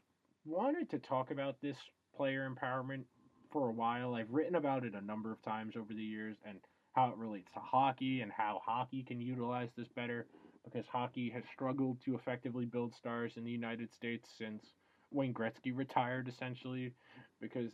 wanted 0.46 0.90
to 0.90 1.00
talk 1.00 1.32
about 1.32 1.56
this 1.62 1.78
player 2.18 2.50
empowerment 2.50 3.04
for 3.52 3.70
a 3.70 3.74
while. 3.74 4.16
I've 4.16 4.32
written 4.32 4.56
about 4.56 4.84
it 4.84 4.94
a 4.94 5.06
number 5.06 5.32
of 5.32 5.42
times 5.44 5.76
over 5.78 5.94
the 5.94 6.04
years 6.04 6.36
and 6.46 6.60
how 6.96 7.10
it 7.10 7.18
relates 7.18 7.50
to 7.54 7.60
hockey 7.60 8.22
and 8.22 8.32
how 8.32 8.62
hockey 8.66 9.04
can 9.04 9.20
utilize 9.20 9.70
this 9.78 9.88
better 9.96 10.26
because 10.64 10.86
hockey 10.92 11.30
has 11.30 11.44
struggled 11.54 11.98
to 12.06 12.16
effectively 12.16 12.66
build 12.66 12.96
stars 12.96 13.34
in 13.36 13.44
the 13.44 13.52
United 13.52 13.94
States 13.94 14.30
since 14.38 14.64
Wayne 15.12 15.34
Gretzky 15.34 15.76
retired, 15.76 16.28
essentially, 16.28 16.94
because 17.40 17.70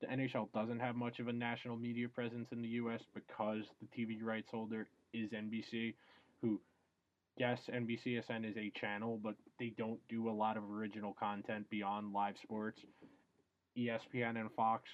the 0.00 0.06
NHL 0.06 0.52
doesn't 0.52 0.80
have 0.80 0.96
much 0.96 1.20
of 1.20 1.28
a 1.28 1.32
national 1.32 1.76
media 1.76 2.08
presence 2.08 2.48
in 2.50 2.62
the 2.62 2.68
U.S. 2.68 3.02
because 3.14 3.64
the 3.80 3.86
TV 3.96 4.22
rights 4.22 4.48
holder 4.50 4.88
is 5.12 5.30
NBC, 5.30 5.94
who, 6.40 6.60
yes, 7.36 7.60
NBCSN 7.72 8.48
is 8.48 8.56
a 8.56 8.72
channel, 8.80 9.20
but 9.22 9.34
they 9.60 9.72
don't 9.76 10.00
do 10.08 10.28
a 10.28 10.32
lot 10.32 10.56
of 10.56 10.64
original 10.70 11.14
content 11.18 11.68
beyond 11.70 12.12
live 12.12 12.34
sports. 12.42 12.80
ESPN 13.76 14.40
and 14.40 14.50
Fox 14.56 14.88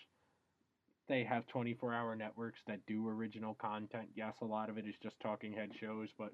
they 1.08 1.24
have 1.24 1.46
24 1.48 1.92
hour 1.92 2.16
networks 2.16 2.60
that 2.66 2.86
do 2.86 3.08
original 3.08 3.54
content. 3.54 4.08
Yes, 4.14 4.34
a 4.40 4.46
lot 4.46 4.70
of 4.70 4.78
it 4.78 4.86
is 4.86 4.94
just 5.02 5.18
talking 5.20 5.52
head 5.52 5.70
shows, 5.80 6.08
but 6.18 6.32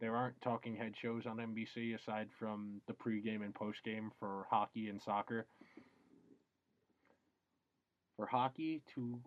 there 0.00 0.16
aren't 0.16 0.40
talking 0.42 0.76
head 0.76 0.94
shows 1.00 1.24
on 1.26 1.38
NBC 1.38 1.94
aside 1.94 2.28
from 2.38 2.80
the 2.86 2.92
pregame 2.92 3.44
and 3.44 3.54
postgame 3.54 4.10
for 4.18 4.46
hockey 4.50 4.88
and 4.88 5.00
soccer. 5.02 5.46
For 8.16 8.26
hockey 8.26 8.82
to 8.94 9.18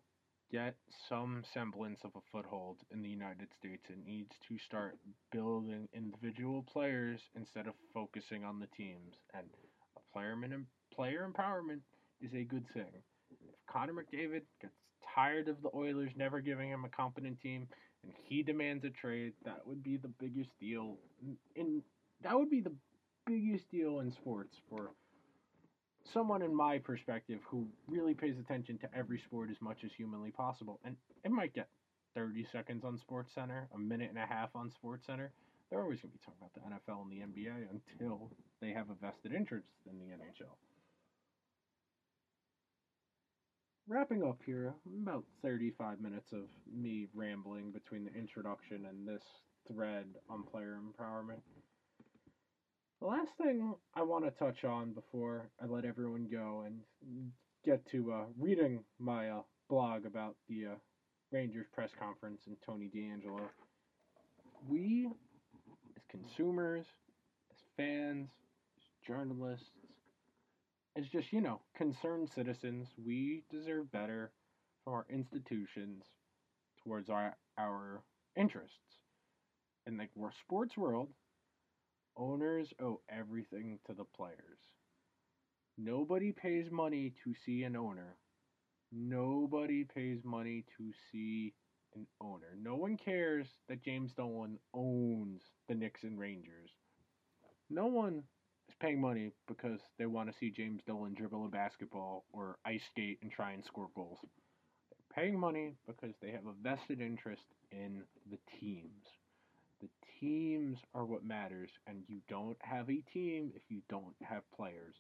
get 0.52 0.76
some 1.10 1.44
semblance 1.54 2.00
of 2.06 2.12
a 2.16 2.20
foothold 2.32 2.78
in 2.92 3.02
the 3.02 3.10
United 3.10 3.50
States, 3.60 3.84
it 3.90 3.98
needs 4.06 4.32
to 4.48 4.58
start 4.60 4.98
building 5.32 5.90
individual 5.94 6.64
players 6.72 7.20
instead 7.36 7.68
of 7.68 7.74
focusing 7.94 8.46
on 8.46 8.60
the 8.60 8.68
teams. 8.68 9.16
And 9.34 9.48
player, 10.14 10.36
player 10.94 11.30
empowerment 11.30 11.82
is 12.22 12.34
a 12.34 12.44
good 12.44 12.66
thing. 12.74 13.04
Connor 13.78 13.94
McDavid 13.94 14.42
gets 14.60 14.74
tired 15.14 15.48
of 15.48 15.62
the 15.62 15.70
Oilers 15.76 16.10
never 16.16 16.42
giving 16.42 16.70
him 16.70 16.84
a 16.84 16.90
competent 16.90 17.40
team 17.42 17.68
and 18.04 18.12
he 18.24 18.42
demands 18.42 18.84
a 18.86 18.90
trade, 18.90 19.34
that 19.46 19.62
would 19.66 19.84
be 19.84 19.98
the 19.98 20.08
biggest 20.20 20.50
deal 20.60 20.98
in, 21.22 21.38
in 21.56 21.84
that 22.24 22.36
would 22.36 22.50
be 22.50 22.62
the 22.62 22.74
biggest 23.28 23.70
deal 23.70 24.00
in 24.00 24.12
sports 24.12 24.56
for 24.70 24.92
someone 26.12 26.42
in 26.42 26.56
my 26.56 26.80
perspective 26.80 27.40
who 27.48 27.68
really 27.88 28.16
pays 28.16 28.40
attention 28.40 28.80
to 28.80 28.90
every 28.96 29.20
sport 29.20 29.50
as 29.52 29.58
much 29.62 29.84
as 29.84 29.92
humanly 29.96 30.32
possible. 30.32 30.80
And 30.84 30.96
it 31.24 31.32
might 31.32 31.54
get 31.54 31.68
30 32.16 32.48
seconds 32.52 32.84
on 32.84 32.98
Sports 32.98 33.32
Center, 33.36 33.68
a 33.76 33.78
minute 33.78 34.10
and 34.10 34.18
a 34.18 34.26
half 34.26 34.50
on 34.56 34.72
Sports 34.72 35.06
Center. 35.06 35.32
They're 35.70 35.82
always 35.82 36.00
going 36.02 36.14
to 36.14 36.18
be 36.18 36.24
talking 36.26 36.40
about 36.42 36.54
the 36.56 36.62
NFL 36.62 37.04
and 37.04 37.12
the 37.12 37.42
NBA 37.42 37.68
until 37.70 38.32
they 38.62 38.72
have 38.72 38.90
a 38.90 38.96
vested 38.96 39.34
interest 39.34 39.68
in 39.86 40.00
the 40.00 40.06
NHL. 40.06 40.56
Wrapping 43.90 44.22
up 44.22 44.42
here, 44.46 44.74
about 45.02 45.24
35 45.42 46.02
minutes 46.02 46.34
of 46.34 46.42
me 46.76 47.08
rambling 47.14 47.72
between 47.72 48.04
the 48.04 48.14
introduction 48.14 48.86
and 48.86 49.08
this 49.08 49.24
thread 49.72 50.06
on 50.30 50.44
player 50.44 50.78
empowerment. 50.78 51.40
The 53.00 53.08
last 53.08 53.30
thing 53.42 53.76
I 53.96 54.02
want 54.02 54.26
to 54.26 54.32
touch 54.32 54.66
on 54.66 54.92
before 54.92 55.50
I 55.62 55.68
let 55.68 55.86
everyone 55.86 56.28
go 56.30 56.66
and 56.66 57.32
get 57.64 57.90
to 57.92 58.12
uh, 58.12 58.26
reading 58.38 58.84
my 59.00 59.30
uh, 59.30 59.42
blog 59.70 60.06
about 60.06 60.36
the 60.50 60.66
uh, 60.66 60.76
Rangers 61.32 61.68
press 61.74 61.92
conference 61.98 62.42
and 62.48 62.58
Tony 62.66 62.90
DeAngelo, 62.94 63.40
we 64.68 65.08
as 65.96 66.04
consumers, 66.10 66.86
as 67.52 67.58
fans, 67.78 68.28
as 68.76 68.84
journalists, 69.08 69.70
as 70.98 71.08
just, 71.08 71.32
you 71.32 71.42
know, 71.42 71.62
concerned 71.76 72.30
citizens, 72.34 72.88
we 73.06 73.44
deserve 73.52 73.92
better 73.92 74.32
from 74.84 74.94
our 74.94 75.06
institutions 75.10 76.04
towards 76.84 77.10
our, 77.10 77.36
our 77.58 78.02
interests. 78.36 79.02
In 79.86 79.98
the 79.98 80.08
sports 80.42 80.76
world, 80.76 81.10
Owners 82.18 82.74
owe 82.82 83.00
everything 83.10 83.78
to 83.86 83.94
the 83.94 84.04
players. 84.04 84.60
Nobody 85.78 86.32
pays 86.32 86.72
money 86.72 87.14
to 87.24 87.34
see 87.46 87.64
an 87.64 87.76
owner. 87.76 88.18
Nobody 88.92 89.84
pays 89.84 90.22
money 90.24 90.66
to 90.78 90.92
see 91.12 91.54
an 91.96 92.08
owner. 92.20 92.58
No 92.60 92.76
one 92.76 92.98
cares 92.98 93.48
that 93.70 93.84
James 93.84 94.14
Dolan 94.14 94.58
owns 94.74 95.44
the 95.68 95.76
Knicks 95.76 96.04
and 96.04 96.18
Rangers. 96.18 96.72
No 97.70 97.86
one 97.86 98.24
paying 98.80 99.02
money 99.02 99.32
because 99.48 99.80
they 99.98 100.06
want 100.06 100.32
to 100.32 100.38
see 100.40 100.50
James 100.50 100.82
Dolan 100.86 101.14
dribble 101.14 101.46
a 101.46 101.50
basketball 101.50 102.26
or 102.32 102.58
ice 102.66 102.82
skate 102.92 103.20
and 103.22 103.32
try 103.32 103.52
and 103.52 103.64
score 103.64 103.90
goals. 103.96 104.20
They're 104.90 105.24
paying 105.24 105.40
money 105.40 105.74
because 105.86 106.16
they 106.22 106.32
have 106.32 106.46
a 106.46 106.54
vested 106.62 107.02
interest 107.02 107.44
in 107.72 108.04
the 108.30 108.38
teams. 108.60 109.06
The 109.82 109.90
teams 110.20 110.80
are 110.96 111.06
what 111.06 111.24
matters, 111.24 111.70
and 111.86 112.04
you 112.08 112.20
don't 112.28 112.58
have 112.62 112.90
a 112.90 113.04
team 113.14 113.52
if 113.56 113.62
you 113.70 113.82
don't 113.90 114.16
have 114.24 114.42
players. 114.56 114.96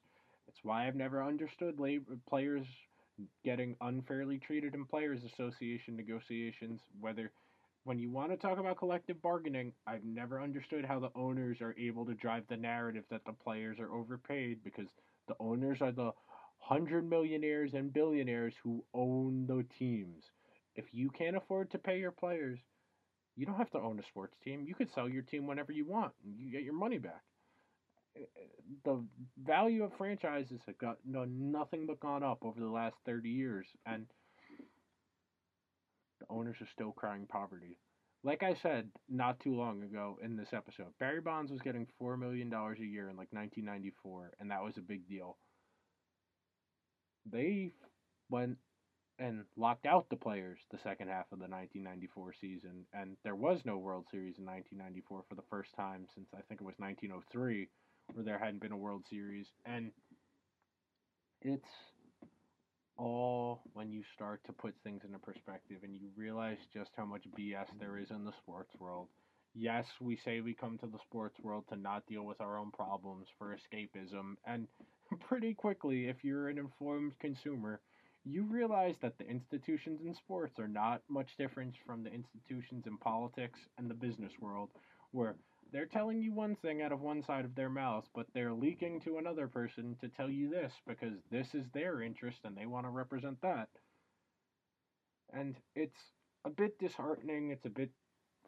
That's 0.45 0.59
why 0.63 0.87
I've 0.87 0.95
never 0.95 1.23
understood 1.23 1.79
labor, 1.79 2.17
players 2.29 2.65
getting 3.43 3.75
unfairly 3.81 4.37
treated 4.37 4.75
in 4.75 4.85
players 4.85 5.21
association 5.23 5.95
negotiations 5.95 6.81
whether 6.99 7.31
when 7.87 7.99
you 7.99 8.11
want 8.11 8.31
to 8.31 8.37
talk 8.37 8.59
about 8.59 8.77
collective 8.77 9.21
bargaining 9.21 9.71
i've 9.87 10.03
never 10.03 10.41
understood 10.41 10.85
how 10.85 10.99
the 10.99 11.11
owners 11.15 11.61
are 11.61 11.75
able 11.77 12.05
to 12.05 12.13
drive 12.13 12.43
the 12.49 12.57
narrative 12.57 13.05
that 13.09 13.23
the 13.25 13.33
players 13.33 13.79
are 13.79 13.93
overpaid 13.93 14.59
because 14.63 14.89
the 15.27 15.35
owners 15.39 15.81
are 15.81 15.91
the 15.91 16.11
hundred 16.59 17.09
millionaires 17.09 17.73
and 17.73 17.93
billionaires 17.93 18.55
who 18.63 18.83
own 18.93 19.45
the 19.47 19.65
teams 19.79 20.25
if 20.75 20.85
you 20.91 21.09
can't 21.09 21.37
afford 21.37 21.71
to 21.71 21.77
pay 21.77 21.99
your 21.99 22.11
players 22.11 22.59
you 23.37 23.45
don't 23.45 23.57
have 23.57 23.69
to 23.71 23.79
own 23.79 23.99
a 23.99 24.03
sports 24.03 24.35
team. 24.43 24.65
You 24.67 24.75
could 24.75 24.91
sell 24.91 25.07
your 25.07 25.21
team 25.21 25.45
whenever 25.45 25.71
you 25.71 25.85
want 25.85 26.11
and 26.25 26.37
you 26.39 26.51
get 26.51 26.63
your 26.63 26.73
money 26.73 26.97
back. 26.97 27.21
Eh, 28.17 28.21
eh, 28.21 28.47
the 28.83 29.03
value 29.45 29.83
of 29.83 29.93
franchises 29.95 30.59
have 30.65 30.77
got 30.79 30.97
nothing 31.05 31.85
but 31.85 31.99
gone 31.99 32.23
up 32.23 32.39
over 32.41 32.59
the 32.59 32.65
last 32.65 32.95
30 33.05 33.29
years, 33.29 33.67
and 33.85 34.07
owners 36.29 36.57
are 36.61 36.67
still 36.73 36.91
crying 36.91 37.25
poverty. 37.27 37.77
Like 38.23 38.43
I 38.43 38.55
said 38.61 38.89
not 39.07 39.39
too 39.39 39.55
long 39.55 39.83
ago 39.83 40.17
in 40.23 40.35
this 40.35 40.49
episode, 40.53 40.93
Barry 40.99 41.21
Bonds 41.21 41.51
was 41.51 41.61
getting 41.61 41.87
$4 42.01 42.19
million 42.19 42.51
a 42.51 42.83
year 42.83 43.09
in 43.09 43.15
like 43.15 43.31
1994, 43.31 44.33
and 44.39 44.51
that 44.51 44.63
was 44.63 44.77
a 44.77 44.81
big 44.81 45.07
deal. 45.07 45.37
They 47.31 47.71
went 48.29 48.57
and 49.19 49.43
locked 49.55 49.85
out 49.85 50.09
the 50.09 50.15
players 50.15 50.59
the 50.71 50.77
second 50.83 51.09
half 51.09 51.25
of 51.31 51.39
the 51.39 51.47
1994 51.47 52.33
season, 52.39 52.85
and 52.93 53.17
there 53.23 53.35
was 53.35 53.61
no 53.65 53.77
World 53.77 54.05
Series 54.11 54.37
in 54.37 54.45
1994 54.45 55.23
for 55.27 55.35
the 55.35 55.47
first 55.49 55.73
time 55.75 56.05
since 56.13 56.27
I 56.33 56.41
think 56.47 56.61
it 56.61 56.65
was 56.65 56.75
1903, 56.77 57.67
where 58.13 58.25
there 58.25 58.39
hadn't 58.39 58.61
been 58.61 58.71
a 58.71 58.77
World 58.77 59.05
Series, 59.09 59.47
and 59.65 59.91
it's 61.41 61.69
you 63.97 64.03
start 64.13 64.39
to 64.45 64.53
put 64.53 64.75
things 64.83 65.01
into 65.03 65.17
perspective 65.17 65.77
and 65.81 65.95
you 65.95 66.09
realize 66.15 66.59
just 66.71 66.91
how 66.95 67.03
much 67.03 67.23
BS 67.35 67.65
there 67.79 67.97
is 67.97 68.11
in 68.11 68.25
the 68.25 68.31
sports 68.43 68.69
world. 68.79 69.07
Yes, 69.55 69.87
we 69.99 70.19
say 70.23 70.39
we 70.39 70.53
come 70.53 70.77
to 70.77 70.85
the 70.85 70.99
sports 71.09 71.39
world 71.41 71.63
to 71.69 71.75
not 71.75 72.05
deal 72.05 72.23
with 72.23 72.39
our 72.39 72.59
own 72.59 72.69
problems 72.69 73.25
for 73.39 73.57
escapism, 73.57 74.35
and 74.45 74.67
pretty 75.27 75.55
quickly, 75.55 76.07
if 76.07 76.17
you're 76.23 76.49
an 76.49 76.59
informed 76.59 77.13
consumer, 77.19 77.79
you 78.23 78.43
realize 78.43 78.93
that 79.01 79.17
the 79.17 79.27
institutions 79.27 80.01
in 80.05 80.13
sports 80.13 80.59
are 80.59 80.67
not 80.67 81.01
much 81.09 81.29
different 81.39 81.73
from 81.83 82.03
the 82.03 82.13
institutions 82.13 82.85
in 82.85 82.97
politics 82.97 83.57
and 83.79 83.89
the 83.89 83.95
business 83.95 84.33
world, 84.39 84.69
where 85.11 85.33
they're 85.71 85.85
telling 85.87 86.21
you 86.21 86.33
one 86.33 86.55
thing 86.61 86.83
out 86.83 86.91
of 86.91 87.01
one 87.01 87.23
side 87.23 87.45
of 87.45 87.55
their 87.55 87.69
mouth, 87.69 88.05
but 88.13 88.27
they're 88.33 88.53
leaking 88.53 89.01
to 89.01 89.17
another 89.17 89.47
person 89.47 89.95
to 90.01 90.07
tell 90.09 90.29
you 90.29 90.49
this 90.49 90.71
because 90.87 91.13
this 91.31 91.47
is 91.53 91.65
their 91.73 92.01
interest 92.01 92.37
and 92.43 92.55
they 92.55 92.65
want 92.67 92.85
to 92.85 92.89
represent 92.89 93.41
that. 93.41 93.69
And 95.33 95.55
it's 95.75 95.99
a 96.45 96.49
bit 96.49 96.79
disheartening, 96.79 97.51
it's 97.51 97.65
a 97.65 97.69
bit 97.69 97.89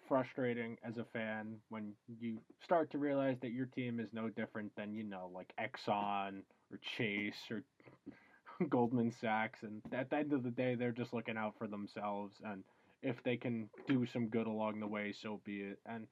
frustrating 0.08 0.78
as 0.84 0.98
a 0.98 1.06
fan 1.14 1.58
when 1.70 1.94
you 2.20 2.40
start 2.64 2.92
to 2.92 2.98
realize 2.98 3.38
that 3.42 3.52
your 3.52 3.68
team 3.68 4.00
is 4.00 4.10
no 4.12 4.30
different 4.30 4.72
than, 4.76 4.94
you 4.94 5.04
know, 5.04 5.30
like 5.34 5.54
Exxon 5.60 6.42
or 6.72 6.80
Chase 6.98 7.40
or 7.52 7.64
Goldman 8.70 9.12
Sachs, 9.22 9.64
and 9.64 9.82
at 9.94 10.10
the 10.10 10.18
end 10.18 10.34
of 10.34 10.44
the 10.44 10.52
day, 10.52 10.76
they're 10.76 10.92
just 10.92 11.14
looking 11.14 11.38
out 11.38 11.56
for 11.58 11.68
themselves. 11.68 12.36
And 12.44 12.64
if 13.02 13.24
they 13.24 13.38
can 13.38 13.70
do 13.88 14.06
some 14.06 14.28
good 14.28 14.48
along 14.48 14.80
the 14.80 14.88
way, 14.88 15.14
so 15.14 15.40
be 15.46 15.62
it. 15.62 15.80
And 15.86 16.08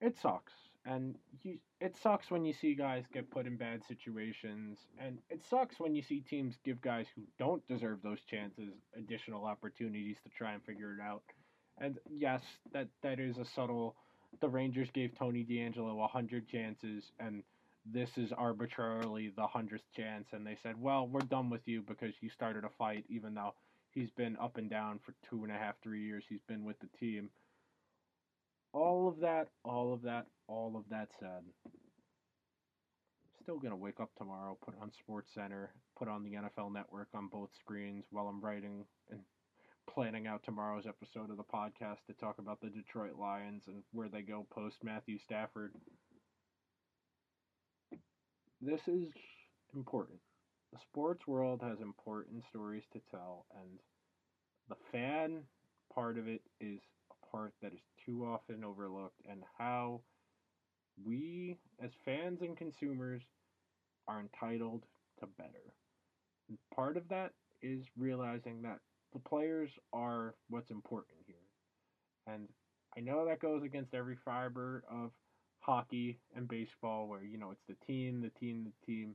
it 0.00 0.16
sucks, 0.22 0.52
and 0.86 1.16
you, 1.42 1.58
it 1.80 1.96
sucks 2.02 2.30
when 2.30 2.44
you 2.44 2.52
see 2.52 2.74
guys 2.74 3.04
get 3.12 3.30
put 3.30 3.46
in 3.46 3.56
bad 3.56 3.82
situations, 3.86 4.78
and 4.98 5.18
it 5.28 5.42
sucks 5.48 5.78
when 5.78 5.94
you 5.94 6.02
see 6.02 6.20
teams 6.20 6.56
give 6.64 6.80
guys 6.80 7.06
who 7.14 7.22
don't 7.38 7.66
deserve 7.68 7.98
those 8.02 8.20
chances 8.30 8.72
additional 8.96 9.44
opportunities 9.44 10.16
to 10.22 10.30
try 10.30 10.52
and 10.52 10.62
figure 10.64 10.94
it 10.94 11.02
out. 11.02 11.22
And 11.78 11.98
yes, 12.10 12.42
that 12.72 12.88
that 13.02 13.20
is 13.20 13.38
a 13.38 13.44
subtle. 13.44 13.96
The 14.40 14.48
Rangers 14.48 14.88
gave 14.92 15.18
Tony 15.18 15.44
DeAngelo 15.44 16.04
a 16.04 16.08
hundred 16.08 16.48
chances, 16.48 17.04
and 17.18 17.42
this 17.84 18.10
is 18.16 18.32
arbitrarily 18.32 19.32
the 19.34 19.46
hundredth 19.46 19.84
chance, 19.96 20.28
and 20.32 20.46
they 20.46 20.56
said, 20.62 20.80
well, 20.80 21.08
we're 21.08 21.20
done 21.20 21.50
with 21.50 21.62
you 21.66 21.82
because 21.82 22.14
you 22.20 22.30
started 22.30 22.64
a 22.64 22.70
fight, 22.78 23.04
even 23.08 23.34
though 23.34 23.54
he's 23.90 24.10
been 24.10 24.36
up 24.36 24.56
and 24.56 24.70
down 24.70 25.00
for 25.04 25.14
two 25.28 25.42
and 25.42 25.52
a 25.52 25.58
half, 25.58 25.74
three 25.82 26.04
years. 26.04 26.24
He's 26.28 26.42
been 26.46 26.64
with 26.64 26.78
the 26.80 26.88
team. 26.98 27.30
All 28.72 29.08
of 29.08 29.20
that, 29.20 29.48
all 29.64 29.92
of 29.92 30.02
that, 30.02 30.26
all 30.46 30.76
of 30.76 30.84
that 30.90 31.08
said, 31.18 31.42
still 33.42 33.58
gonna 33.58 33.76
wake 33.76 34.00
up 34.00 34.10
tomorrow, 34.16 34.56
put 34.64 34.74
on 34.80 34.92
Sports 34.92 35.32
Center, 35.34 35.72
put 35.98 36.08
on 36.08 36.22
the 36.22 36.34
NFL 36.34 36.72
Network 36.72 37.08
on 37.14 37.28
both 37.28 37.50
screens 37.58 38.04
while 38.10 38.28
I'm 38.28 38.40
writing 38.40 38.84
and 39.10 39.20
planning 39.92 40.26
out 40.28 40.42
tomorrow's 40.44 40.86
episode 40.86 41.30
of 41.30 41.36
the 41.36 41.42
podcast 41.42 41.98
to 42.06 42.12
talk 42.14 42.38
about 42.38 42.60
the 42.60 42.68
Detroit 42.68 43.16
Lions 43.18 43.64
and 43.66 43.82
where 43.92 44.08
they 44.08 44.22
go 44.22 44.46
post 44.50 44.76
Matthew 44.84 45.18
Stafford 45.18 45.72
this 48.60 48.80
is 48.86 49.08
important. 49.74 50.18
The 50.72 50.78
sports 50.90 51.26
world 51.26 51.60
has 51.62 51.80
important 51.80 52.44
stories 52.50 52.84
to 52.92 53.00
tell, 53.10 53.46
and 53.58 53.78
the 54.68 54.76
fan 54.92 55.42
part 55.92 56.18
of 56.18 56.28
it 56.28 56.42
is 56.60 56.78
a 57.10 57.26
part 57.26 57.54
that 57.62 57.72
is 57.72 57.80
too 58.04 58.24
often 58.24 58.64
overlooked, 58.64 59.20
and 59.28 59.42
how 59.58 60.00
we, 61.04 61.58
as 61.82 61.90
fans 62.04 62.40
and 62.42 62.56
consumers, 62.56 63.22
are 64.08 64.20
entitled 64.20 64.82
to 65.20 65.26
better. 65.38 65.74
And 66.48 66.58
part 66.74 66.96
of 66.96 67.08
that 67.08 67.32
is 67.62 67.84
realizing 67.96 68.62
that 68.62 68.78
the 69.12 69.18
players 69.20 69.70
are 69.92 70.34
what's 70.48 70.70
important 70.70 71.18
here. 71.26 71.36
And 72.26 72.48
I 72.96 73.00
know 73.00 73.26
that 73.26 73.40
goes 73.40 73.62
against 73.62 73.94
every 73.94 74.16
fiber 74.24 74.84
of 74.90 75.10
hockey 75.60 76.18
and 76.34 76.48
baseball 76.48 77.06
where, 77.06 77.22
you 77.22 77.38
know, 77.38 77.50
it's 77.50 77.64
the 77.68 77.86
team, 77.86 78.20
the 78.20 78.30
team, 78.38 78.64
the 78.64 78.86
team. 78.86 79.14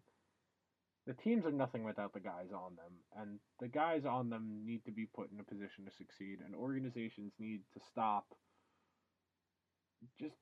The 1.08 1.14
teams 1.14 1.46
are 1.46 1.52
nothing 1.52 1.84
without 1.84 2.14
the 2.14 2.20
guys 2.20 2.50
on 2.52 2.76
them, 2.76 2.94
and 3.16 3.40
the 3.60 3.68
guys 3.68 4.06
on 4.10 4.32
them 4.32 4.64
need 4.66 4.84
to 4.86 4.92
be 4.92 5.06
put 5.16 5.32
in 5.32 5.40
a 5.40 5.44
position 5.44 5.86
to 5.86 5.92
succeed, 5.96 6.40
and 6.44 6.56
organizations 6.56 7.32
need 7.38 7.62
to 7.76 7.80
stop 7.92 8.26
just 10.20 10.36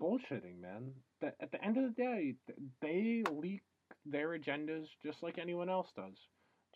bullshitting, 0.00 0.60
man. 0.60 0.92
At 1.22 1.50
the 1.50 1.64
end 1.64 1.76
of 1.76 1.84
the 1.84 2.02
day, 2.02 2.34
they 2.80 3.22
leak 3.30 3.62
their 4.04 4.38
agendas 4.38 4.86
just 5.04 5.22
like 5.22 5.38
anyone 5.38 5.68
else 5.68 5.88
does, 5.96 6.16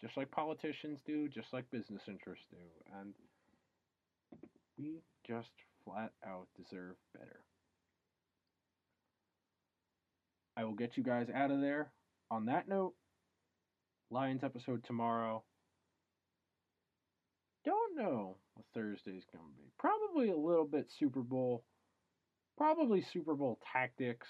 just 0.00 0.16
like 0.16 0.30
politicians 0.30 1.00
do, 1.06 1.28
just 1.28 1.52
like 1.52 1.70
business 1.70 2.02
interests 2.08 2.46
do, 2.50 2.56
and 2.98 3.14
we 4.78 5.02
just 5.26 5.50
flat 5.84 6.12
out 6.26 6.46
deserve 6.56 6.96
better. 7.18 7.40
I 10.56 10.64
will 10.64 10.74
get 10.74 10.96
you 10.96 11.02
guys 11.02 11.28
out 11.34 11.50
of 11.50 11.60
there. 11.60 11.92
On 12.30 12.46
that 12.46 12.68
note, 12.68 12.94
Lions 14.10 14.44
episode 14.44 14.84
tomorrow. 14.84 15.42
Don't 17.64 17.96
know 17.96 18.36
what 18.54 18.66
Thursday's 18.74 19.24
going 19.32 19.44
to 19.44 19.62
be. 19.62 19.70
Probably 19.78 20.30
a 20.30 20.36
little 20.36 20.64
bit 20.64 20.90
Super 20.98 21.20
Bowl. 21.20 21.64
Probably 22.56 23.04
Super 23.12 23.34
Bowl 23.34 23.58
tactics, 23.72 24.26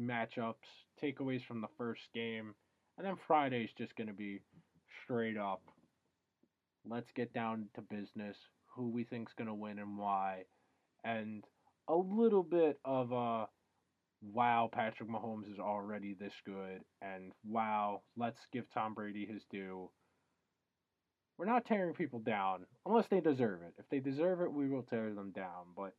matchups, 0.00 0.54
takeaways 1.02 1.44
from 1.44 1.60
the 1.60 1.68
first 1.76 2.02
game. 2.14 2.54
And 2.96 3.06
then 3.06 3.16
Friday's 3.26 3.70
just 3.76 3.96
going 3.96 4.08
to 4.08 4.14
be 4.14 4.40
straight 5.04 5.36
up. 5.36 5.62
Let's 6.88 7.10
get 7.14 7.32
down 7.32 7.68
to 7.74 7.82
business. 7.82 8.36
Who 8.74 8.88
we 8.90 9.04
think's 9.04 9.34
going 9.34 9.48
to 9.48 9.54
win 9.54 9.78
and 9.78 9.98
why. 9.98 10.44
And 11.04 11.44
a 11.88 11.94
little 11.94 12.42
bit 12.42 12.78
of 12.84 13.12
a 13.12 13.48
wow, 14.22 14.68
Patrick 14.72 15.08
Mahomes 15.08 15.50
is 15.50 15.58
already 15.58 16.14
this 16.14 16.34
good, 16.44 16.80
and 17.02 17.32
wow, 17.44 18.02
let's 18.16 18.38
give 18.52 18.64
Tom 18.72 18.94
Brady 18.94 19.26
his 19.26 19.42
due. 19.50 19.90
We're 21.38 21.46
not 21.46 21.64
tearing 21.64 21.94
people 21.94 22.18
down 22.18 22.66
unless 22.84 23.06
they 23.10 23.20
deserve 23.20 23.62
it. 23.62 23.74
If 23.78 23.88
they 23.90 23.98
deserve 23.98 24.42
it, 24.42 24.52
we 24.52 24.68
will 24.68 24.82
tear 24.82 25.14
them 25.14 25.32
down. 25.32 25.72
But 25.74 25.94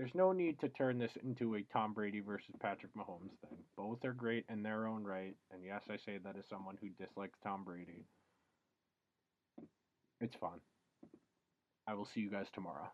there's 0.00 0.14
no 0.14 0.32
need 0.32 0.58
to 0.58 0.68
turn 0.70 0.98
this 0.98 1.12
into 1.22 1.56
a 1.56 1.64
Tom 1.74 1.92
Brady 1.92 2.20
versus 2.20 2.54
Patrick 2.58 2.90
Mahomes 2.96 3.36
thing. 3.42 3.58
Both 3.76 4.02
are 4.02 4.14
great 4.14 4.46
in 4.48 4.62
their 4.62 4.86
own 4.86 5.04
right. 5.04 5.34
And 5.52 5.62
yes, 5.62 5.82
I 5.90 5.96
say 5.96 6.16
that 6.24 6.38
as 6.38 6.44
someone 6.48 6.78
who 6.80 6.88
dislikes 6.88 7.38
Tom 7.44 7.64
Brady. 7.64 8.06
It's 10.22 10.34
fun. 10.36 10.58
I 11.86 11.92
will 11.92 12.08
see 12.14 12.20
you 12.20 12.30
guys 12.30 12.46
tomorrow. 12.54 12.90